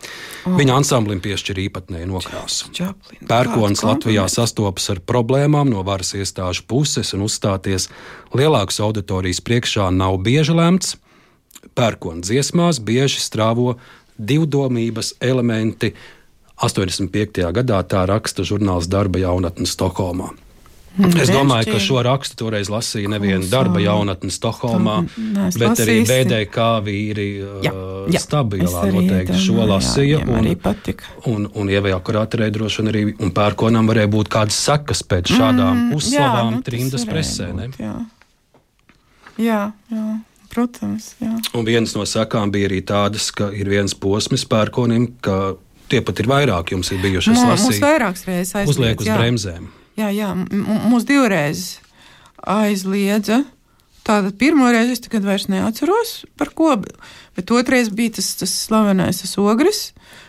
Oh. 0.46 0.54
Viņa 0.56 0.76
ansamblim 0.80 1.20
piešķir 1.24 1.60
īpatnēju 1.66 2.08
nokrāsu. 2.12 2.70
Pērkons 3.26 3.82
Latvijā 3.84 4.28
sastopas 4.30 4.88
ar 4.94 5.02
problēmām 5.02 5.72
no 5.74 5.82
varas 5.86 6.14
iestāžu 6.16 6.64
puses 6.70 7.12
un 7.18 7.26
uzstāties 7.26 7.90
lielākas 8.36 8.80
auditorijas 8.86 9.42
priekšā 9.42 9.90
nav 9.94 10.22
bieži 10.22 10.54
lemts. 10.56 10.94
Pērkona 11.76 12.24
dziesmās 12.24 12.80
bieži 12.80 13.20
strāvo 13.20 13.76
divdomības 14.16 15.14
elementi. 15.20 15.92
85. 16.56 17.44
gadā 17.52 17.82
tā 17.84 18.06
raksta 18.08 18.40
žurnāls 18.48 18.88
Darba 18.88 19.20
jaunatne 19.20 19.68
Stokholmā. 19.68 20.30
Es 21.20 21.28
domāju, 21.28 21.74
ka 21.74 21.80
šo 21.84 22.00
rakstu 22.00 22.38
toreiz 22.40 22.70
lasīja 22.72 23.10
neviena 23.12 23.44
darba 23.52 23.82
jaunatne 23.84 24.32
Stokholmā, 24.32 24.94
To 25.04 25.24
neesmu 25.34 25.60
bet 25.60 25.82
arī. 25.84 25.96
BDK 26.08 26.68
vīri 26.86 27.26
Jā, 27.66 27.72
uh, 27.74 28.06
jā. 28.08 28.22
stabilā 28.24 28.64
Es 28.64 28.76
arī 28.80 28.94
noteikti 29.02 29.36
šo 29.44 29.58
jā, 29.58 29.66
lasīja. 29.74 30.20
patika. 30.64 31.04
un, 31.28 31.44
un 31.52 31.68
ievējā 31.74 31.98
kurāterē 32.00 32.48
droši 32.54 32.80
vien 32.80 32.88
arī 32.94 33.02
un 33.12 33.34
pērkonam 33.36 33.92
varēja 33.92 34.08
būt 34.16 34.32
kādas 34.32 34.56
sekas 34.70 35.04
pēc 35.04 35.34
šādām 35.36 35.74
mm, 35.90 35.92
uzslavām 36.00 36.54
nu, 36.54 36.62
tas 36.62 36.70
trimdas 36.70 37.04
presē. 37.12 37.50
ne? 37.52 37.68
būt, 37.76 37.84
Jā. 37.84 37.94
jā, 39.36 39.60
jā, 39.92 40.06
protams. 40.52 41.14
Jā. 41.22 41.32
Un 41.54 41.64
viens 41.68 41.94
no 41.96 42.04
sekām 42.08 42.50
bija 42.54 42.68
arī 42.70 42.82
tādas, 42.86 43.30
ka 43.34 43.50
ir 43.54 43.68
viens 43.72 43.94
posms 43.94 44.44
pērkonim, 44.50 45.08
ka 45.20 45.54
tie 45.88 46.00
pat 46.02 46.18
ir 46.22 46.26
vairāk 46.30 46.72
jums 46.74 46.90
ir 46.92 46.98
bijuši. 47.02 47.32
Es 47.34 47.42
lasīju, 47.46 47.82
vairākas 47.84 48.24
reizes 48.26 48.54
aizliedz. 48.54 48.74
uzliek 48.76 49.00
uz 49.00 49.06
jā. 49.10 49.18
bremzēm. 49.20 49.66
Jā, 49.96 50.08
jā, 50.12 50.30
m- 50.36 50.48
m- 50.50 50.88
mums 50.90 51.04
divreiz 51.08 51.78
aizliedza. 52.44 53.44
Tātad 54.06 54.36
pirmo 54.38 54.68
reizi 54.70 54.92
es 54.94 55.00
tagad 55.02 55.24
vairs 55.26 55.48
neatceros 55.50 56.24
par 56.38 56.52
ko, 56.54 56.76
bet- 56.78 56.94
otrreiz 57.50 57.88
bija 57.90 58.14
tas, 58.20 58.28
tas 58.38 58.52
slavenais 58.68 59.18
tas 59.22 59.32
ogres 59.38 59.88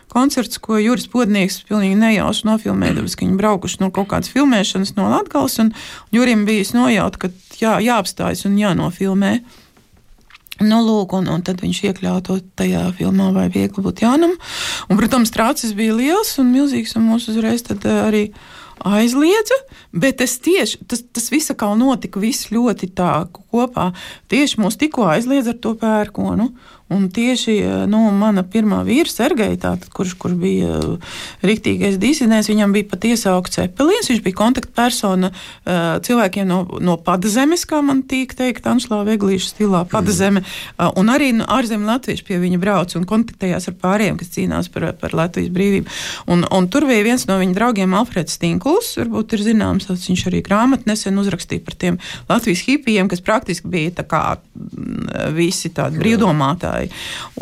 koncerts, 0.10 0.58
ko 0.58 0.80
Juris 0.80 1.06
Podnieks 1.12 1.60
pilnīgi 1.68 1.98
nejauši 2.00 2.48
nofilmēja, 2.48 2.96
tāpēc, 2.98 3.16
ka 3.20 3.26
viņi 3.28 3.38
braukuši 3.38 3.82
no 3.84 3.90
kaut 3.94 4.08
kādas 4.10 4.32
filmēšanas 4.34 4.96
no 4.98 5.10
Latgales, 5.12 5.60
un 5.62 5.74
Jurim 6.16 6.46
bija 6.48 6.64
nojaut, 6.74 7.18
ka 7.22 7.30
jā, 7.60 7.76
jāapstājas 7.84 8.46
un 8.48 8.56
jānofilmē. 8.58 9.34
Nu, 10.64 10.80
lūk, 10.82 11.14
un, 11.20 11.28
un 11.30 11.44
tad 11.46 11.62
viņš 11.62 11.84
iekļāva 11.92 12.22
to 12.26 12.40
tajā 12.58 12.88
filmā, 12.98 13.30
vai 13.36 13.48
viegli 13.54 13.84
būt 13.86 14.02
jaunam. 14.06 14.34
Un, 14.88 15.00
protams, 15.00 15.34
trācis 15.34 15.76
bija 15.78 15.96
liels 15.98 16.34
un 16.42 16.50
milzīgs, 16.54 16.96
un 16.98 17.06
mūs 17.12 17.28
uzreiz 17.30 17.66
eh, 17.76 17.86
arī 17.86 18.24
aizliedza. 18.86 19.58
Bet 19.94 20.18
tas 20.22 20.38
tieši 20.42 20.82
tas, 20.90 21.04
tas 21.14 21.30
viss 21.34 21.54
kā 21.58 21.70
notika, 21.78 22.22
viss 22.22 22.50
ļoti 22.54 22.90
tā 22.98 23.12
kopā. 23.34 23.92
Tieši 24.34 24.62
mūs 24.64 24.80
tikko 24.82 25.06
aizliedza 25.12 25.54
ar 25.54 25.62
to 25.62 25.76
pērkonu. 25.78 26.52
Un 26.88 27.10
tieši 27.12 27.54
eh, 27.60 27.72
nu, 27.92 28.00
mana 28.16 28.46
pirmā 28.48 28.80
vīra, 28.88 29.12
Sergeja, 29.12 29.74
kurš, 29.92 30.14
kurš 30.22 30.36
bija 30.40 30.78
eh, 30.78 31.16
riktīgais 31.44 31.98
disidents, 32.00 32.48
viņam 32.48 32.72
bija 32.72 32.88
pat 32.94 33.08
iesaukts 33.10 33.58
cepelīns. 33.58 34.08
Viņš 34.08 34.22
bija 34.24 34.38
kontaktpersona 34.40 35.32
eh, 35.34 35.98
cilvēkiem 36.08 36.48
no, 36.48 36.62
no 36.80 36.96
Padazemes, 37.04 37.66
kā 37.68 37.82
man 37.84 38.06
tīk 38.08 38.38
teikt, 38.40 38.70
Anšlā 38.72 39.02
Veglīša 39.08 39.50
stilā 39.52 39.84
Padazeme. 39.92 40.46
Mm. 40.46 40.94
Un 41.02 41.12
arī 41.12 41.34
no 41.36 41.50
ārzemju 41.58 41.90
latvieši 41.90 42.24
pie 42.28 42.40
viņa 42.40 42.62
brauc 42.62 42.96
un 42.96 43.08
kontaktējās 43.10 43.68
ar 43.68 43.76
pārējiem, 43.84 44.22
kas 44.22 44.32
cīnās 44.38 44.72
par, 44.72 44.88
par 45.02 45.18
Latvijas 45.18 45.52
brīvību. 45.52 45.92
Un, 46.32 46.48
un 46.56 46.72
tur 46.72 46.88
bija 46.88 47.04
viens 47.04 47.28
no 47.28 47.36
viņa 47.42 47.58
draugiem, 47.58 47.98
Alfreds 48.00 48.40
Stinkuls, 48.40 48.94
varbūt 49.02 49.36
ir 49.36 49.44
zināms, 49.50 49.90
tas 49.92 50.08
viņš 50.08 50.26
arī 50.32 50.40
grāmatu 50.46 50.88
nesen 50.88 51.20
uzrakstīja 51.20 51.68
par 51.68 51.76
tiem 51.76 52.00
Latvijas 52.32 52.64
hipijiem, 52.68 53.12
kas 53.12 53.24
praktiski 53.28 53.68
bija 53.76 53.98
tā 54.00 54.08
kā 54.08 54.24
mm, 54.38 55.36
visi 55.36 55.76
tādi 55.76 56.00
brīvdomātāji. 56.00 56.77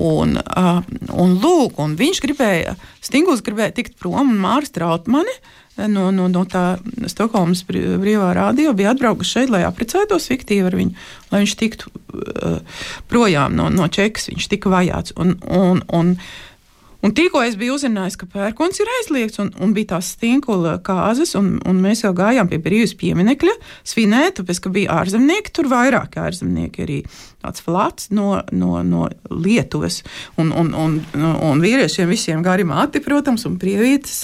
Un, 0.02 0.38
uh, 0.40 0.80
un 1.14 1.38
lūk, 1.44 1.80
un 1.84 1.98
viņš 2.00 2.24
gribēja, 2.26 2.76
Stinguls 3.06 3.44
gribēja 3.46 3.76
tikt 3.80 4.00
prom, 4.02 4.34
un 4.34 4.42
Mārs 4.42 4.74
Trautmani 4.76 5.36
no, 5.76 6.10
no, 6.16 6.28
no 6.32 6.44
tā 6.48 6.78
Stokholmas 7.12 7.66
brī- 7.68 7.84
brīvā 8.02 8.32
radio 8.38 8.74
bija 8.78 8.94
atbraukuši 8.94 9.38
šeit, 9.40 9.54
lai 9.54 9.66
apprecētos 9.68 10.30
fiktīvi 10.32 10.70
ar 10.70 10.78
viņu, 10.80 10.96
lai 11.34 11.44
viņš 11.44 11.56
tiktu 11.60 11.92
uh, 11.92 12.82
projām 13.12 13.58
no, 13.58 13.70
no 13.74 13.90
Čekas. 13.92 14.30
Viņš 14.32 14.50
tika 14.56 14.72
vajāts. 14.74 15.16
Un, 15.20 15.36
un, 15.52 15.84
un, 15.96 16.16
Un 17.06 17.14
tikko 17.14 17.44
es 17.46 17.54
biju 17.60 17.76
uzzinājis, 17.78 18.16
ka 18.18 18.26
pērkons 18.32 18.80
ir 18.82 18.90
aizliegts, 18.96 19.38
un, 19.44 19.52
un 19.62 19.76
bija 19.76 19.92
tās 19.94 20.08
stinkula 20.16 20.80
kāzas, 20.86 21.36
un, 21.38 21.52
un 21.70 21.82
mēs 21.84 22.02
jau 22.02 22.10
gājām 22.18 22.50
pie 22.50 22.58
brīvības 22.64 22.96
pieminekļa 22.98 23.54
svinēt, 23.86 24.40
tāpēc, 24.40 24.62
ka 24.64 24.72
bija 24.74 24.96
ārzemnieki, 25.04 25.54
tur 25.54 25.70
vairāk 25.70 26.18
ārzemnieki 26.24 26.86
arī 26.88 26.98
tāds 27.44 27.62
flats 27.62 28.10
no, 28.16 28.40
no, 28.50 28.80
no 28.82 29.06
Lietuvas, 29.30 30.00
un, 30.42 30.50
un, 30.50 30.74
un, 30.74 30.98
un 31.22 31.62
vīriešiem 31.62 32.10
visiem 32.10 32.42
gari 32.46 32.66
māti, 32.66 33.04
protams, 33.06 33.46
un 33.46 33.60
prievītes. 33.62 34.24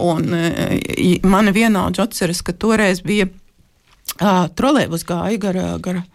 Un 0.00 0.32
e, 0.32 1.18
mani 1.28 1.52
vienaudži 1.52 2.06
atceras, 2.06 2.40
ka 2.46 2.56
toreiz 2.56 3.04
bija 3.04 3.28
uh, 3.28 4.46
trolēbus 4.56 5.04
gāja 5.08 5.42
gara, 5.44 5.68
gara 5.82 6.06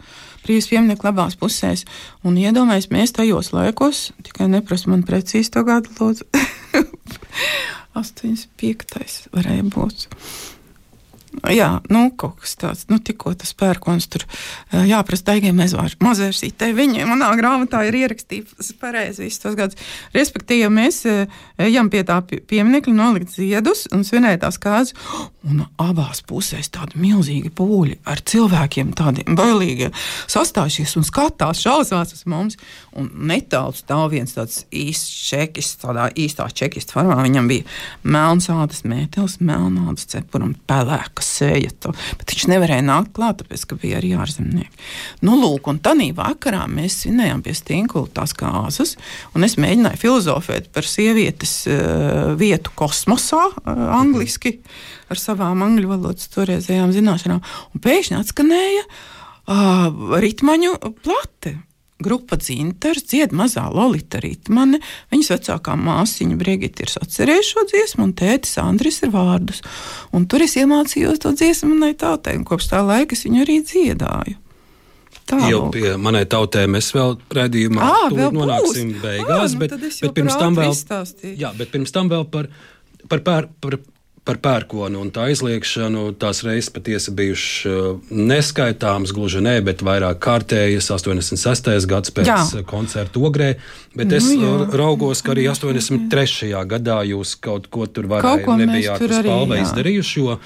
brīvības 0.45 0.69
pieminiektu 0.71 1.09
abās 1.11 1.37
pusēs. 1.39 1.85
Un 2.27 2.37
iedomājieties, 2.39 2.91
mēs 2.93 3.15
tajos 3.15 3.51
laikos, 3.55 4.09
tikai 4.27 4.49
neprasa 4.51 4.91
man 4.91 5.05
precīzi 5.07 5.53
to 5.55 5.65
gadu, 5.67 5.93
lūdzu. 5.99 6.27
85. 7.99 9.29
varēja 9.33 9.65
būt. 9.73 10.07
Jā, 11.29 11.67
nu, 11.93 12.07
kaut 12.17 12.39
kas 12.41 12.55
tāds, 12.57 12.87
nu, 12.89 12.97
tikko 13.05 13.35
tas 13.37 13.51
pērkons 13.53 14.07
tur 14.09 14.23
jāprasa 14.89 15.27
daigiem 15.27 15.59
mazvērsītē. 16.01 16.71
Viņa 16.73 17.05
manā 17.05 17.27
grāmatā 17.37 17.83
ir 17.85 17.99
ierakstīts 17.99 18.71
pareizi 18.81 19.27
visus 19.27 19.43
tos 19.43 19.57
gadus. 19.59 19.77
Respektīvi, 20.15 20.71
mēs 20.73 21.03
ā, 21.05 21.27
ejam 21.61 21.91
pie 21.93 22.01
tā 22.07 22.17
pie- 22.25 22.41
pieminekļa, 22.49 22.95
nolikt 22.97 23.35
ziedus 23.35 23.85
un 23.93 24.01
svinēt 24.07 24.41
tās 24.41 24.57
kāzas, 24.61 24.95
un 25.45 25.61
abās 25.77 26.23
pusēs 26.25 26.71
tādi 26.73 26.97
milzīgi 26.97 27.53
pūļi 27.53 27.99
ar 28.09 28.23
cilvēkiem 28.25 28.95
tādiem 28.97 29.37
bailīgiem 29.37 29.93
sastājušies 30.29 30.97
un 30.97 31.05
skatās, 31.07 31.61
šausmās 31.61 32.15
uz 32.17 32.25
mums. 32.25 32.57
Un 32.97 33.11
netālu 33.29 33.77
stāv 33.77 34.09
viens 34.15 34.33
tāds 34.33 34.63
īsts 34.73 35.13
čekis, 35.29 35.75
tādā 35.79 36.09
īstā 36.17 36.49
čekista 36.51 36.97
formā. 36.97 37.21
Viņam 37.21 37.47
bija 37.51 37.69
melns 38.03 38.49
ādas 38.49 38.81
mētelis, 38.81 39.37
melnādas 39.45 40.09
cepura 40.09 40.49
un 40.49 40.57
pelēka 41.19 41.25
sēja. 41.25 41.71
To, 41.83 41.93
bet 42.17 42.31
viņš 42.31 42.47
nevarēja 42.49 42.83
nākt 42.83 43.13
klāt, 43.13 43.41
tāpēc, 43.41 43.65
ka 43.67 43.77
bija 43.79 43.99
arī 43.99 44.15
ārzemnieki. 44.15 44.71
Nu, 45.21 45.37
lūk, 45.39 45.67
un 45.67 45.79
tādā 45.79 46.07
vakarā 46.15 46.67
mēs 46.67 47.03
svinējām 47.03 47.43
pie 47.43 47.53
Stinkula 47.53 48.07
tās 48.13 48.33
kāzas, 48.33 48.97
un 49.35 49.43
es 49.43 49.57
mēģināju 49.57 49.99
filozofēt 49.99 50.71
par 50.73 50.85
sievietes 50.85 51.67
uh, 51.67 52.35
vietu 52.39 52.71
kosmosā, 52.75 53.49
uh, 53.51 53.85
angliski, 53.99 54.59
ar 55.09 55.19
savām 55.19 55.63
angļu 55.63 55.89
valodas 55.89 56.29
toreizējām 56.33 56.93
zināšanām. 56.93 57.41
Un 57.73 57.83
pēkšņi 57.83 58.19
atskanēja 58.19 58.85
uh, 58.85 60.19
ritmaņu 60.19 60.77
plate. 61.03 61.57
Grupa 61.99 62.37
dzintars 62.39 63.03
dzied 63.09 63.33
mazā 63.35 63.65
Lolita 63.73 64.21
ritmane. 64.23 64.79
Viņas 65.11 65.31
vecākā 65.35 65.75
māsiņa 65.75 66.37
Brigita 66.39 66.85
ir 66.85 66.93
atcerējusi 67.01 67.49
šo 67.53 67.63
dziesmu, 67.71 68.05
un 68.07 68.13
tētis 68.15 68.55
Andris 68.63 69.01
ir 69.03 69.11
vārdus. 69.11 69.59
Un 70.15 70.27
tur 70.31 70.45
es 70.45 70.55
iemācījos 70.61 71.19
to 71.25 71.33
dziesmu 71.35 71.73
manai 71.75 71.91
tautai, 71.99 72.37
un 72.39 72.45
kopš 72.47 72.71
tā 72.71 72.79
laika 72.87 73.17
es 73.17 73.25
viņu 73.27 73.43
arī 73.43 73.59
dziedāju. 73.67 74.37
Tā 75.29 75.37
Jo 75.45 75.59
lūk. 75.67 75.75
pie 75.75 75.91
manai 76.01 76.23
tautai 76.25 76.63
mēs 76.71 76.87
vēl 76.95 77.19
Ā, 77.85 77.91
tūlīt 78.09 78.17
vēl 78.17 78.31
būs? 78.31 78.39
nonāksim 78.39 78.93
beigās, 79.03 79.51
Ā, 79.51 79.53
nu 79.53 79.59
bet, 79.61 79.75
jau 80.01 80.07
bet 80.07 80.15
pirms 80.17 80.33
par 80.33 80.41
tam 80.41 80.55
vēl, 80.57 80.73
jā, 81.37 81.51
bet 81.59 81.69
pirms 81.75 81.93
tam 81.93 82.09
vēl 82.09 82.25
par, 82.33 82.47
par, 83.11 83.21
pēr, 83.27 83.49
par, 83.61 83.77
par 84.29 84.37
pērkonu 84.43 85.01
un 85.01 85.09
tā 85.13 85.25
aizliekšanu. 85.31 86.05
Tās 86.21 86.43
reizes 86.45 86.69
patiesi 86.73 87.13
bijušas 87.17 87.69
uh, 87.69 88.11
neskaitāmas, 88.13 89.13
gluži 89.15 89.41
ne, 89.41 89.55
bet 89.65 89.81
vairāk 89.85 90.21
kārtējas. 90.21 90.91
86. 90.93 91.71
gads 91.89 92.13
pēc 92.13 92.29
Jā. 92.29 92.37
jā. 92.45 92.65
koncerta 92.69 93.21
ogrē, 93.25 93.55
bet 93.97 94.13
es 94.13 94.27
Nu, 94.29 94.35
jā. 94.37 94.51
nu, 94.61 94.67
raugos, 94.77 95.23
ka 95.25 95.33
arī 95.33 95.47
83. 95.49 96.51
gadā 96.69 96.99
jūs 97.09 97.33
kaut 97.41 97.65
ko 97.73 97.87
tur 97.89 98.09
mēs 98.11 98.45
nebijāt 98.61 99.01
uz 99.01 99.17
izdarījuši. 99.63 100.21
jo 100.21 100.37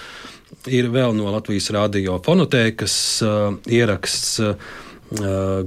Ir 0.70 0.88
vēl 0.94 1.16
no 1.18 1.32
Latvijas 1.34 1.72
radio 1.74 2.20
fonotēkas 2.24 2.96
uh, 3.26 3.60
ieraksts. 3.68 4.40
Uh, 4.40 4.82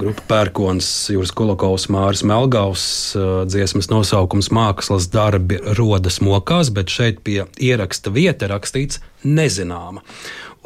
grupa 0.00 0.22
Pērkons, 0.26 0.86
Jūras 1.14 1.30
Kolokovs, 1.36 1.86
Māris 1.92 2.24
Melgaus 2.26 2.82
uh, 3.14 3.44
dziesmas 3.46 3.86
nosaukums 3.92 4.48
Mākslas 4.54 5.06
darbi 5.12 5.58
rodas 5.78 6.18
mokās, 6.24 6.72
bet 6.74 6.90
šeit 6.90 7.20
pie 7.26 7.44
ieraksta 7.62 8.10
vieta 8.14 8.48
rakstīts 8.50 8.98
nezināma. 9.26 10.02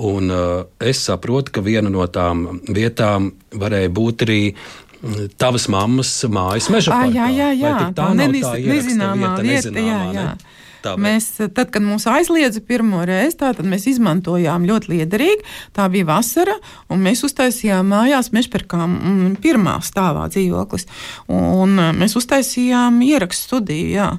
Un 0.01 0.31
uh, 0.33 0.63
es 0.81 1.03
saprotu, 1.05 1.53
ka 1.59 1.65
viena 1.67 1.91
no 1.93 2.07
tām 2.09 2.61
vietām 2.73 3.33
varēja 3.53 3.91
būt 3.93 4.25
arī 4.25 4.39
mm, 4.55 5.35
tavas 5.37 5.69
mammas 5.69 6.15
mājas 6.33 6.71
meža 6.73 6.95
Ah, 6.95 7.03
parkā. 7.05 7.13
jā, 7.19 7.29
jā, 7.37 7.51
jā. 7.61 7.75
Vai 7.77 7.85
tad 7.91 7.99
tā 8.01 8.09
nav 8.09 8.17
nenis- 8.23 8.47
tā 8.49 8.55
ieraksta 8.57 8.79
nezināmā 8.79 9.35
vieta, 9.35 9.43
vieta. 9.43 9.69
Jā, 9.77 9.77
nezināmā, 9.77 10.15
jā. 10.17 10.25
ne? 10.31 10.57
Tā, 10.81 10.95
vai- 10.97 11.11
Mēs, 11.11 11.27
tad, 11.53 11.71
kad 11.71 11.83
mūs 11.85 12.07
aizliedza 12.09 12.61
pirmo 12.65 13.03
reizi, 13.05 13.37
tā, 13.43 13.51
tad 13.57 13.67
mēs 13.69 13.85
izmantojām 13.91 14.65
ļoti 14.69 14.89
liederīgi. 14.95 15.45
Tā 15.77 15.89
bija 15.93 16.09
vasara, 16.09 16.55
un 16.89 17.03
mēs 17.05 17.21
uztaisījām 17.29 17.91
mājās 17.93 18.33
mežparkā 18.33 18.87
mm, 18.87 19.35
pirmā 19.45 19.77
stāvā 19.85 20.29
dzīvoklis. 20.33 20.87
Un 21.29 21.79
eh, 21.79 21.93
mēs 21.93 22.17
uztaisījām 22.17 23.03
ierakstu 23.05 23.51
studiju. 23.51 23.91
Jā. 23.93 24.11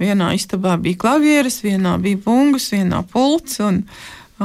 Vienā 0.00 0.34
istabā 0.36 0.74
bija 0.80 0.98
klavieres, 1.00 1.62
vienā 1.64 1.94
bija 2.02 2.18
bungas, 2.26 2.66
vienā 2.74 3.00
pults. 3.08 3.60
Un, 3.64 3.84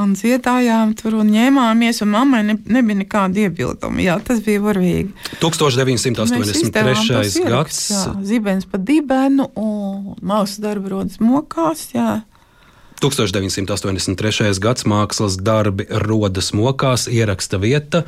un 0.00 0.14
dziedājām 0.16 0.94
tur 0.98 1.18
un 1.20 1.30
ņēmāmies, 1.32 2.00
un 2.04 2.12
mammai 2.14 2.42
ne, 2.48 2.56
nebija 2.72 2.96
nekāda 3.02 3.44
iebilduma. 3.46 3.98
Jā, 4.04 4.16
tas 4.24 4.38
bija 4.44 4.62
varīgi. 4.64 5.10
1983. 5.42 7.46
gads. 7.48 7.80
Zibens 8.28 8.68
pa 8.68 8.80
dibenu 8.80 9.44
un 9.58 10.14
mākslas 10.20 10.60
darba 10.64 10.86
rodas 10.96 11.20
mokās. 11.22 11.80
Jā. 11.96 12.10
1983. 13.02 14.58
gads 14.62 14.86
mākslas 14.88 15.36
darbi 15.42 15.86
rodas 16.06 16.52
mokās, 16.54 17.08
ieraksta 17.10 17.58
vieta 17.62 18.04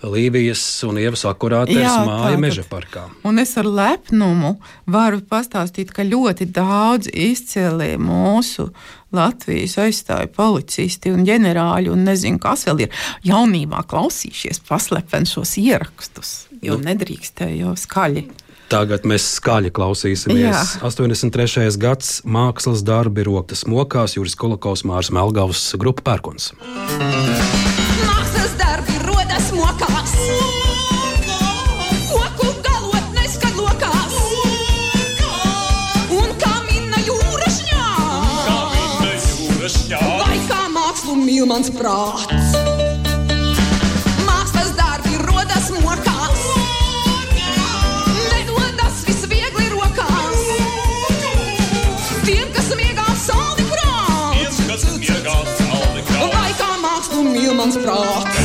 Līvijas 0.00 0.62
un 0.88 0.96
Ievas 0.96 1.26
akurātais 1.28 1.76
Jā, 1.76 1.98
māja 2.08 2.38
meža 2.40 2.62
parkā. 2.64 3.02
Un 3.28 3.36
es 3.42 3.52
ar 3.60 3.66
lepnumu 3.68 4.54
varu 4.88 5.20
pastāstīt, 5.28 5.92
ka 5.92 6.06
ļoti 6.08 6.46
daudz 6.56 7.10
izcēlīja 7.12 8.00
mūsu 8.00 8.70
Latvijas 9.12 9.76
aizstāju 9.84 10.30
policisti 10.32 11.12
un 11.12 11.26
ģenerāļi, 11.28 11.92
un 11.92 12.06
nezinu, 12.08 12.40
kas 12.40 12.64
vēl 12.70 12.86
ir 12.86 12.96
jaunībā 13.28 13.82
klausījušies 13.90 14.62
paslepeni 14.70 15.28
šos 15.28 15.58
ierakstus, 15.60 16.32
jo 16.64 16.78
Nu. 16.80 16.86
nedrīkstēja 16.88 17.66
jau 17.66 17.76
skaļi. 17.76 18.24
Tagad 18.70 19.02
mēs 19.08 19.24
skaļi 19.40 19.72
klausīsimies. 19.74 20.76
Jā. 20.78 20.82
83. 20.86 21.72
gads 21.82 22.20
mākslas 22.22 22.84
darbi 22.86 23.24
rokas 23.26 23.64
mokās, 23.66 24.14
Juris 24.14 24.38
Kolokovs, 24.38 24.84
Mārs 24.86 25.10
Melgavs, 25.14 25.64
grupa 25.80 26.06
Pērkons. 26.06 26.52
Mākslas 28.06 28.54
darbi 28.60 28.94
rodas 29.08 29.50
mokās. 29.58 30.14
Koku 32.12 32.54
galotnes, 32.62 33.40
kad 33.42 33.50
sjömansbrak 57.50 58.39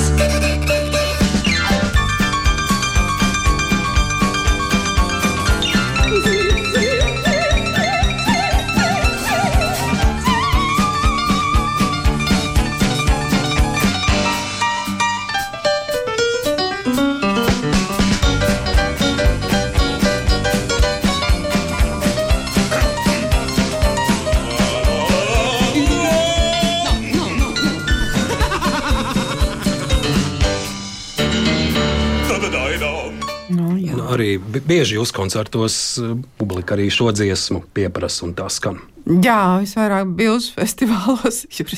arī 34.13 34.35
bi- 34.39 34.61
bieži 34.65 34.99
jūs 34.99 35.13
koncertos 35.15 35.77
eh, 36.01 36.13
publika 36.39 36.75
arī 36.77 36.89
šo 36.93 37.11
dziesmu 37.15 37.63
pieprasa 37.75 38.25
un 38.27 38.35
tā 38.37 38.49
skan. 38.53 38.81
Jā, 39.05 39.61
visvairāk 39.61 40.15
bilžu 40.17 40.55
festivālos 40.55 41.43
ir 41.61 41.73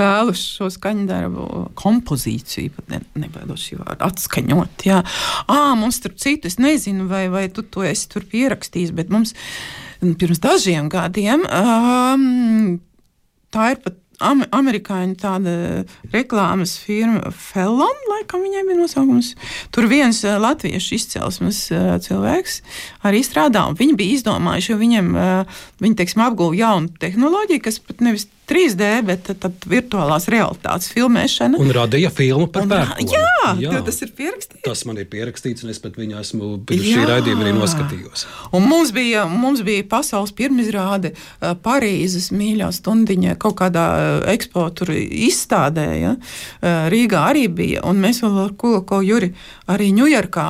vēlus 0.00 0.42
šo 0.56 0.66
skaņdarbu 0.74 1.44
kompozīciju, 1.78 2.72
pat 2.74 2.90
ne, 2.90 3.00
nebaidos 3.22 3.62
šī 3.68 3.78
vārda 3.78 4.08
atskaņot. 4.10 4.86
Jā, 4.88 5.02
à, 5.46 5.58
mums 5.78 6.00
starp 6.00 6.18
citu, 6.22 6.50
es 6.50 6.58
nezinu, 6.58 7.06
vai, 7.10 7.28
vai 7.30 7.46
tu 7.54 7.62
to 7.62 7.86
esi 7.86 8.08
tur 8.10 8.26
pierakstījis, 8.26 8.94
bet 8.96 9.12
mums 9.14 9.36
pirms 10.02 10.42
dažiem 10.42 10.90
gadiem 10.92 11.46
um, 11.46 12.74
tā 13.54 13.70
ir 13.76 13.78
pat 13.86 14.00
am, 14.24 14.44
amerikāņu 14.54 15.16
tāda 15.20 15.54
reklāmas 16.14 16.76
firma 16.80 17.32
Felon, 17.36 18.00
laikam 18.10 18.44
viņai 18.44 18.64
bija 18.68 18.80
nosaukums. 18.80 19.32
Tur 19.74 19.88
viens 19.90 20.22
latviešu 20.24 20.98
izcelsmes 20.98 21.64
cilvēks 22.06 22.60
arī 23.06 23.22
strādā, 23.26 23.66
un 23.68 23.78
viņi 23.78 23.98
bija 24.00 24.18
izdomājuši, 24.18 24.72
jo 24.72 24.80
viņiem, 24.80 25.10
viņi, 25.84 25.98
teiksim, 26.00 26.24
apguva 26.26 26.56
jaunu 26.58 26.92
tehnoloģiju, 27.02 27.64
kas 27.64 27.80
pat 27.84 28.04
nevis 28.04 28.28
3D, 28.50 28.88
bet 29.08 29.30
tad, 29.40 29.54
virtuālās 29.68 30.26
realitātes 30.32 30.90
filmēšana. 30.92 31.58
Un 31.60 31.70
radīja 31.74 32.10
filmu 32.12 32.48
par 32.52 32.66
pērkonu. 32.68 33.14
Jā, 33.14 33.54
jā, 33.60 33.72
tas 33.86 34.00
ir 34.04 34.12
pierakstīts. 34.16 34.60
Tas 34.66 34.84
man 34.88 35.00
ir 35.00 35.08
pierakstīts, 35.12 35.64
un 35.64 35.72
es 35.72 35.80
pat 35.80 35.96
viņu 36.00 36.18
esmu 36.20 36.50
pirms 36.68 36.90
šī 36.90 37.06
raidījuma 37.08 37.46
arī 37.46 37.54
noskatījos. 37.56 38.26
Un 38.56 38.68
mums 38.68 38.92
bija, 38.96 39.24
mums 39.30 39.64
bija 39.64 39.86
pasaules 39.88 40.34
pirmizrāde 40.36 41.14
uh, 41.14 41.54
Parīzes 41.64 42.28
mīļā 42.36 42.68
stundiņā, 42.76 43.38
kaut 43.40 43.56
kādā 43.62 43.86
ekspo 44.34 44.66
tur 44.76 44.92
izstādē. 44.94 45.88
Ja? 46.02 46.14
Uh, 46.18 46.86
Rīgā 46.92 47.24
arī 47.32 47.48
bija, 47.48 47.84
un 47.88 48.02
mēs 48.04 48.20
vēl 48.24 48.38
ar 48.44 48.54
Kulko 48.60 49.00
Juri 49.04 49.32
arī 49.72 49.92
Ņujorkā 49.96 50.48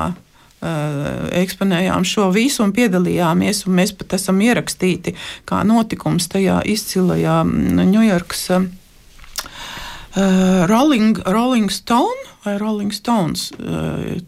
eksponējām 1.43 2.07
šo 2.09 2.31
visu 2.35 2.65
un 2.65 2.73
piedalījāmies. 2.77 3.65
Un 3.69 3.79
mēs 3.81 3.95
pat 3.99 4.17
esam 4.19 4.41
ierakstīti 4.45 5.17
kā 5.49 5.65
notikums 5.67 6.31
tajā 6.33 6.63
izcilajā 6.75 7.43
mm, 7.45 7.85
Ņujorkas. 7.93 8.49
Uh, 8.55 8.73
Uh, 10.15 10.63
Rolling, 10.71 11.19
Rolling 11.27 11.71
Stone 11.71 12.23
vai 12.45 12.55
Rolling 12.59 12.93
Stones 12.95 13.49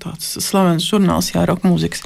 tāds 0.03 0.33
slavens 0.43 0.83
žurnāls, 0.83 1.29
jā, 1.31 1.45
roka 1.47 1.69
mūzikas. 1.69 2.03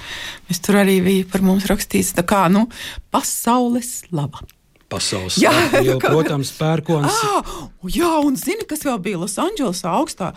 Mēs 0.51 0.61
tur 0.61 0.83
arī 0.83 0.99
bija 1.01 1.29
par 1.33 1.41
mums 1.47 1.65
rakstīts, 1.71 2.13
tā 2.19 2.27
kā, 2.29 2.43
nu, 2.53 2.67
pasaules 3.15 4.03
laba. 4.13 4.45
Pasaules 4.91 5.37
Jā, 5.39 5.53
kā- 5.71 6.11
protams, 6.11 6.51
pērkons. 6.59 7.15
Ah, 7.31 7.51
jā, 7.87 8.11
un 8.27 8.35
zini, 8.37 8.67
kas 8.67 8.83
vēl 8.83 8.99
bija 9.05 9.21
Losandželosā, 9.23 9.93
augstā, 10.01 10.33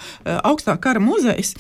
augstā 0.46 0.76
kara 0.82 1.02
muzejs. 1.02 1.56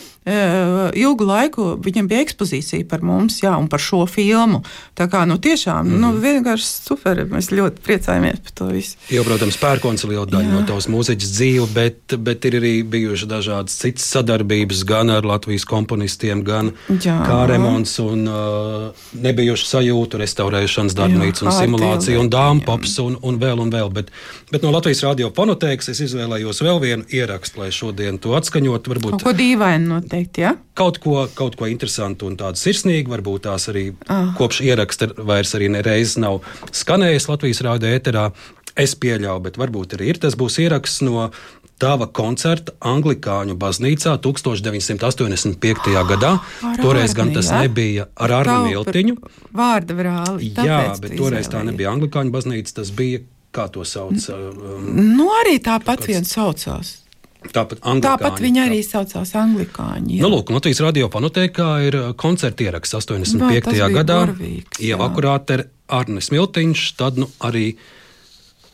Ilgu 0.94 1.26
laiku 1.26 1.66
viņam 1.82 2.08
bija 2.12 2.22
ekspozīcija 2.24 2.86
par 2.90 3.02
mums, 3.02 3.40
jā, 3.42 3.56
un 3.58 3.68
par 3.72 3.82
šo 3.82 4.04
filmu. 4.10 4.62
Tā 4.94 5.08
kā, 5.10 5.24
nu, 5.26 5.40
tiešām, 5.42 5.90
mm. 5.90 6.00
nu, 6.04 6.12
vienkārši 6.22 6.68
super. 6.70 7.24
Mēs 7.34 7.50
ļoti 7.54 7.82
priecājamies 7.84 8.44
par 8.46 8.56
to 8.60 8.70
visu. 8.70 9.00
Jo, 9.10 9.26
protams, 9.26 9.58
pērkons 9.58 10.06
ir 10.06 10.14
liela 10.14 10.28
daļa 10.30 10.50
Jā. 10.50 10.54
no 10.54 10.62
tavas 10.70 10.88
mūziķis 10.92 11.34
dzīves, 11.34 11.74
bet, 11.74 12.16
bet 12.22 12.46
ir 12.46 12.60
arī 12.62 12.74
bijušas 12.86 13.30
dažādas 13.32 13.80
citas 13.82 14.06
sadarbības 14.14 14.84
gan 14.88 15.10
ar 15.14 15.26
Latvijas 15.26 15.66
komponistiem, 15.66 16.46
gan 16.46 16.72
Jā. 16.94 17.18
kā 17.26 17.42
remonts 17.50 17.98
un 18.04 18.28
uh, 18.30 19.06
nebijušu 19.18 19.66
sajūtu, 19.72 20.22
restaurēšanas 20.22 20.98
darbnīca 21.00 21.48
un 21.48 21.52
Jā, 21.52 21.58
simulācija 21.64 22.22
un 22.22 22.30
dāmas 22.34 22.68
pops 22.84 22.98
un, 23.04 23.16
un 23.24 23.38
vēl 23.40 23.62
un 23.64 23.72
vēl. 23.74 23.90
Bet, 23.94 24.10
bet 24.52 24.64
no 24.66 24.72
Latvijas 24.74 25.04
radio 25.06 25.30
fonotēkas 25.36 25.90
es 25.94 26.02
izvēlējos 26.08 26.62
vēl 26.66 26.82
vienu 26.84 27.06
ierakstu, 27.14 27.62
lai 27.64 27.70
šodien 27.74 28.20
to 28.22 28.36
atskaņot. 28.38 28.90
Varbūt 28.92 29.16
Kaut 29.18 29.28
ko 29.30 29.34
dīvainu 29.38 29.96
noteikti, 29.96 30.44
jā? 30.44 30.54
kaut 30.78 31.00
ko, 31.04 31.28
kaut 31.38 31.56
ko 31.60 31.70
interesantu 31.70 32.28
un 32.30 32.38
tādu 32.40 32.60
sirsnīgu. 32.60 33.12
Varbūt 33.14 33.46
tās 33.48 33.70
arī 33.72 33.94
Ah. 34.10 34.34
kopš 34.38 34.62
ieraksta 34.66 35.12
vairs 35.18 35.54
arī 35.56 35.70
nereiz 35.72 36.18
nav 36.18 36.42
skanējis 36.72 37.30
Latvijas 37.30 37.62
rādio 37.66 37.94
ēterā. 37.94 38.32
Es 38.76 38.96
pieļauju, 38.98 39.42
bet 39.46 39.58
varbūt 39.62 39.94
arī 39.98 40.08
ir. 40.10 40.18
Tas 40.18 40.34
būs 40.36 40.58
ieraksts 40.60 41.04
no 41.06 41.30
tava 41.82 42.08
koncerta 42.08 42.74
Anglikāņu 42.80 43.56
baznīcā 43.60 44.16
1985. 44.24 45.94
gadā. 46.10 46.34
Ar 46.64 46.82
Toreiz 46.82 47.16
gan 47.18 47.34
tas 47.36 47.52
ja? 47.52 47.62
nebija 47.66 48.08
ar 48.16 48.36
Arnu 48.42 48.70
Miltiņu. 48.70 49.18
Vārda 49.56 49.98
brāli. 49.98 50.52
Jā, 50.56 50.82
bet 51.02 51.16
toreiz 51.18 51.48
tā 51.48 51.60
izvēlējies. 51.60 51.70
nebija 51.72 51.94
Anglikāņu 51.94 52.34
baznīca. 52.34 52.76
Tas 52.82 52.92
bija, 52.96 53.24
kā 53.54 53.68
to 53.74 53.86
sauc, 53.88 54.20
um, 54.34 54.92
Nu, 55.18 55.30
arī 55.44 55.60
tāpat 55.64 56.06
viens 56.08 56.32
saucās. 56.34 57.00
tāpat. 57.54 57.82
Tāpat 58.04 58.40
viņi 58.40 58.64
arī 58.64 58.80
saucās 58.88 59.34
anglikāņi. 59.36 60.20
jā. 60.20 60.24
Nu, 60.24 60.32
lūk, 60.38 60.54
Latvijas 60.56 60.80
radio 60.86 61.10
panotēkā 61.12 61.70
ir 61.88 62.00
uh, 62.00 62.14
koncerta 62.16 62.64
ieraksts 62.64 62.96
85. 62.96 63.44
Vai, 63.44 63.62
tas 63.62 63.74
bija 63.74 63.90
gadā. 63.92 64.22
Ieva 64.80 65.04
jā. 65.04 65.10
akurāte 65.10 65.60
Arnis 65.88 66.32
Miltiņš, 66.32 66.86
tad 66.98 67.20
nu, 67.20 67.28
arī 67.44 67.76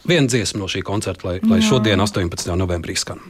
viena 0.10 0.28
dziesma 0.28 0.64
no 0.64 0.68
šī 0.70 0.82
koncerta, 0.86 1.28
lai, 1.30 1.40
lai 1.46 1.62
šodien, 1.62 2.02
18. 2.02 2.50
novembrī, 2.58 2.96
skan. 2.98 3.22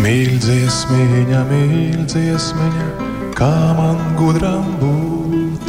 Mīldziesmiņa, 0.00 1.42
mīldziesmiņa, 1.50 2.88
kā 3.38 3.52
man 3.78 4.00
gudram 4.18 4.72
būt. 4.80 5.68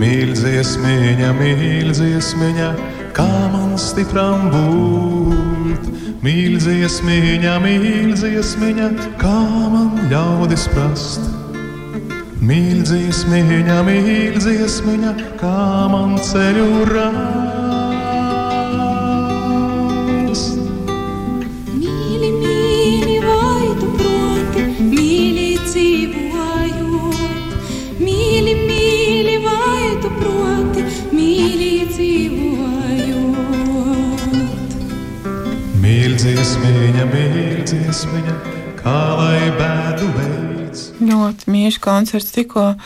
Mīldziesmiņa, 0.00 1.34
mīldziesmiņa, 1.40 2.70
kā 3.16 3.28
man 3.52 3.76
stipram 3.76 4.48
būt. 4.54 5.90
Mīldziesmiņa, 6.22 7.58
mīldziesmiņa, 7.66 8.90
kā 9.20 9.38
man 9.74 10.04
ļaudis 10.12 10.68
prast. 10.72 11.32
Mīldziesmiņa, 12.42 13.76
mīldziesmiņa, 13.86 15.10
kā 15.38 15.86
man 15.92 16.16
ceļu 16.26 16.64
rast. 16.88 17.12
Mīli, 21.76 22.30
mīli, 22.40 23.14
vai 23.22 23.68
tu 23.78 23.86
proti, 24.00 24.64
mīli 24.88 25.44
dzīvojot. 25.68 27.14
Mīli, 28.02 28.54
mīli, 28.64 29.36
vai 29.46 29.94
tu 30.02 30.10
proti, 30.18 30.82
mīli 31.14 31.70
dzīvojot. 31.92 33.22
Mīldziesmiņa, 35.86 37.06
mīldziesmiņa, 37.14 38.34
kā 38.82 38.98
lai 39.22 39.46
bēdu 39.62 40.10
veids. 40.72 40.92
Ļoti 41.00 41.50
mīļš 41.52 41.78
koncerts. 41.82 42.32
Tikko 42.32 42.64
uh, 42.72 42.78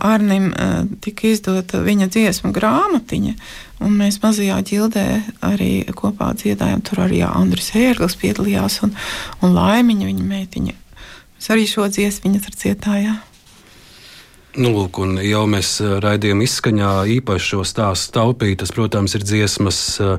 Arnim 0.00 0.50
uh, 0.50 0.84
tika 1.00 1.28
izdota 1.30 1.80
viņa 1.84 2.08
dziesmu 2.10 2.52
grāmatiņa, 2.52 3.34
un 3.84 3.96
mēs 3.96 4.20
mazajā 4.22 4.60
ģildē 4.66 5.06
arī 5.46 5.84
kopā 5.94 6.32
dziedājām. 6.34 6.82
Tur 6.82 7.04
arī 7.06 7.22
Andris 7.26 7.72
Hērgls 7.74 8.18
piedalījās 8.20 8.80
un, 8.86 8.94
un 9.42 9.56
Laimiņa, 9.56 10.06
viņa 10.06 10.28
meitiņa. 10.28 10.76
Mēs 11.36 11.50
arī 11.52 11.66
šo 11.68 11.88
dziesmu 11.88 12.28
viņa 12.28 12.44
tur 12.46 12.56
cietājām. 12.64 13.18
Nu, 14.58 14.72
lūk, 14.74 14.98
un 14.98 15.20
jau 15.22 15.44
mēs 15.46 15.76
uh, 15.84 15.98
raidījām 16.02 16.42
izskaņā 16.42 16.94
īpaši 17.20 17.52
šo 17.52 17.66
stāstu 17.68 18.16
taupīt. 18.18 18.58
Tas, 18.62 18.74
protams, 18.74 19.14
ir 19.14 19.26
dziesmas 19.26 19.78
uh, 20.02 20.18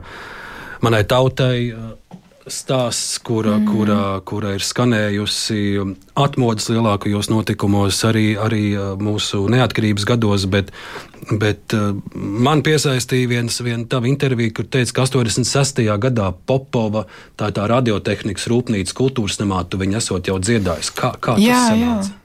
manai 0.82 1.04
tautai. 1.04 1.74
Stāsts, 2.50 3.20
kura, 3.22 3.60
mm. 3.60 3.66
kura, 3.70 4.04
kura 4.26 4.56
ir 4.58 4.64
skanējusi 4.66 5.60
atmodas 6.18 6.72
lielākajos 6.74 7.30
notikumos, 7.30 8.00
arī, 8.10 8.32
arī 8.34 8.64
mūsu 8.98 9.44
neatkarības 9.54 10.08
gados, 10.10 10.48
bet, 10.50 10.72
bet 11.30 11.76
man 12.16 12.64
piesaistīja 12.66 13.30
viens, 13.30 13.60
viena 13.62 13.86
tava 13.86 14.10
intervija, 14.10 14.56
kur 14.58 14.66
teica, 14.66 14.96
ka 14.98 15.06
86. 15.06 15.84
gadā 16.02 16.32
Popova, 16.50 17.06
tā 17.38 17.52
ir 17.52 17.58
tā 17.60 17.68
radiotehnikas 17.70 18.50
rūpnīca 18.50 18.98
kultūras 18.98 19.38
namā, 19.44 19.62
tu 19.70 19.78
viņu 19.82 20.02
esot 20.02 20.32
jau 20.34 20.40
dziedājis. 20.42 20.90
Kā, 20.98 21.14
kā 21.22 21.38
tas 21.38 21.46
Jā, 21.46 21.62
jā. 21.76 21.76
sanāca? 21.76 22.18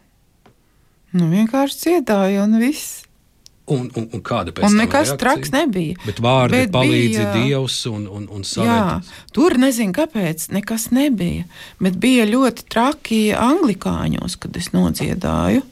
Nu, 1.17 1.29
vienkārši 1.33 1.83
dziedāja 1.83 2.49
un 2.49 2.57
viss. 2.61 3.06
Un, 3.69 3.89
un, 3.99 4.05
un 4.15 4.21
kāda 4.23 4.53
pēc 4.55 4.63
Un 4.63 4.69
tam 4.71 4.77
nekas 4.79 5.09
reakcija? 5.09 5.17
traks 5.19 5.51
nebija. 5.51 5.97
Bet 6.07 6.21
vārdi 6.23 6.51
Bet 6.61 6.71
palīdzi 6.71 7.19
bija- 7.19 7.33
Dievs 7.35 7.79
un, 7.91 8.05
un, 8.07 8.29
un 8.31 8.43
Jā, 8.45 8.51
savētas. 8.53 9.09
tur 9.35 9.57
nezinu, 9.59 9.93
kāpēc 9.93 10.45
nekas 10.55 10.85
nebija. 10.95 11.45
Bet 11.83 11.97
bija 11.99 12.27
ļoti 12.31 12.63
traki 12.71 13.21
anglikāņos, 13.35 14.37
kad 14.39 14.57
es 14.57 14.69
nodziedāju. 14.71 15.63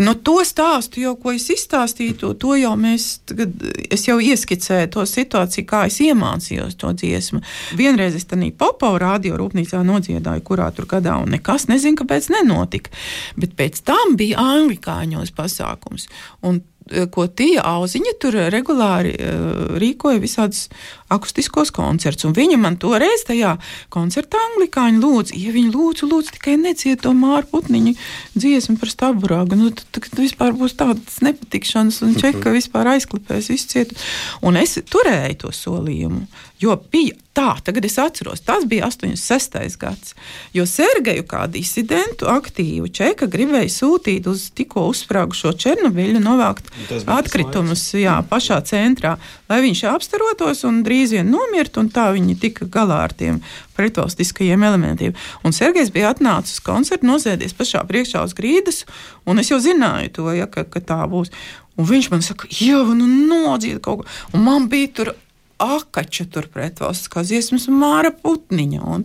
Nu, 0.00 0.14
to 0.16 0.38
stāstu, 0.40 1.02
jau, 1.04 1.12
ko 1.20 1.34
es 1.36 1.50
izstāstīju, 1.52 2.14
to, 2.16 2.30
to 2.40 2.54
jau 2.56 2.72
mēs, 2.80 3.18
tagad, 3.28 3.52
es 3.92 4.06
jau 4.06 4.16
ieskicēju 4.24 4.88
to 4.94 5.04
situāciju, 5.08 5.66
kā 5.68 5.82
es 5.90 5.98
iemācījos 6.00 6.78
to 6.80 6.94
dziesmu. 6.96 7.42
Vienreiz 7.76 8.16
es 8.16 8.24
tādā 8.30 8.48
popo 8.56 8.94
radio 9.00 9.36
rūpnīcā 9.36 9.82
nodziedāju, 9.84 10.44
kurā 10.48 10.70
tur 10.72 10.88
gadā, 10.88 11.18
un 11.20 11.36
nekas 11.36 11.68
nezinu, 11.68 12.00
kāpēc 12.00 12.30
nenotika. 12.32 12.92
Bet 13.36 13.52
pēc 13.58 13.82
tam 13.84 14.16
bija 14.16 14.40
anglikāņos 14.40 15.34
pasākums. 15.36 16.08
Un 16.48 16.62
eh, 16.88 17.04
ko 17.12 17.28
Tija 17.28 17.66
Auziņa 17.74 18.16
tur 18.22 18.40
regulāri 18.54 19.12
uh, 19.12 19.76
rīkoja 19.76 20.24
visādus 20.24 20.70
akustiskos 21.12 21.72
koncertus. 21.74 22.26
Un 22.28 22.36
viņa 22.36 22.58
man 22.60 22.78
toreiz 22.80 23.24
tajā 23.28 23.54
koncertā 23.92 24.40
anglikāņi 24.50 25.02
lūdza, 25.02 25.38
ja 25.38 25.54
viņi 25.54 25.72
lūdzu, 25.74 26.08
lūdzu 26.10 26.36
tikai 26.36 26.56
neciet 26.60 27.04
to 27.04 27.14
māru 27.16 27.48
putniņu 27.52 27.94
dziesmu 28.36 28.78
par 28.80 28.92
staburāgu. 28.92 29.58
Nu, 29.58 29.72
tad, 29.76 29.86
tad 29.98 30.20
vispār 30.20 30.56
būs 30.58 30.76
tādas 30.78 31.20
nepatikšanas 31.24 32.02
un 32.06 32.16
čeka 32.20 32.54
vispār 32.54 32.94
aizklipēs 32.96 33.52
visu 33.52 33.74
cietu. 33.74 33.98
Un 34.42 34.60
es 34.60 34.78
turēju 34.92 35.42
to 35.44 35.52
solījumu, 35.56 36.26
jo 36.62 36.78
bija 36.92 37.18
tā, 37.32 37.56
tagad 37.64 37.86
es 37.88 37.96
atceros, 38.00 38.42
tas 38.44 38.64
bija 38.68 38.86
86. 38.86 39.76
gads, 39.80 40.14
jo 40.52 40.66
Sergeju 40.68 41.24
kā 41.28 41.46
disidentu 41.50 42.28
aktīvu 42.28 42.90
čeka 42.92 43.28
gribēja 43.32 43.70
sūtīt 43.72 44.28
uz 44.28 44.50
tikko 44.56 44.84
uzsprāgušo 44.90 45.54
Černobiļu 45.64 46.20
novākt 46.22 46.68
atkritumus 47.08 47.86
jā, 47.96 48.18
pašā 48.28 48.60
centrā, 48.68 49.16
lai 49.48 49.62
viņš 49.64 49.84
apstarotos 49.94 50.64
un 50.68 50.82
drīz 50.84 51.01
vien 51.10 51.26
nomirtu, 51.26 51.82
un 51.82 51.88
tā 51.90 52.06
viņi 52.14 52.36
tika 52.38 52.68
galā 52.70 53.00
ar 53.08 53.14
tiem 53.18 53.40
pretvalstiskajiem 53.74 54.62
elementiem. 54.68 55.16
Un 55.42 55.56
Sergejs 55.56 55.90
bija 55.90 56.12
atnācis 56.14 56.60
uz 56.60 56.62
koncertu, 56.62 57.08
nosēdies 57.08 57.56
pašā 57.58 57.82
priekšā 57.88 58.22
uz 58.22 58.36
grīdas, 58.38 58.84
un 59.26 59.42
es 59.42 59.50
jau 59.50 59.58
zināju 59.62 60.14
to, 60.14 60.28
ja, 60.36 60.46
ka, 60.46 60.62
ka 60.62 60.84
tā 60.92 61.00
būs. 61.10 61.34
Un 61.80 61.88
viņš 61.88 62.10
man 62.12 62.22
saka, 62.22 62.46
jau 62.62 62.84
nu 62.94 63.08
nodzied 63.08 63.80
kaut 63.82 64.02
ko, 64.02 64.08
un 64.36 64.46
man 64.46 64.68
bija 64.70 64.92
tur 64.94 65.14
akača 65.62 66.26
tur 66.30 66.46
pretvalstiskās 66.52 67.30
dziesmas 67.30 67.68
māra 67.70 68.12
putniņa. 68.14 68.80
Un, 68.82 69.04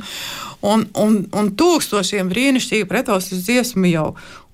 un, 0.66 0.86
un, 0.98 1.20
un 1.38 1.52
tūkstošiem 1.58 2.32
brīnišķīgi 2.32 2.88
pretvalstisku 2.90 3.46
dziesmu 3.46 3.92
jau. 3.92 4.08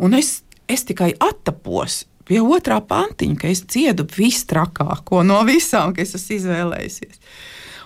Un 0.03 0.17
es, 0.19 0.41
es 0.67 0.85
tikai 0.87 1.13
attapos 1.19 2.03
pie 2.33 2.41
otrā 2.41 2.79
pantiņa, 2.81 3.37
ka 3.37 3.51
es 3.53 3.61
dziedu 3.69 4.07
visstrakāko 4.09 5.21
no 5.27 5.43
visām, 5.45 5.93
kas 5.93 6.15
esmu 6.17 6.39
izvēlējusies. 6.39 7.21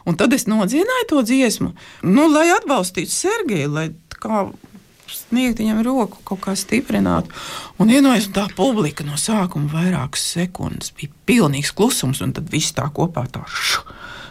Un 0.08 0.16
tad 0.16 0.32
es 0.38 0.48
nodziedāju 0.48 1.10
to 1.10 1.24
dziesmu, 1.28 1.74
nu, 2.08 2.30
lai 2.32 2.48
atbalstītu 2.56 3.12
Sergeju, 3.12 3.74
lai 3.76 3.90
kā 4.16 4.46
sniegt 5.12 5.60
viņam 5.60 5.82
roku, 5.84 6.22
kaut 6.28 6.40
kā 6.46 6.56
stiprināt. 6.56 7.28
Un 7.82 7.92
iedomājieties, 7.92 8.32
tā 8.36 8.46
publika 8.56 9.04
no 9.08 9.20
sākuma 9.20 9.68
vairākas 9.74 10.24
sekundes 10.38 10.94
bija 10.96 11.12
pilnīgs 11.28 11.74
klusums, 11.76 12.24
un 12.24 12.32
tad 12.38 12.48
viss 12.54 12.76
tā 12.78 12.88
kopā 12.96 13.26
tā 13.34 13.44
šu, 13.52 13.84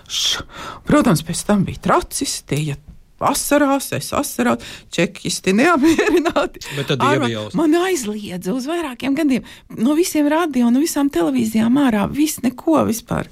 šu. 0.09 0.47
Protams, 0.89 1.25
pēc 1.29 1.45
tam 1.49 1.69
bija 1.69 1.85
tracis, 1.91 2.41
tie 2.49 2.63
ja 2.71 2.81
asarās, 3.21 3.93
es 3.97 4.11
asarās, 4.13 4.59
čekisti 4.93 5.53
neapmierināti. 5.57 6.61
Bet 6.77 6.87
tad 6.89 7.01
jau- 7.01 7.51
Man 7.55 7.73
aizliedza 7.75 8.53
uz 8.55 8.67
vairākiem 8.67 9.17
gadiem 9.17 9.43
no 9.79 9.95
visiem 9.95 10.29
radio, 10.29 10.71
no 10.71 10.81
visām 10.81 11.11
televīzijām 11.11 11.73
ārā, 11.81 12.07
viss 12.11 12.41
neko 12.43 12.85
vispār. 12.87 13.27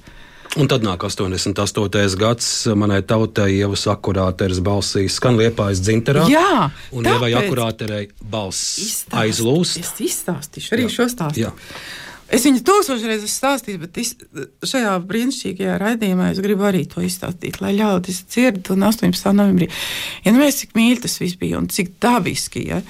Un 0.57 0.69
tad 0.69 0.83
nāk 0.87 1.03
88. 1.03 2.15
gads, 2.17 2.67
manai 2.79 3.03
tautai 3.03 3.59
jau 3.59 3.73
akurāteris 3.91 4.61
balsīs, 4.63 5.17
skan 5.19 5.35
liepājas 5.37 5.81
dzinterā. 5.83 6.29
Jā, 6.31 6.71
un 6.93 7.03
Ievai 7.05 7.33
tāpēc- 7.33 7.49
akurāterei 7.51 8.11
balss 8.23 8.79
Izstāst- 8.79 9.19
aizlūst. 9.19 9.81
Es 9.81 9.91
izstāstīšu 9.99 10.71
arī. 10.77 10.87
Jā. 10.87 10.91
šo 10.95 11.09
stāstu. 11.11 11.43
Jā. 11.43 11.51
Es 12.35 12.43
viņu 12.47 12.65
tūkstošreiz 12.67 13.07
reizes 13.07 13.35
stāstīju, 13.39 13.81
bet 13.85 13.99
es, 14.03 14.15
šajā 14.67 14.95
brīnišķīgajā 15.07 15.75
raidījumā 15.79 16.33
es 16.33 16.41
gribu 16.43 16.67
arī 16.67 16.83
to 16.91 17.05
izstāstīt, 17.05 17.61
lai 17.63 17.75
ļaudis 17.79 18.25
dzird. 18.27 18.73
Un 18.75 18.89
18. 18.89 19.29
novembrī, 19.37 19.69
ja 20.25 20.33
nu 20.35 20.43
mēs 20.43 20.63
cik 20.65 20.75
mīļi 20.75 21.05
tas 21.05 21.21
viss 21.23 21.39
bija 21.39 21.61
un 21.61 21.71
cik 21.71 21.95
dabiski, 22.03 22.65
ja, 22.73 22.81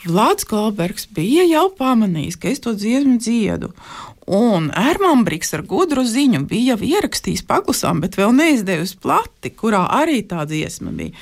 Vlads 0.00 0.46
Kalbergs 0.48 1.04
bija 1.12 1.44
jau 1.44 1.66
pamanījis, 1.76 2.38
ka 2.40 2.48
es 2.48 2.62
to 2.64 2.72
dziesmu 2.72 3.18
dziedu. 3.20 3.68
Un 4.30 4.70
Ermāns 4.78 5.26
Briks 5.26 5.52
ar 5.56 5.64
gudru 5.68 6.06
ziņu 6.06 6.46
bija 6.48 6.76
jau 6.76 6.88
ierakstījis 6.88 7.44
paklusām, 7.48 8.00
bet 8.00 8.16
vēl 8.16 8.32
neizdevusi 8.36 8.96
plati, 9.02 9.52
kurā 9.52 9.82
arī 10.00 10.22
tā 10.30 10.46
dziesma 10.48 10.94
bija. 10.94 11.12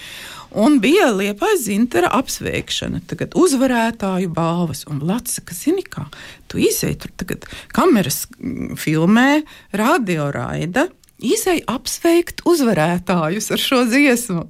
Un 0.57 0.79
bija 0.81 1.11
liepais 1.13 1.61
zintara 1.67 2.09
apsveikšana, 2.17 3.03
tagad 3.09 3.35
uzvarētāju 3.37 4.31
balvas. 4.33 4.87
Un 4.89 5.03
Latvijas 5.05 5.43
saka, 5.43 5.57
zini 5.57 5.85
kā, 5.85 6.07
tu 6.49 6.61
izēji 6.63 6.97
tur 7.03 7.13
tagad 7.21 7.45
kameras 7.77 8.25
mm, 8.39 8.79
filmē, 8.81 9.43
radio 9.77 10.31
raida, 10.33 10.87
izēji 11.21 11.67
apsveikt 11.69 12.47
uzvarētājus 12.49 13.51
ar 13.53 13.61
šo 13.61 13.83
dziesmu. 13.91 14.47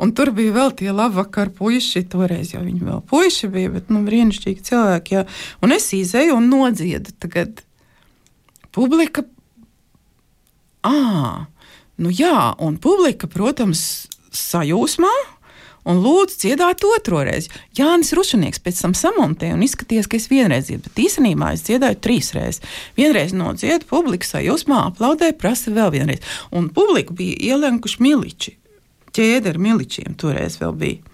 Un 0.00 0.14
tur 0.16 0.30
bija 0.32 0.54
vēl 0.54 0.72
tie 0.78 0.88
labvakar 0.94 1.50
puiši, 1.52 2.06
toreiz 2.08 2.54
jau 2.54 2.62
viņi 2.64 2.80
vēl 2.86 3.02
puiši 3.10 3.50
bija, 3.52 3.72
bet 3.74 3.90
nu, 3.92 4.00
brīnišķīgi 4.06 4.64
cilvēki. 4.70 5.18
Jā. 5.18 5.26
Un 5.60 5.76
es 5.76 5.90
izēju 5.92 6.38
un 6.38 6.48
nodziedu 6.48 7.12
tagad 7.20 7.60
publika. 8.72 9.26
À, 10.86 11.44
nu 12.00 12.14
jā, 12.14 12.54
un 12.64 12.80
publika, 12.80 13.28
protams, 13.28 14.08
sajūsmā. 14.34 15.12
Un 15.88 16.02
lūdzu, 16.04 16.36
dziedāt 16.42 16.82
otro 16.84 17.22
reizi. 17.24 17.48
Jānis 17.78 18.12
Rušanieks 18.12 18.60
pēc 18.60 18.82
tam 18.84 18.92
samontēja 18.96 19.56
un 19.56 19.64
izskatījās, 19.64 20.10
ka 20.10 20.18
es 20.18 20.28
vienreiz 20.28 20.68
dziedu, 20.68 20.90
bet 20.90 21.00
īstenībā 21.06 21.54
es 21.56 21.64
dziedāju 21.64 21.96
trīs 22.04 22.28
reizes. 22.36 22.60
Vienreiz 23.00 23.32
nodziedu, 23.32 23.88
publika 23.88 24.28
sajūsmā 24.28 24.82
aplaudēja, 24.90 25.38
prasa 25.40 25.72
vēl 25.72 25.94
vienreiz. 25.96 26.20
Un 26.52 26.68
publika 26.76 27.16
bija 27.16 27.54
ielenkuši 27.54 28.04
miliči. 28.04 28.58
Ķēde 29.16 29.54
ar 29.54 29.58
miličiem 29.58 30.18
toreiz 30.20 30.60
vēl 30.60 30.76
bija. 30.84 31.09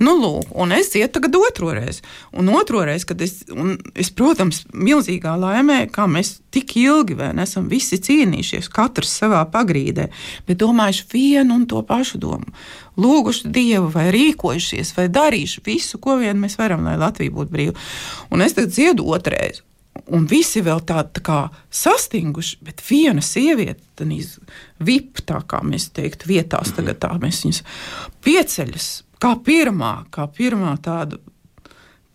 Nu, 0.00 0.14
lūk, 0.16 0.52
un 0.56 0.72
es 0.72 0.92
ietu 0.96 1.18
tagad 1.18 1.36
otro 1.36 1.72
reizi. 1.76 2.04
Un 2.32 2.48
otro 2.54 2.82
reizi, 2.86 3.06
kad 3.10 3.22
es, 3.24 3.40
un 3.52 3.74
es, 3.94 4.12
protams, 4.16 4.62
milzīgā 4.72 5.34
laimē, 5.40 5.82
kā 5.92 6.06
mēs 6.10 6.38
tik 6.54 6.76
ilgi 6.80 7.18
vien 7.18 7.42
esam 7.42 7.68
visi 7.70 8.00
cīnījušies, 8.00 8.70
katrs 8.72 9.12
savā 9.20 9.42
pagrīdē, 9.52 10.08
bet 10.48 10.60
domājuši 10.62 11.08
vienu 11.12 11.60
un 11.60 11.66
to 11.70 11.82
pašu 11.86 12.20
domu. 12.22 12.54
Lūguši 13.00 13.50
Dievu, 13.52 13.88
vai 13.92 14.08
rīkojušies, 14.14 14.94
vai 14.96 15.08
darījuši 15.12 15.64
visu, 15.66 16.00
ko 16.02 16.18
vien 16.20 16.40
mēs 16.40 16.58
varam, 16.60 16.84
lai 16.88 16.98
Latvija 17.00 17.34
būtu 17.34 17.54
brīva. 17.54 17.90
Un 18.32 18.44
es 18.44 18.56
tagad 18.56 18.74
dziedu 18.74 19.06
otrreiz. 19.12 19.62
Un 20.10 20.24
visi 20.30 20.62
vēl 20.64 20.80
tādi 20.86 21.18
tā 21.18 21.22
kā 21.26 21.38
sastinguši, 21.74 22.58
bet 22.64 22.82
viena 22.86 23.22
sieviete, 23.24 23.82
tad 23.98 24.10
vip, 24.86 25.20
tā 25.26 25.42
kā 25.46 25.60
mēs 25.66 25.90
teiktu, 25.94 26.30
vietās, 26.30 26.72
tagad 26.76 27.00
tā 27.02 27.12
mēs 27.20 27.42
viņus 27.44 27.62
pieceļas 28.24 28.88
kā 29.20 29.34
pirmā, 29.44 29.94
kā 30.14 30.26
pirmā 30.32 30.76
tāda, 30.82 31.20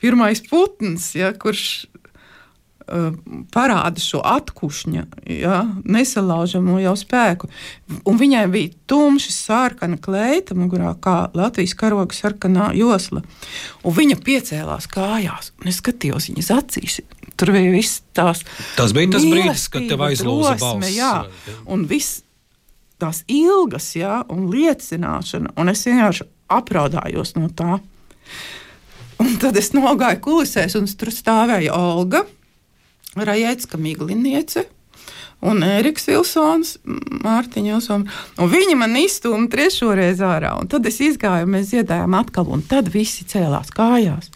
pirmais 0.01 0.41
putns, 0.49 1.11
ja, 1.17 1.31
kurš 1.37 1.65
uh, 1.85 3.11
parāda 3.53 4.01
šo 4.01 4.21
atkušņa, 4.25 5.05
ja, 5.37 5.61
nesalaužamo 5.85 6.79
jau 6.83 6.95
spēku. 6.99 7.49
Un 8.09 8.19
viņai 8.21 8.43
bija 8.53 8.73
tumša, 8.89 9.33
sarkana 9.35 9.99
kleita, 10.01 10.57
mugurā, 10.57 10.95
kā 11.01 11.17
Latvijas 11.37 11.75
karoga 11.77 12.17
sarkanā 12.17 12.71
josla. 12.77 13.23
Un 13.85 13.97
viņa 13.97 14.19
piecēlās 14.25 14.89
kājās, 14.91 15.53
un 15.61 15.71
es 15.71 15.81
skatījos 15.83 16.29
viņas 16.31 16.53
acīs. 16.57 16.99
Tur 17.35 17.51
bija 17.51 17.73
viss 17.73 18.03
tās. 18.15 18.45
Tas 18.77 18.93
bija 18.95 19.15
tas 19.17 19.25
brīdis, 19.27 19.65
kad 19.71 19.89
tev 19.89 20.05
aizlūza 20.07 20.55
balss. 20.61 20.93
Jā. 20.95 21.25
un 21.67 21.83
viss 21.89 22.21
tās 23.01 23.25
ilgas, 23.27 23.89
jā, 23.97 24.21
un 24.31 24.47
liecināšana, 24.53 25.51
un 25.59 25.71
es 25.71 25.83
vienkārši 25.83 26.29
apraudājos 26.51 27.35
no 27.37 27.49
tā. 27.49 27.79
Un 29.21 29.37
tad 29.39 29.57
es 29.57 29.71
nogāju 29.75 30.21
kulisēs, 30.23 30.75
un 30.77 30.87
tur 30.99 31.11
stāvēja 31.13 31.75
Olga, 31.77 32.25
Rajēcka 33.15 33.79
Migliniece. 33.79 34.65
Un 35.45 35.61
Eriks 35.67 36.07
Vilsons, 36.09 36.77
Mārtiņa 36.85 37.75
Vilsons. 37.75 38.21
Un 38.41 38.49
viņi 38.49 38.77
man 38.79 38.95
izstūma 38.97 39.49
trešo 39.51 39.91
reizi 39.97 40.23
ārā. 40.25 40.55
Tad 40.71 40.87
es 40.89 41.01
izgāju, 41.03 41.49
mēs 41.51 41.69
dziedājām 41.73 42.15
atkal, 42.17 42.47
un 42.55 42.63
tad 42.65 42.89
visi 42.93 43.27
cēlās 43.29 43.69
kājās. 43.75 44.31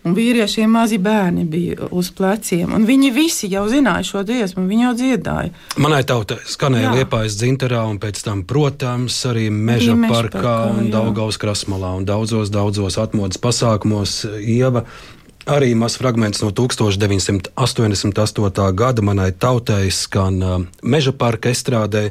Un 0.00 0.14
vīriešiem 0.16 0.70
mazi 0.72 0.96
bērni 1.02 1.44
bija 1.44 1.90
uz 1.92 2.08
pleciem. 2.16 2.72
Viņi 2.88 3.10
visi 3.12 3.50
jau 3.52 3.66
zināja 3.68 4.06
šo 4.08 4.22
dziesmu, 4.24 4.64
viņi 4.68 4.86
jau 4.86 4.92
dziedāja. 4.96 5.52
Manai 5.76 6.00
tautai 6.08 6.38
skanēja 6.48 6.94
liepais 6.96 7.36
dzinterā, 7.36 7.82
un 7.90 8.00
pēc 8.00 8.22
tam, 8.24 8.40
protams, 8.48 9.18
arī 9.28 9.50
meža 9.52 9.92
Meža 9.94 10.14
parkā 10.14 10.40
parkā, 10.40 10.56
un. 10.72 10.90
Daugaus 10.92 11.38
krasmalā 11.40 11.92
un 11.98 12.06
daudzos, 12.08 12.52
daudzos 12.52 12.98
atmodas 13.00 13.40
pasākumos. 13.42 14.22
Ieva 14.40 14.84
arī 15.50 15.74
mazs 15.74 15.98
fragments 15.98 16.42
no 16.44 16.50
1988. 16.50 18.74
gada 18.74 19.02
manai 19.02 19.32
tautai 19.32 19.90
skan 19.90 20.42
uh, 20.42 20.60
meža 20.82 21.12
parka 21.12 21.50
estrādē. 21.50 22.10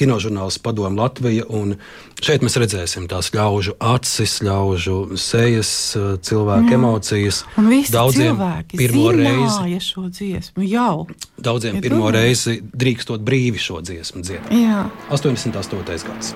Kinožurnāls 0.00 0.56
Padomu 0.64 0.96
Latvija, 0.96 1.44
un 1.52 1.76
šeit 2.24 2.40
mēs 2.40 2.56
redzēsim 2.56 3.04
tās 3.10 3.34
ļaužu 3.36 3.74
acis, 3.84 4.40
ļaužu 4.46 5.16
sejas, 5.20 5.96
uh, 5.98 6.16
cilvēku 6.24 6.72
emocijas. 6.78 7.42
Un 7.60 7.68
visi 7.68 7.92
Daudziem 7.92 8.40
pirmo 8.72 9.12
reizi 9.12 9.76
šo 9.84 10.08
dziesmu 10.08 10.64
jau. 10.64 11.04
Daudziem 11.36 11.76
Ja 11.76 11.82
pirmo 11.84 12.08
reizi 12.14 12.64
drīkstot 12.64 13.20
brīvi 13.20 13.60
šo 13.60 13.84
dziesmu 13.84 14.24
dziedāt. 14.24 14.48
Jā. 14.56 14.88
88. 15.12 15.84
gads. 16.08 16.32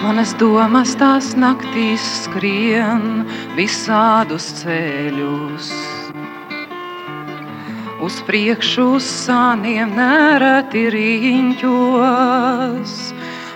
Manas 0.00 0.30
domas 0.40 0.94
tās 0.96 1.34
naktīs 1.36 2.00
skrien 2.24 3.26
visādus 3.52 4.46
ceļus. 4.62 5.68
Uz 8.00 8.16
priekšu 8.24 8.96
sāniem 9.04 9.92
nereti 9.98 10.88
riņķos. 10.96 12.94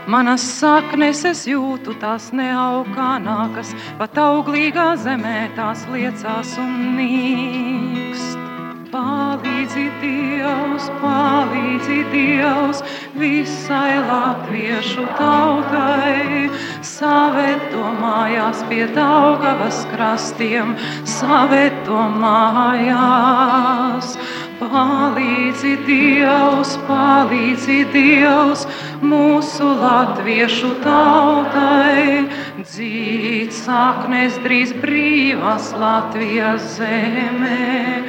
Manas 0.04 0.44
saknes 0.60 1.24
es 1.32 1.48
jūtu, 1.48 1.96
tās 1.96 2.28
neaugānākas, 2.36 3.72
pat 3.96 4.12
auglīgā 4.20 5.00
zemē 5.00 5.48
tās 5.56 5.88
liecās 5.88 6.58
un 6.60 6.98
nīkst. 6.98 8.53
Palīdzi 8.94 9.88
Dievs, 9.98 10.84
palīdzi 11.00 11.96
Dievs 12.12 12.82
visai 13.18 13.96
latviešu 14.06 15.06
tautai. 15.18 16.46
Saveto 16.86 17.90
mājās 17.98 18.62
pie 18.70 18.86
Daugavas 18.94 19.80
krastiem, 19.90 20.76
saveto 21.16 22.06
mājās. 22.22 24.14
Palīdzi 24.60 25.72
Dievs, 25.86 26.74
palīdzi 26.88 27.78
Dievs 27.94 28.64
mūsu 29.02 29.66
latviešu 29.80 30.70
tautai. 30.84 32.24
Dzīt 32.60 33.54
saknes 33.56 34.38
drīz 34.44 34.74
brīvas 34.84 35.72
Latvijas 35.80 36.76
zemē. 36.78 38.04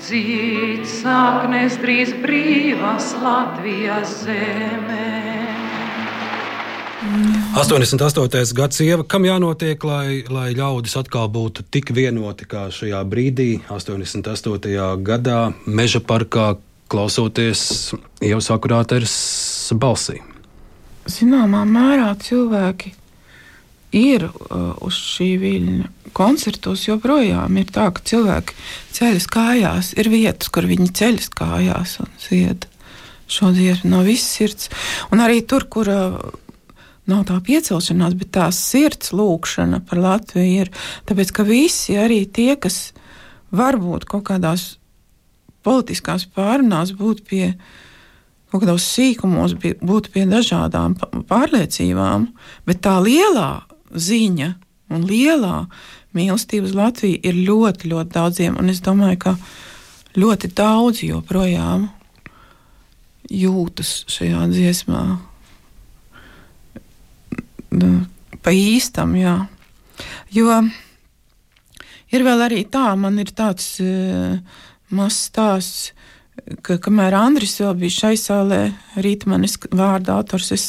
Dzīt 0.00 0.84
saknes 0.90 1.78
drīz 1.84 2.16
brīvas 2.24 3.14
Latvijas 3.22 4.18
zemē. 4.26 5.43
88. 7.54 8.50
gads 8.52 8.80
sieva, 8.80 9.04
kam 9.06 9.22
jānotiek, 9.28 9.84
lai, 9.86 10.24
lai 10.26 10.48
ļaudis 10.58 10.96
atkal 10.98 11.28
būtu 11.30 11.62
tik 11.70 11.92
vienoti 11.94 12.48
kā 12.50 12.64
šajā 12.74 12.98
brīdī, 13.06 13.60
88. 13.70 14.74
gadā, 15.06 15.38
meža 15.62 16.02
parkā, 16.02 16.56
klausoties 16.90 17.94
jau 18.26 18.40
sakurāteres 18.42 19.14
balsī. 19.78 20.18
Zināmā 21.06 21.62
mērā 21.68 22.10
cilvēki 22.18 22.90
ir 24.02 24.26
uh, 24.26 24.74
uz 24.82 24.98
šī 25.14 25.30
viļņa. 25.46 25.94
Koncertos 26.14 26.88
joprojām 26.88 27.62
ir 27.62 27.70
tā, 27.70 27.86
ka 27.94 28.02
cilvēki 28.02 28.58
ceļas 28.98 29.30
kājās, 29.30 29.94
ir 29.94 30.10
vietas, 30.10 30.50
kur 30.50 30.66
viņi 30.66 30.90
ceļas 30.90 31.30
kājās 31.38 32.00
un 32.02 32.16
dzied 32.18 32.66
šo 33.30 33.54
dziesmu 33.54 33.94
no 33.94 34.02
visas 34.04 34.34
sirds. 34.36 34.72
Un 35.14 35.22
arī 35.22 35.38
tur, 35.48 35.64
kur 35.70 35.88
uh, 35.90 36.18
nav 37.10 37.24
tā 37.28 37.38
piecelšanās, 37.44 38.16
bet 38.18 38.32
tā 38.36 38.48
sirds 38.54 39.12
lūkšana 39.16 39.82
par 39.88 40.00
Latviju 40.00 40.64
ir. 40.64 40.72
Tāpēc, 41.08 41.32
ka 41.36 41.46
visi, 41.48 41.98
arī 42.00 42.24
tie, 42.26 42.54
kas 42.60 42.94
varbūt 43.54 44.06
kaut 44.10 44.26
kādās 44.30 44.74
politiskās 45.64 46.26
pārunās 46.28 46.94
būtu 46.96 47.26
pie 47.28 47.46
kaut 48.52 48.62
kādos 48.62 48.86
sīkumos, 48.86 49.56
būtu 49.58 50.12
pie 50.14 50.28
dažādām 50.30 50.94
pārliecībām, 51.26 52.28
bet 52.68 52.84
tā 52.86 53.00
lielā 53.02 53.64
ziņa 53.90 54.50
un 54.94 55.06
lielā 55.08 55.64
mīlestība 56.14 56.68
uz 56.68 56.76
Latviju 56.78 57.18
ir 57.26 57.40
ļoti, 57.48 57.90
ļoti 57.90 58.14
daudziem. 58.14 58.58
Un 58.60 58.70
es 58.70 58.82
domāju, 58.84 59.18
ka 59.24 59.34
ļoti 60.14 60.52
daudzi 60.54 61.10
joprojām 61.10 61.88
jūtas 63.30 64.04
šajā 64.12 64.46
dziesmā. 64.52 65.04
Pa 68.44 68.52
īstam, 68.52 69.14
jā. 69.16 69.36
Jo 70.34 70.58
ir 72.14 72.24
vēl 72.26 72.46
arī 72.46 72.64
tā, 72.70 72.90
man 72.98 73.18
ir 73.22 73.30
tāds 73.34 73.76
uh, 73.82 74.38
mazs 74.94 75.28
stāsts 75.30 75.92
ka 76.64 76.76
kamēr 76.82 77.14
Andris 77.16 77.56
vēl 77.60 77.74
bija 77.78 77.94
šai 77.94 78.14
sālē, 78.20 78.60
Rītmanis 79.00 79.56
vārda 79.72 80.16
autors, 80.18 80.50
es, 80.54 80.64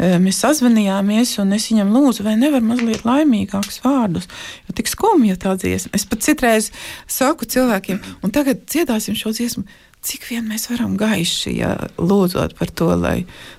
e, 0.00 0.16
mēs 0.22 0.40
sazvanījāmies, 0.42 1.36
un 1.42 1.54
es 1.56 1.68
viņam 1.70 1.92
lūdzu, 1.94 2.24
vai 2.26 2.36
nevar 2.40 2.64
mazliet 2.64 3.04
laimīgākus 3.06 3.82
vārdus, 3.84 4.28
jo 4.66 4.76
tik 4.76 4.90
skumja 4.90 5.38
tā 5.42 5.54
dziesma. 5.60 5.92
Es 5.96 6.06
pat 6.08 6.24
citreiz 6.26 6.70
saku 7.06 7.48
cilvēkiem, 7.48 8.00
un 8.24 8.34
tagad 8.34 8.64
dziedāsim 8.66 9.18
šo 9.18 9.34
dziesmu, 9.36 9.66
cik 10.06 10.26
vien 10.30 10.46
mēs 10.48 10.68
varam 10.70 10.96
gaiši, 11.00 11.52
ja 11.58 11.74
lūdzot 11.98 12.56
par 12.58 12.70
to, 12.70 12.92
lai 12.98 13.18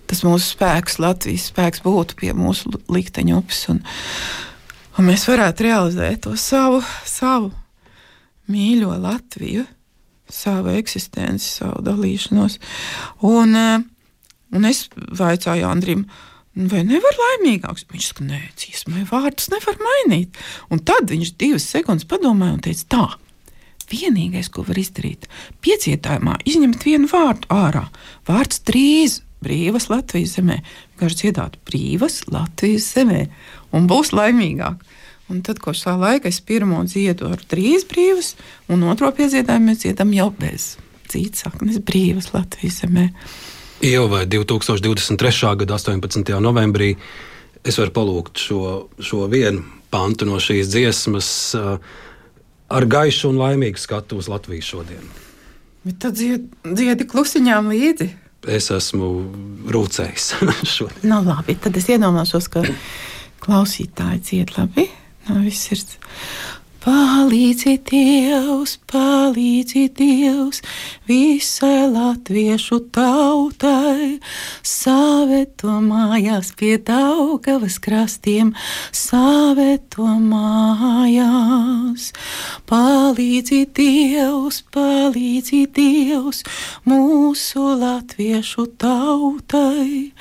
tas 0.09 0.23
mūsu 0.25 0.53
spēks, 0.55 0.99
Latvijas 1.03 1.49
spēks 1.51 1.83
būtu 1.85 2.17
pie 2.19 2.33
mūsu 2.37 2.71
likteņa 2.91 3.39
upes, 3.39 3.65
un, 3.73 3.81
un 4.97 5.09
mēs 5.09 5.27
varētu 5.27 5.67
realizēt 5.67 6.23
to 6.25 6.35
savu, 6.39 6.83
savu 7.05 7.51
mīļo 8.51 8.95
Latviju 9.03 9.67
savu 10.29 10.73
eksistenci, 10.75 11.47
savu 11.59 11.81
dalīšanos. 11.85 12.57
Un, 13.27 13.55
eh, 13.55 13.79
un 14.51 14.65
es 14.65 14.87
vaicāju 14.95 15.67
Andrim, 15.67 16.05
vai 16.55 16.83
nevar 16.83 17.19
laimīgāks? 17.21 17.85
Viņš 17.91 18.09
saka, 18.11 18.25
nē, 18.25 18.41
dziesmai 18.57 19.05
vārdus 19.07 19.49
nevar 19.53 19.77
mainīt. 19.77 20.35
Un 20.69 20.79
tad 20.79 21.09
viņš 21.09 21.37
divas 21.37 21.67
sekundes 21.69 22.05
padomāja 22.05 22.57
un 22.57 22.59
teica, 22.65 22.85
tā. 22.89 23.05
Vienīgais, 23.87 24.49
ko 24.51 24.65
var 24.67 24.79
izdarīt, 24.81 25.29
piecietājumā 25.63 26.37
izņemt 26.47 26.83
vienu 26.83 27.07
vārdu 27.11 27.47
ārā. 27.53 27.85
Vārds 28.27 28.59
drīz 28.67 29.21
brīvas 29.43 29.87
Latvijas 29.91 30.35
zemē. 30.37 30.57
Vienkārši 30.93 31.21
dziedāt 31.21 31.59
brīvas 31.67 32.23
Latvijas 32.31 32.89
zemē 32.97 33.27
un 33.75 33.87
būs 33.89 34.11
laimīgāk. 34.17 34.81
Un 35.27 35.41
tad, 35.43 35.59
kopš 35.59 35.83
tā 35.83 35.93
laika, 35.99 36.31
es 36.31 36.39
pirmo 36.39 36.79
dziedu 36.87 37.27
ar 37.33 37.41
trīs 37.51 37.83
brīvas, 37.87 38.35
un 38.71 38.85
otro 38.87 39.09
piedziedājumu 39.15 39.71
mēs 39.71 39.81
dziedam 39.83 40.13
jau 40.15 40.29
bez 40.35 40.77
cīņas 41.11 41.43
saknes 41.43 41.79
brīvas 41.87 42.31
Latvijas 42.35 42.81
zemē. 42.83 43.09
Jau 43.83 44.07
vai 44.11 44.23
2023. 44.25 45.51
gada 45.61 45.75
18. 45.77 46.31
novembrī 46.43 46.93
es 47.67 47.77
varu 47.79 47.93
palūgt 47.93 48.39
šo, 48.41 48.61
šo 48.99 49.27
vienu 49.31 49.65
pantu 49.91 50.27
no 50.27 50.39
šīs 50.43 50.71
dziesmas 50.71 51.29
uh, 51.59 51.75
ar 52.67 52.85
gaišu 52.85 53.31
un 53.31 53.41
laimīgu 53.41 53.79
skatu 53.81 54.19
uz 54.21 54.29
Latviju 54.31 54.65
šodien. 54.65 55.09
Bet 55.87 55.99
tad 56.03 56.17
dzied, 56.19 56.47
dziedi 56.67 57.07
klusiņām 57.07 57.71
līdzi. 57.71 58.09
Es 58.47 58.69
esmu 58.71 59.07
rūcējis 59.73 60.27
šodien. 60.75 61.07
Nu, 61.07 61.21
labi, 61.25 61.55
tad 61.59 61.77
es 61.79 61.87
iedomāšos, 61.91 62.49
ka 62.51 62.63
klausītāji 63.43 64.23
dzied 64.23 64.55
labi 64.57 64.87
no 65.27 65.41
visas 65.43 65.69
sirds. 65.69 65.97
Palīdzi 66.87 67.73
Dievs, 67.83 68.77
palīdzi 68.87 69.81
Dievs 69.97 70.61
visai 71.09 71.89
latviešu 71.91 72.77
tautai, 72.95 74.21
saveto 74.63 75.73
mājās 75.83 76.53
pie 76.55 76.77
Daugavas 76.87 77.75
krastiem, 77.83 78.53
saveto 78.95 80.07
mājās. 80.29 82.13
Palīdzi 82.71 83.59
Dievs, 83.75 84.61
palīdzi 84.71 85.65
Dievs 85.75 86.45
mūsu 86.87 87.65
latviešu 87.83 88.63
tautai, 88.79 90.13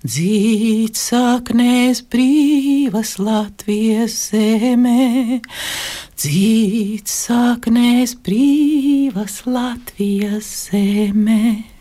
dzīt 0.00 0.96
saknēs 1.04 2.00
brīvas 2.08 3.18
Latvijas 3.20 4.16
zemē 4.32 5.42
dzīt 6.18 7.10
saknēs 7.10 8.16
brīvas 8.24 9.42
Latvijas 9.48 10.48
zemē. 10.68 11.74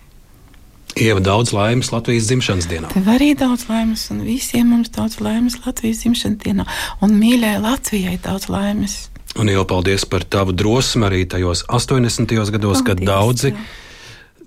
Ieva 1.01 1.21
daudz 1.25 1.53
laimes 1.55 1.89
Latvijas 1.89 2.27
dzimšanas 2.29 2.67
dienā. 2.69 2.91
Tev 2.93 3.07
arī 3.09 3.31
daudz 3.37 3.65
laimes, 3.69 4.05
un 4.13 4.21
visiem 4.25 4.69
mums 4.75 4.91
daudz 4.93 5.17
laimes 5.23 5.57
Latvijas 5.63 6.03
dzimšanas 6.03 6.41
dienā, 6.43 6.67
un 7.01 7.15
mīļai 7.17 7.55
Latvijai 7.63 8.19
daudz 8.21 8.49
laimes. 8.53 8.97
Un 9.41 9.49
jau 9.49 9.63
paldies 9.65 10.05
par 10.05 10.25
tavu 10.29 10.53
drosmi 10.53 11.07
arī 11.07 11.23
tajos 11.29 11.63
80. 11.65 12.29
gados, 12.53 12.53
paldies, 12.53 12.85
kad 12.85 13.01
daudzi. 13.01 13.53
Jā. 13.53 13.65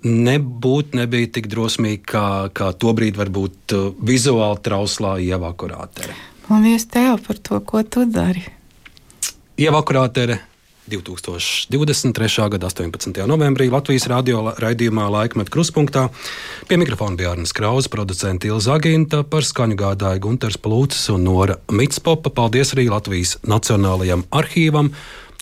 Nebūt 0.07 0.95
nebija 0.95 1.27
tik 1.35 1.49
drosmīgi, 1.51 2.03
kā, 2.07 2.27
kā 2.55 2.69
tobrīd 2.79 3.17
varbūt 3.19 3.75
uh, 3.75 3.89
vizuāli 4.07 4.61
trauslā 4.63 5.17
ievā 5.19 5.51
kurātere. 5.57 6.15
Paldies 6.47 6.87
tev 6.87 7.17
par 7.25 7.41
to, 7.43 7.59
ko 7.67 7.83
tu 7.83 8.05
dari. 8.07 8.45
Ievakurātere 9.57 10.37
2023. 10.85 12.49
gada 12.49 12.67
18. 12.69 13.25
novembrī 13.25 13.71
Latvijas 13.73 14.05
radio 14.05 14.43
raidījumā 14.53 15.07
Laikmet 15.09 15.49
Kruspunkta. 15.49 16.03
Pie 16.69 16.77
mikrofona 16.77 17.17
bija 17.17 17.31
Arnēs 17.33 17.55
Krause, 17.57 17.89
producents 17.89 18.45
Ilza 18.45 18.75
Aginta, 18.77 19.23
par 19.25 19.41
skaņu 19.41 19.79
gādāja 19.79 20.21
Gunters 20.21 20.59
Plūcis 20.61 21.09
un 21.15 21.25
Nora 21.25 21.57
Mitspopa. 21.73 22.29
Paldies 22.29 22.75
arī 22.77 22.85
Latvijas 22.93 23.39
Nacionālajam 23.49 24.27
arhīvam 24.29 24.93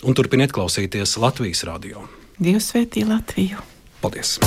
un 0.08 0.16
turpiniet 0.16 0.56
klausīties 0.56 1.18
Latvijas 1.20 1.66
radio. 1.68 2.08
Dievs 2.40 2.72
svētī 2.72 3.04
Latviju! 3.04 3.60
Paldies! 4.00 4.38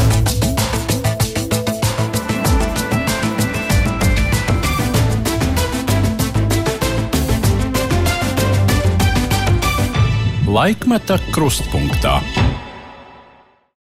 Laikmeta 10.49 11.19
krustpunktā. 11.29 12.23